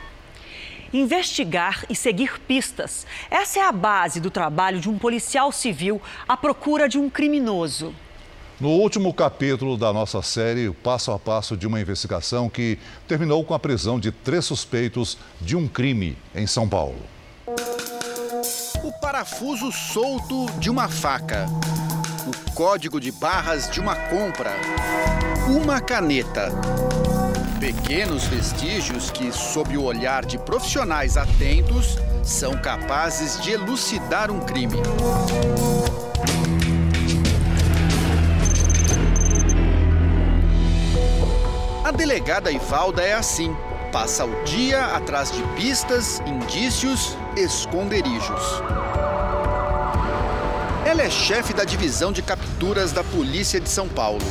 investigar 0.93 1.85
e 1.89 1.95
seguir 1.95 2.41
pistas. 2.41 3.07
Essa 3.31 3.61
é 3.61 3.63
a 3.63 3.73
base 3.73 4.21
do 4.21 4.31
trabalho 4.31 4.81
de 4.81 4.89
um 4.89 4.99
policial 4.99 5.51
civil 5.51 6.01
à 6.29 6.37
procura 6.37 6.89
de 6.89 6.99
um 6.99 7.09
criminoso. 7.09 7.95
No 8.61 8.69
último 8.69 9.13
capítulo 9.13 9.77
da 9.77 9.93
nossa 9.93 10.23
série, 10.23 10.69
o 10.69 10.75
passo 10.75 11.11
a 11.11 11.19
passo 11.19 11.57
de 11.57 11.67
uma 11.67 11.81
investigação 11.81 12.49
que 12.49 12.79
terminou 13.09 13.45
com 13.45 13.55
a 13.55 13.59
prisão 13.59 13.99
de 13.99 14.13
três 14.13 14.45
suspeitos 14.45 15.19
de 15.41 15.57
um 15.57 15.67
crime 15.67 16.17
em 16.33 16.47
São 16.47 16.69
Paulo. 16.69 17.01
O 18.85 18.93
parafuso 19.01 19.73
solto 19.73 20.47
de 20.61 20.71
uma 20.71 20.89
faca. 20.89 21.47
O 22.25 22.53
código 22.53 23.01
de 23.01 23.11
barras 23.11 23.69
de 23.69 23.81
uma 23.81 23.97
compra. 23.97 24.53
Uma 25.49 25.81
caneta 25.81 26.53
Pequenos 27.63 28.25
vestígios 28.25 29.13
que, 29.13 29.31
sob 29.31 29.79
o 29.79 29.85
olhar 29.85 30.27
de 30.27 30.37
profissionais 30.37 31.17
atentos, 31.17 31.97
são 32.25 32.57
capazes 32.59 33.41
de 33.41 33.53
elucidar 33.53 34.33
um 34.33 34.41
crime. 34.41 34.79
A 41.85 41.93
delegada 41.93 42.51
Ivalda 42.51 43.01
é 43.01 43.13
assim. 43.13 43.57
Passa 43.93 44.25
o 44.25 44.43
dia 44.43 44.87
atrás 44.87 45.31
de 45.31 45.41
pistas, 45.55 46.21
indícios, 46.27 47.17
esconderijos. 47.37 48.43
Ela 50.85 51.03
é 51.03 51.11
chefe 51.11 51.55
da 51.55 51.63
divisão 51.63 52.11
de 52.11 52.23
capturas 52.23 52.91
da 52.91 53.05
Polícia 53.05 53.61
de 53.61 53.69
São 53.69 53.89
Paulo 53.89 54.27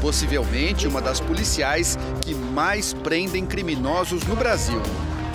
possivelmente 0.00 0.86
uma 0.86 1.00
das 1.00 1.20
policiais 1.20 1.98
que 2.20 2.34
mais 2.34 2.92
prendem 2.92 3.46
criminosos 3.46 4.24
no 4.24 4.36
Brasil. 4.36 4.80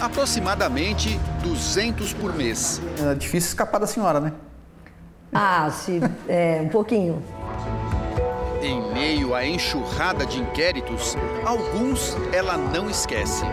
Aproximadamente 0.01 1.19
200 1.43 2.13
por 2.13 2.33
mês. 2.33 2.81
É 2.99 3.15
difícil 3.15 3.49
escapar 3.49 3.79
da 3.79 3.87
senhora, 3.87 4.19
né? 4.19 4.33
Ah, 5.33 5.71
se, 5.71 5.99
é, 6.27 6.61
um 6.63 6.69
pouquinho. 6.69 7.23
Em 8.61 8.93
meio 8.93 9.33
à 9.33 9.45
enxurrada 9.45 10.25
de 10.25 10.39
inquéritos, 10.39 11.17
alguns 11.45 12.15
ela 12.31 12.57
não 12.57 12.89
esquece. 12.89 13.43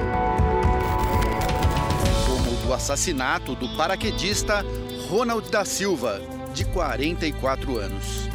Como 2.26 2.50
o 2.52 2.66
do 2.66 2.74
assassinato 2.74 3.54
do 3.54 3.68
paraquedista 3.76 4.64
Ronald 5.08 5.50
da 5.50 5.64
Silva, 5.64 6.20
de 6.54 6.64
44 6.66 7.78
anos. 7.78 8.28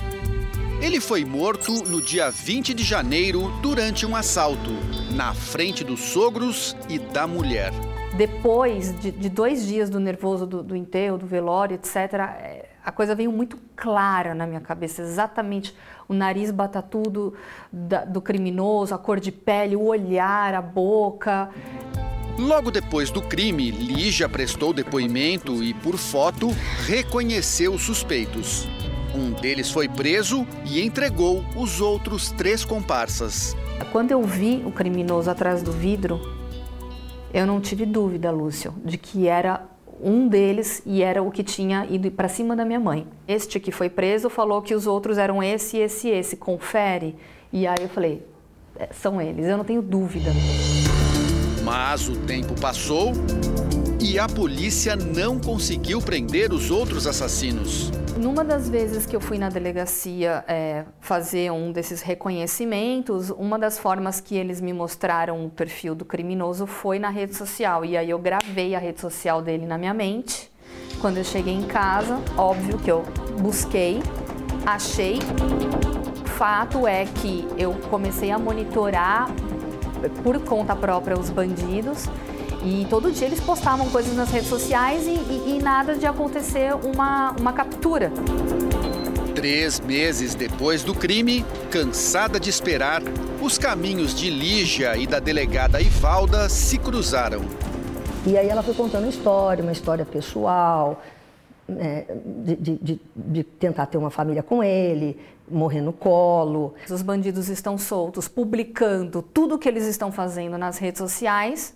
Ele 0.86 1.00
foi 1.00 1.26
morto 1.26 1.72
no 1.90 2.00
dia 2.00 2.30
20 2.30 2.72
de 2.72 2.84
janeiro 2.84 3.52
durante 3.60 4.06
um 4.06 4.16
assalto, 4.16 4.70
na 5.16 5.34
frente 5.34 5.84
dos 5.84 6.00
sogros 6.00 6.78
e 6.88 7.00
da 7.00 7.26
mulher. 7.26 7.74
Depois 8.16 8.94
de, 9.00 9.10
de 9.10 9.28
dois 9.28 9.66
dias 9.66 9.90
do 9.90 10.00
nervoso 10.00 10.46
do, 10.46 10.62
do 10.62 10.76
enterro, 10.76 11.18
do 11.18 11.26
velório, 11.26 11.74
etc., 11.74 11.96
é, 11.96 12.70
a 12.86 12.92
coisa 12.92 13.16
veio 13.16 13.32
muito 13.32 13.58
clara 13.76 14.36
na 14.36 14.46
minha 14.46 14.62
cabeça, 14.62 15.02
exatamente 15.02 15.76
o 16.08 16.14
nariz 16.14 16.52
batatudo 16.52 17.34
da, 17.74 18.06
do 18.06 18.22
criminoso, 18.22 18.94
a 18.94 19.00
cor 19.00 19.20
de 19.20 19.32
pele, 19.32 19.76
o 19.76 19.86
olhar, 19.86 20.54
a 20.54 20.62
boca. 20.62 21.50
Logo 22.38 22.70
depois 22.70 23.10
do 23.10 23.24
crime, 23.24 23.72
Lígia 23.72 24.30
prestou 24.30 24.72
depoimento 24.72 25.64
e, 25.64 25.74
por 25.74 25.98
foto, 25.98 26.50
reconheceu 26.86 27.74
os 27.74 27.82
suspeitos. 27.82 28.68
Um 29.16 29.32
deles 29.32 29.72
foi 29.72 29.88
preso 29.88 30.46
e 30.66 30.82
entregou 30.82 31.42
os 31.56 31.80
outros 31.80 32.32
três 32.32 32.66
comparsas. 32.66 33.56
Quando 33.94 34.12
eu 34.12 34.22
vi 34.22 34.62
o 34.66 34.72
criminoso 34.72 35.32
atrás 35.32 35.64
do 35.64 35.72
vidro, 35.72 36.20
eu 37.34 37.48
não 37.48 37.62
tive 37.62 37.86
dúvida, 37.86 38.30
Lúcio, 38.30 38.74
de 38.84 38.98
que 38.98 39.26
era 39.26 39.64
um 40.02 40.28
deles 40.28 40.82
e 40.86 41.02
era 41.02 41.24
o 41.24 41.32
que 41.32 41.44
tinha 41.44 41.88
ido 41.90 42.12
para 42.12 42.28
cima 42.28 42.58
da 42.58 42.66
minha 42.66 42.80
mãe. 42.80 43.08
Este 43.26 43.58
que 43.58 43.72
foi 43.72 43.90
preso 43.90 44.30
falou 44.30 44.62
que 44.62 44.76
os 44.76 44.86
outros 44.86 45.18
eram 45.18 45.42
esse, 45.42 45.78
esse, 45.78 46.10
esse. 46.10 46.36
Confere. 46.36 47.16
E 47.54 47.66
aí 47.66 47.78
eu 47.80 47.88
falei, 47.88 48.22
é, 48.78 48.90
são 48.92 49.22
eles, 49.22 49.46
eu 49.46 49.56
não 49.56 49.64
tenho 49.64 49.82
dúvida. 49.82 50.32
Mas 51.64 52.10
o 52.10 52.18
tempo 52.18 52.54
passou 52.60 53.14
e 54.02 54.20
a 54.20 54.28
polícia 54.28 54.98
não 54.98 55.40
conseguiu 55.40 56.02
prender 56.02 56.52
os 56.52 56.70
outros 56.70 57.08
assassinos. 57.08 57.92
Numa 58.18 58.46
das 58.46 58.70
vezes 58.70 59.06
que 59.06 59.14
eu 59.14 59.20
fui 59.20 59.38
na 59.38 59.50
delegacia 59.50 60.44
é, 60.48 60.86
fazer 61.02 61.52
um 61.52 61.72
desses 61.72 62.02
reconhecimentos, 62.02 63.30
uma 63.30 63.60
das 63.60 63.78
formas 63.78 64.22
que 64.22 64.36
eles 64.36 64.62
me 64.62 64.72
mostraram 64.72 65.46
o 65.46 65.50
perfil 65.50 65.94
do 65.94 66.06
criminoso 66.06 66.66
foi 66.66 66.98
na 66.98 67.10
rede 67.10 67.36
social. 67.36 67.84
E 67.84 67.98
aí 67.98 68.10
eu 68.10 68.18
gravei 68.18 68.74
a 68.74 68.80
rede 68.80 69.02
social 69.02 69.42
dele 69.42 69.66
na 69.66 69.78
minha 69.78 69.94
mente. 69.94 70.50
Quando 71.02 71.18
eu 71.18 71.26
cheguei 71.26 71.54
em 71.54 71.68
casa, 71.68 72.18
óbvio 72.38 72.78
que 72.80 72.90
eu 72.90 73.04
busquei, 73.42 74.02
achei. 74.66 75.20
Fato 76.38 76.88
é 76.88 77.06
que 77.06 77.46
eu 77.58 77.74
comecei 77.90 78.32
a 78.32 78.40
monitorar 78.40 79.30
por 80.24 80.40
conta 80.40 80.74
própria 80.74 81.20
os 81.20 81.30
bandidos 81.30 82.08
e 82.66 82.84
todo 82.90 83.12
dia 83.12 83.28
eles 83.28 83.40
postavam 83.40 83.88
coisas 83.90 84.16
nas 84.16 84.32
redes 84.32 84.50
sociais 84.50 85.06
e, 85.06 85.12
e, 85.12 85.56
e 85.56 85.60
nada 85.62 85.96
de 85.96 86.08
acontecer 86.08 86.74
uma, 86.74 87.32
uma 87.40 87.54
captura. 87.54 88.12
Três 89.36 89.80
meses 89.80 90.34
depois 90.34 90.84
do 90.84 90.96
crime, 90.96 91.46
cansada 91.70 92.40
de 92.40 92.50
esperar, 92.50 93.04
os 93.40 93.60
caminhos 93.60 94.16
de 94.16 94.32
Lígia 94.32 94.98
e 94.98 95.06
da 95.06 95.20
delegada 95.20 95.80
Ivalda 95.80 96.50
se 96.50 96.80
cruzaram. 96.80 97.42
E 98.26 98.36
aí 98.36 98.50
ela 98.50 98.64
foi 98.64 98.74
contando 98.74 99.08
história, 99.08 99.62
uma 99.62 99.72
história 99.72 100.04
pessoal, 100.04 101.04
né, 101.68 102.06
de, 102.44 102.56
de, 102.56 103.00
de, 103.16 103.44
tentar 103.44 103.86
ter 103.86 104.00
uma 104.00 104.10
família 104.10 104.42
com 104.42 104.64
ele, 104.64 105.20
morrer 105.48 105.82
no 105.82 105.94
colo. 105.94 106.74
Os 106.90 107.04
bandidos 107.04 107.48
estão 107.48 107.78
soltos, 107.78 108.28
publicando 108.28 109.22
tudo 109.22 109.54
o 109.54 109.60
que 109.60 109.70
eles 109.70 109.86
estão 109.86 110.12
fazendo 110.12 110.58
nas 110.58 110.80
redes 110.80 110.98
sociais 110.98 111.76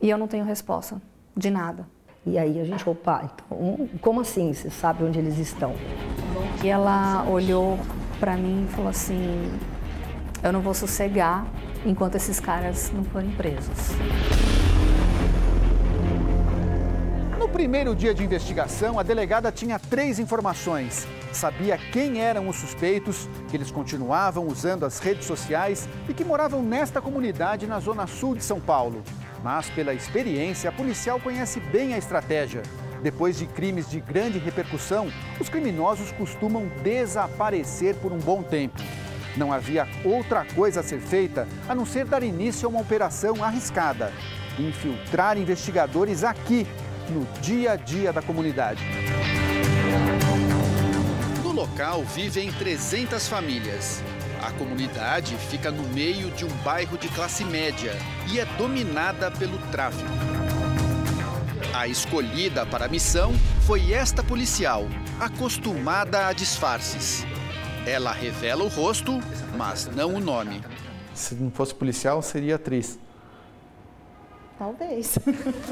e 0.00 0.08
eu 0.10 0.18
não 0.18 0.28
tenho 0.28 0.44
resposta 0.44 1.00
de 1.36 1.50
nada. 1.50 1.86
E 2.26 2.36
aí 2.36 2.60
a 2.60 2.64
gente, 2.64 2.88
opa, 2.88 3.22
então, 3.24 3.88
como 4.00 4.20
assim? 4.20 4.52
Você 4.52 4.70
sabe 4.70 5.04
onde 5.04 5.18
eles 5.18 5.38
estão? 5.38 5.74
E 6.62 6.68
ela 6.68 7.24
olhou 7.28 7.78
para 8.20 8.36
mim 8.36 8.66
e 8.68 8.72
falou 8.72 8.90
assim: 8.90 9.50
eu 10.42 10.52
não 10.52 10.60
vou 10.60 10.74
sossegar 10.74 11.46
enquanto 11.86 12.16
esses 12.16 12.38
caras 12.38 12.92
não 12.92 13.04
forem 13.04 13.30
presos. 13.30 13.92
No 17.38 17.48
primeiro 17.48 17.94
dia 17.94 18.12
de 18.12 18.22
investigação, 18.22 18.98
a 18.98 19.02
delegada 19.02 19.50
tinha 19.50 19.78
três 19.78 20.18
informações. 20.18 21.06
Sabia 21.32 21.78
quem 21.78 22.20
eram 22.20 22.48
os 22.48 22.56
suspeitos, 22.56 23.28
que 23.48 23.56
eles 23.56 23.70
continuavam 23.70 24.46
usando 24.46 24.84
as 24.84 24.98
redes 24.98 25.26
sociais 25.26 25.88
e 26.08 26.14
que 26.14 26.24
moravam 26.24 26.62
nesta 26.62 27.00
comunidade 27.00 27.66
na 27.66 27.80
zona 27.80 28.06
sul 28.06 28.34
de 28.34 28.44
São 28.44 28.60
Paulo. 28.60 29.02
Mas, 29.42 29.70
pela 29.70 29.94
experiência, 29.94 30.70
a 30.70 30.72
policial 30.72 31.20
conhece 31.20 31.60
bem 31.60 31.94
a 31.94 31.98
estratégia. 31.98 32.62
Depois 33.02 33.38
de 33.38 33.46
crimes 33.46 33.88
de 33.88 34.00
grande 34.00 34.38
repercussão, 34.38 35.12
os 35.40 35.48
criminosos 35.48 36.10
costumam 36.12 36.68
desaparecer 36.82 37.94
por 37.96 38.12
um 38.12 38.18
bom 38.18 38.42
tempo. 38.42 38.82
Não 39.36 39.52
havia 39.52 39.86
outra 40.04 40.44
coisa 40.44 40.80
a 40.80 40.82
ser 40.82 40.98
feita 41.00 41.46
a 41.68 41.74
não 41.74 41.86
ser 41.86 42.04
dar 42.04 42.22
início 42.22 42.66
a 42.66 42.70
uma 42.70 42.80
operação 42.80 43.42
arriscada: 43.42 44.12
infiltrar 44.58 45.38
investigadores 45.38 46.24
aqui, 46.24 46.66
no 47.08 47.24
dia 47.40 47.72
a 47.72 47.76
dia 47.76 48.12
da 48.12 48.20
comunidade. 48.20 48.82
No 51.44 51.52
local 51.52 52.02
vivem 52.02 52.52
300 52.52 53.28
famílias. 53.28 54.02
A 54.42 54.52
comunidade 54.52 55.36
fica 55.36 55.70
no 55.70 55.82
meio 55.88 56.30
de 56.30 56.44
um 56.44 56.48
bairro 56.62 56.96
de 56.96 57.08
classe 57.08 57.44
média 57.44 57.92
e 58.30 58.38
é 58.38 58.44
dominada 58.56 59.30
pelo 59.30 59.58
tráfico. 59.70 60.08
A 61.74 61.88
escolhida 61.88 62.64
para 62.64 62.86
a 62.86 62.88
missão 62.88 63.32
foi 63.66 63.92
esta 63.92 64.22
policial, 64.22 64.84
acostumada 65.20 66.26
a 66.26 66.32
disfarces. 66.32 67.24
Ela 67.86 68.12
revela 68.12 68.64
o 68.64 68.68
rosto, 68.68 69.20
mas 69.56 69.86
não 69.86 70.14
o 70.14 70.20
nome. 70.20 70.62
Se 71.14 71.34
não 71.34 71.50
fosse 71.50 71.74
policial, 71.74 72.22
seria 72.22 72.56
atriz. 72.56 72.98
Talvez. 74.58 75.18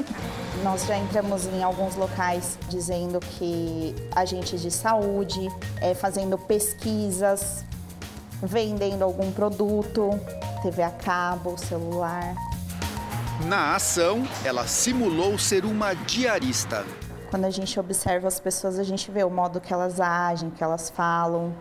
Nós 0.63 0.85
já 0.85 0.97
entramos 0.97 1.45
em 1.45 1.63
alguns 1.63 1.95
locais 1.95 2.57
dizendo 2.69 3.19
que 3.19 3.93
agentes 4.15 4.61
de 4.61 4.71
saúde, 4.71 5.47
é, 5.81 5.93
fazendo 5.93 6.37
pesquisas, 6.37 7.65
vendendo 8.41 9.03
algum 9.03 9.31
produto, 9.31 10.09
TV 10.61 10.83
a 10.83 10.91
cabo, 10.91 11.57
celular. 11.57 12.35
Na 13.45 13.75
ação, 13.75 14.27
ela 14.43 14.65
simulou 14.67 15.37
ser 15.37 15.65
uma 15.65 15.93
diarista. 15.93 16.85
Quando 17.29 17.45
a 17.45 17.49
gente 17.49 17.79
observa 17.79 18.27
as 18.27 18.39
pessoas, 18.39 18.79
a 18.79 18.83
gente 18.83 19.11
vê 19.11 19.23
o 19.23 19.29
modo 19.29 19.59
que 19.59 19.73
elas 19.73 19.99
agem, 19.99 20.49
que 20.49 20.63
elas 20.63 20.89
falam, 20.89 21.53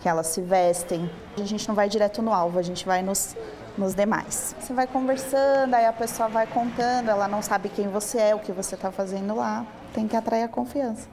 que 0.00 0.08
elas 0.08 0.28
se 0.28 0.40
vestem. 0.40 1.10
A 1.36 1.44
gente 1.44 1.66
não 1.66 1.74
vai 1.74 1.88
direto 1.88 2.20
no 2.20 2.32
alvo, 2.32 2.58
a 2.58 2.62
gente 2.62 2.84
vai 2.84 3.02
nos, 3.02 3.34
nos 3.76 3.94
demais. 3.94 4.54
Você 4.60 4.72
vai 4.72 4.86
conversando, 4.86 5.74
aí 5.74 5.86
a 5.86 5.92
pessoa 5.92 6.28
vai 6.28 6.46
contando, 6.46 7.08
ela 7.08 7.26
não 7.26 7.42
sabe 7.42 7.68
quem 7.68 7.88
você 7.88 8.18
é, 8.18 8.34
o 8.34 8.38
que 8.38 8.52
você 8.52 8.74
está 8.74 8.92
fazendo 8.92 9.34
lá. 9.34 9.66
Tem 9.92 10.06
que 10.06 10.16
atrair 10.16 10.42
a 10.42 10.48
confiança. 10.48 11.08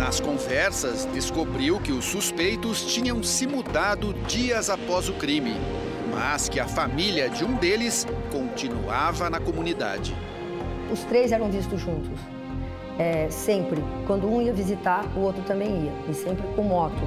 Nas 0.00 0.18
conversas, 0.18 1.04
descobriu 1.12 1.78
que 1.78 1.92
os 1.92 2.06
suspeitos 2.06 2.82
tinham 2.86 3.22
se 3.22 3.46
mudado 3.46 4.14
dias 4.26 4.70
após 4.70 5.10
o 5.10 5.12
crime, 5.12 5.54
mas 6.10 6.48
que 6.48 6.58
a 6.58 6.66
família 6.66 7.28
de 7.28 7.44
um 7.44 7.54
deles 7.56 8.06
continuava 8.32 9.28
na 9.28 9.38
comunidade. 9.38 10.16
Os 10.90 11.00
três 11.04 11.32
eram 11.32 11.50
vistos 11.50 11.78
juntos. 11.78 12.18
É, 12.98 13.28
sempre. 13.28 13.84
Quando 14.06 14.26
um 14.26 14.40
ia 14.40 14.54
visitar, 14.54 15.04
o 15.14 15.20
outro 15.20 15.42
também 15.42 15.84
ia. 15.84 15.92
E 16.08 16.14
sempre 16.14 16.46
com 16.56 16.62
moto. 16.62 17.02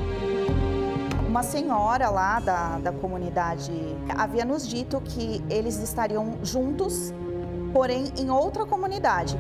Uma 1.28 1.42
senhora 1.42 2.12
lá 2.12 2.40
da, 2.40 2.78
da 2.78 2.92
comunidade 2.92 3.72
havia 4.16 4.46
nos 4.46 4.68
dito 4.68 5.02
que 5.02 5.44
eles 5.50 5.82
estariam 5.82 6.38
juntos, 6.44 7.12
porém 7.74 8.14
em 8.20 8.30
outra 8.30 8.68
comunidade. 8.68 9.36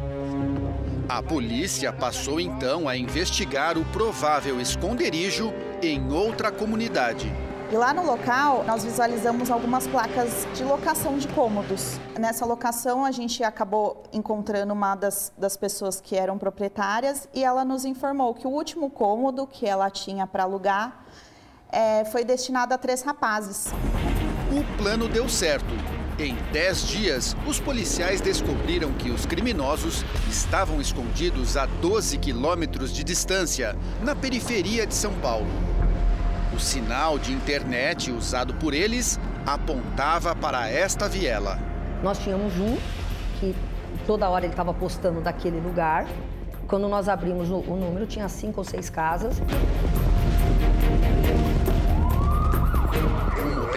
A 1.07 1.21
polícia 1.21 1.91
passou 1.91 2.39
então 2.39 2.87
a 2.87 2.95
investigar 2.95 3.77
o 3.77 3.83
provável 3.85 4.59
esconderijo 4.61 5.53
em 5.81 6.11
outra 6.13 6.49
comunidade. 6.49 7.29
E 7.69 7.75
lá 7.75 7.93
no 7.93 8.05
local, 8.05 8.63
nós 8.65 8.85
visualizamos 8.85 9.51
algumas 9.51 9.85
placas 9.85 10.47
de 10.55 10.63
locação 10.63 11.17
de 11.17 11.27
cômodos. 11.29 11.99
Nessa 12.17 12.45
locação, 12.45 13.03
a 13.03 13.11
gente 13.11 13.43
acabou 13.43 14.03
encontrando 14.13 14.71
uma 14.71 14.95
das, 14.95 15.33
das 15.37 15.57
pessoas 15.57 15.99
que 15.99 16.15
eram 16.15 16.37
proprietárias 16.37 17.27
e 17.33 17.43
ela 17.43 17.65
nos 17.65 17.83
informou 17.83 18.33
que 18.33 18.47
o 18.47 18.51
último 18.51 18.89
cômodo 18.89 19.45
que 19.45 19.65
ela 19.65 19.89
tinha 19.89 20.25
para 20.25 20.43
alugar 20.43 21.03
é, 21.69 22.05
foi 22.05 22.23
destinado 22.23 22.73
a 22.73 22.77
três 22.77 23.01
rapazes. 23.01 23.73
O 24.51 24.77
plano 24.77 25.09
deu 25.09 25.27
certo. 25.27 26.02
Em 26.23 26.37
10 26.53 26.87
dias, 26.87 27.35
os 27.45 27.59
policiais 27.59 28.21
descobriram 28.21 28.93
que 28.93 29.11
os 29.11 29.25
criminosos 29.25 30.05
estavam 30.29 30.79
escondidos 30.79 31.57
a 31.57 31.65
12 31.65 32.17
quilômetros 32.17 32.93
de 32.93 33.03
distância, 33.03 33.75
na 34.01 34.15
periferia 34.15 34.87
de 34.87 34.93
São 34.93 35.11
Paulo. 35.15 35.49
O 36.55 36.59
sinal 36.61 37.19
de 37.19 37.33
internet 37.33 38.09
usado 38.09 38.53
por 38.53 38.73
eles 38.73 39.19
apontava 39.45 40.33
para 40.33 40.69
esta 40.69 41.09
viela. 41.09 41.59
Nós 42.01 42.19
tínhamos 42.19 42.57
um 42.57 42.77
que 43.41 43.53
toda 44.07 44.29
hora 44.29 44.45
ele 44.45 44.53
estava 44.53 44.73
postando 44.73 45.19
daquele 45.19 45.59
lugar. 45.59 46.07
Quando 46.69 46.87
nós 46.87 47.09
abrimos 47.09 47.49
o, 47.49 47.59
número, 47.75 48.07
tinha 48.07 48.29
cinco 48.29 48.61
ou 48.61 48.63
seis 48.63 48.89
casas. 48.89 49.41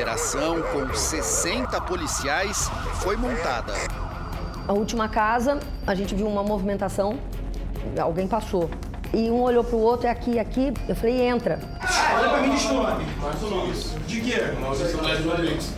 Operação 0.07 0.63
com 0.73 0.95
60 0.95 1.81
policiais 1.81 2.71
foi 3.01 3.17
montada. 3.17 3.75
A 4.69 4.73
última 4.73 5.09
casa, 5.09 5.59
a 5.85 5.97
gente 5.97 6.15
viu 6.15 6.29
uma 6.29 6.45
movimentação, 6.45 7.19
alguém 8.01 8.29
passou. 8.29 8.71
E 9.13 9.29
um 9.29 9.43
olhou 9.43 9.65
pro 9.65 9.79
outro, 9.79 10.07
é 10.07 10.11
aqui, 10.11 10.39
aqui. 10.39 10.73
Eu 10.89 10.95
falei, 10.95 11.23
entra. 11.23 11.59
Olha 12.15 12.29
pra 12.29 12.41
mim 12.41 12.55
de 12.55 12.69
nome. 12.69 13.05
Mais 13.21 13.43
o 13.43 13.51
nome. 13.51 13.73
De 14.07 14.21
quê? 14.21 14.35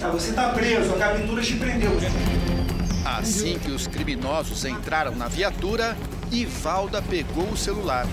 Ah, 0.02 0.10
você 0.10 0.32
tá 0.34 0.50
preso, 0.50 0.94
a 0.94 0.98
captura 0.98 1.42
te 1.42 1.56
prendeu. 1.56 1.92
Assim 3.06 3.58
que 3.58 3.70
os 3.70 3.86
criminosos 3.86 4.62
entraram 4.66 5.12
na 5.12 5.28
viatura, 5.28 5.96
Ivalda 6.30 7.00
pegou 7.00 7.44
o 7.44 7.56
celular. 7.56 8.06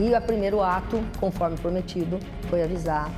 E 0.00 0.14
o 0.14 0.22
primeiro 0.22 0.62
ato, 0.62 1.04
conforme 1.20 1.56
prometido, 1.58 2.18
foi 2.48 2.62
avisar, 2.62 3.10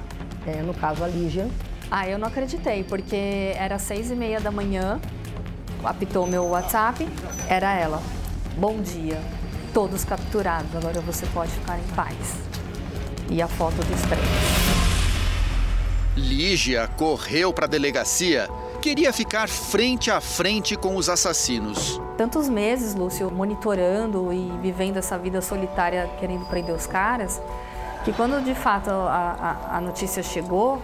é, 0.48 0.62
no 0.62 0.72
caso, 0.74 1.04
a 1.04 1.06
Lígia. 1.08 1.48
Ah, 1.90 2.08
eu 2.08 2.18
não 2.18 2.28
acreditei, 2.28 2.84
porque 2.84 3.52
era 3.56 3.78
seis 3.78 4.10
e 4.10 4.14
meia 4.14 4.40
da 4.40 4.50
manhã, 4.50 5.00
apitou 5.82 6.26
meu 6.26 6.44
WhatsApp, 6.46 7.06
era 7.48 7.72
ela. 7.74 8.02
Bom 8.56 8.80
dia, 8.80 9.20
todos 9.72 10.04
capturados, 10.04 10.74
agora 10.74 11.00
você 11.00 11.26
pode 11.26 11.50
ficar 11.52 11.78
em 11.78 11.94
paz. 11.94 12.40
E 13.30 13.42
a 13.42 13.48
foto 13.48 13.76
dos 13.76 14.00
três. 14.02 14.24
Lígia 16.16 16.88
correu 16.88 17.52
para 17.52 17.66
a 17.66 17.68
delegacia 17.68 18.48
queria 18.78 19.12
ficar 19.12 19.48
frente 19.48 20.10
a 20.10 20.20
frente 20.20 20.76
com 20.76 20.96
os 20.96 21.08
assassinos. 21.08 22.00
Tantos 22.16 22.48
meses, 22.48 22.94
Lúcio, 22.94 23.30
monitorando 23.30 24.32
e 24.32 24.50
vivendo 24.62 24.96
essa 24.96 25.18
vida 25.18 25.40
solitária, 25.40 26.08
querendo 26.18 26.46
prender 26.46 26.74
os 26.74 26.86
caras, 26.86 27.40
que 28.08 28.12
quando 28.14 28.42
de 28.42 28.54
fato 28.54 28.88
a, 28.90 29.36
a, 29.70 29.76
a 29.76 29.80
notícia 29.82 30.22
chegou, 30.22 30.80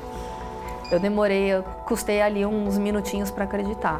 eu 0.90 1.00
demorei, 1.00 1.54
eu 1.54 1.62
custei 1.86 2.20
ali 2.20 2.44
uns 2.44 2.76
minutinhos 2.76 3.30
para 3.30 3.44
acreditar. 3.44 3.98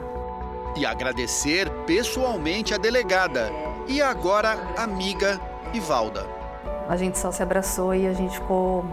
E 0.77 0.85
agradecer 0.85 1.71
pessoalmente 1.87 2.75
a 2.75 2.77
delegada 2.77 3.51
e 3.89 4.03
agora 4.03 4.59
amiga 4.77 5.41
Ivalda. 5.73 6.27
A 6.87 6.99
gente 6.99 7.19
só 7.19 7.33
se 7.33 7.43
abraçou 7.43 7.95
e 7.95 8.07
a 8.07 8.13
gente 8.13 8.39
ficou 8.39 8.85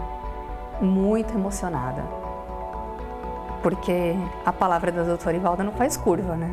muito 0.80 1.34
emocionada. 1.34 2.02
Porque 3.62 4.14
a 4.46 4.52
palavra 4.52 4.90
da 4.90 5.02
doutora 5.02 5.36
Ivalda 5.36 5.62
não 5.62 5.72
faz 5.72 5.94
curva, 5.94 6.36
né? 6.36 6.50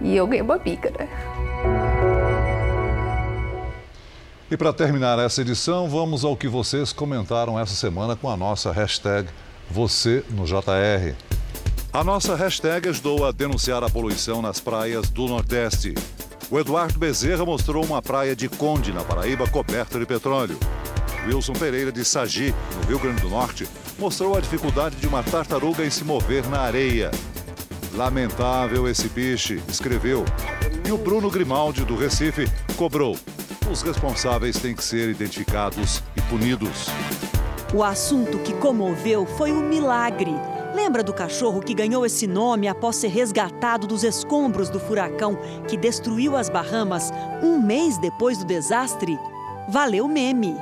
E 0.00 0.16
eu 0.16 0.26
ganhei 0.28 0.42
uma 0.42 0.56
bica, 0.56 0.88
né? 0.96 1.08
E 4.52 4.56
para 4.56 4.70
terminar 4.70 5.18
essa 5.18 5.40
edição, 5.40 5.88
vamos 5.88 6.26
ao 6.26 6.36
que 6.36 6.46
vocês 6.46 6.92
comentaram 6.92 7.58
essa 7.58 7.74
semana 7.74 8.14
com 8.14 8.28
a 8.28 8.36
nossa 8.36 8.70
hashtag 8.70 9.26
Você 9.70 10.22
no 10.28 10.44
JR. 10.44 11.14
A 11.90 12.04
nossa 12.04 12.36
hashtag 12.36 12.86
ajudou 12.90 13.24
a 13.24 13.32
denunciar 13.32 13.82
a 13.82 13.88
poluição 13.88 14.42
nas 14.42 14.60
praias 14.60 15.08
do 15.08 15.26
Nordeste. 15.26 15.94
O 16.50 16.58
Eduardo 16.58 16.98
Bezerra 16.98 17.46
mostrou 17.46 17.82
uma 17.82 18.02
praia 18.02 18.36
de 18.36 18.46
Conde, 18.46 18.92
na 18.92 19.02
Paraíba, 19.02 19.48
coberta 19.48 19.98
de 19.98 20.04
petróleo. 20.04 20.58
Wilson 21.26 21.54
Pereira, 21.54 21.90
de 21.90 22.04
Sagi, 22.04 22.54
no 22.76 22.88
Rio 22.88 22.98
Grande 22.98 23.22
do 23.22 23.30
Norte, 23.30 23.66
mostrou 23.98 24.36
a 24.36 24.40
dificuldade 24.42 24.96
de 24.96 25.06
uma 25.06 25.22
tartaruga 25.22 25.82
em 25.82 25.88
se 25.88 26.04
mover 26.04 26.46
na 26.50 26.60
areia. 26.60 27.10
Lamentável 27.94 28.86
esse 28.86 29.08
piche, 29.08 29.62
escreveu. 29.66 30.26
E 30.86 30.92
o 30.92 30.98
Bruno 30.98 31.30
Grimaldi, 31.30 31.86
do 31.86 31.96
Recife, 31.96 32.46
cobrou. 32.76 33.16
Os 33.70 33.82
responsáveis 33.82 34.58
têm 34.58 34.74
que 34.74 34.84
ser 34.84 35.08
identificados 35.08 36.02
e 36.16 36.20
punidos. 36.22 36.88
O 37.74 37.82
assunto 37.82 38.38
que 38.38 38.52
comoveu 38.54 39.24
foi 39.24 39.52
o 39.52 39.60
milagre. 39.62 40.32
Lembra 40.74 41.02
do 41.02 41.12
cachorro 41.12 41.60
que 41.60 41.74
ganhou 41.74 42.04
esse 42.04 42.26
nome 42.26 42.68
após 42.68 42.96
ser 42.96 43.08
resgatado 43.08 43.86
dos 43.86 44.04
escombros 44.04 44.68
do 44.68 44.80
furacão 44.80 45.38
que 45.68 45.76
destruiu 45.76 46.36
as 46.36 46.48
Bahamas 46.48 47.10
um 47.42 47.60
mês 47.60 47.98
depois 47.98 48.38
do 48.38 48.44
desastre? 48.44 49.18
Valeu 49.68 50.08
meme. 50.08 50.56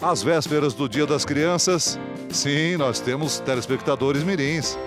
Às 0.00 0.22
vésperas 0.22 0.74
do 0.74 0.88
Dia 0.88 1.06
das 1.06 1.24
Crianças, 1.24 1.98
sim, 2.30 2.76
nós 2.76 3.00
temos 3.00 3.40
telespectadores 3.40 4.22
mirins. 4.22 4.78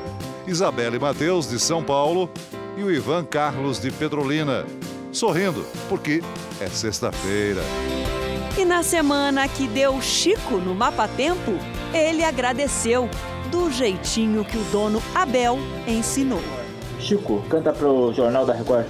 Isabela 0.45 0.95
e 0.95 0.99
Matheus, 0.99 1.49
de 1.49 1.59
São 1.59 1.83
Paulo, 1.83 2.29
e 2.77 2.83
o 2.83 2.91
Ivan 2.91 3.25
Carlos, 3.25 3.79
de 3.79 3.91
Petrolina. 3.91 4.63
Sorrindo, 5.17 5.65
porque 5.89 6.21
é 6.61 6.67
sexta-feira. 6.67 7.63
E 8.55 8.63
na 8.63 8.83
semana 8.83 9.47
que 9.47 9.67
deu 9.67 9.99
Chico 9.99 10.57
no 10.57 10.75
Mapa 10.75 11.07
Tempo, 11.07 11.53
ele 11.91 12.23
agradeceu 12.23 13.09
do 13.49 13.71
jeitinho 13.71 14.45
que 14.45 14.55
o 14.55 14.63
dono 14.65 15.01
Abel 15.15 15.57
ensinou. 15.87 16.39
Chico, 16.99 17.43
canta 17.49 17.73
pro 17.73 18.13
Jornal 18.13 18.45
da 18.45 18.53
Record. 18.53 18.85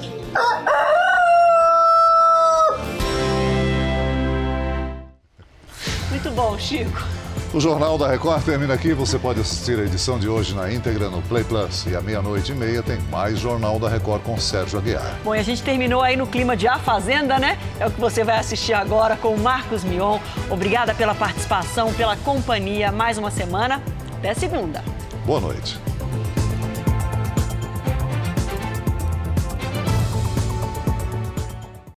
Muito 6.09 6.29
bom, 6.31 6.59
Chico. 6.59 7.16
O 7.53 7.61
Jornal 7.61 7.97
da 7.97 8.09
Record 8.09 8.43
termina 8.43 8.73
aqui. 8.73 8.93
Você 8.93 9.17
pode 9.17 9.39
assistir 9.39 9.79
a 9.79 9.83
edição 9.83 10.19
de 10.19 10.27
hoje 10.27 10.53
na 10.53 10.71
íntegra 10.71 11.09
no 11.09 11.21
Play 11.21 11.45
Plus. 11.45 11.85
E 11.87 11.95
à 11.95 12.01
meia-noite 12.01 12.51
e 12.51 12.55
meia 12.55 12.83
tem 12.83 12.99
mais 13.09 13.39
Jornal 13.39 13.79
da 13.79 13.87
Record 13.87 14.21
com 14.23 14.37
Sérgio 14.37 14.77
Aguiar. 14.77 15.17
Bom, 15.23 15.33
e 15.33 15.39
a 15.39 15.43
gente 15.43 15.63
terminou 15.63 16.01
aí 16.01 16.17
no 16.17 16.27
clima 16.27 16.57
de 16.57 16.67
A 16.67 16.77
Fazenda, 16.77 17.39
né? 17.39 17.57
É 17.79 17.87
o 17.87 17.91
que 17.91 18.01
você 18.01 18.23
vai 18.23 18.37
assistir 18.37 18.73
agora 18.73 19.15
com 19.15 19.33
o 19.33 19.39
Marcos 19.39 19.83
Mion. 19.85 20.19
Obrigada 20.49 20.93
pela 20.93 21.15
participação, 21.15 21.93
pela 21.93 22.17
companhia. 22.17 22.91
Mais 22.91 23.17
uma 23.17 23.31
semana. 23.31 23.81
Até 24.17 24.33
segunda. 24.33 24.83
Boa 25.25 25.39
noite. 25.39 25.79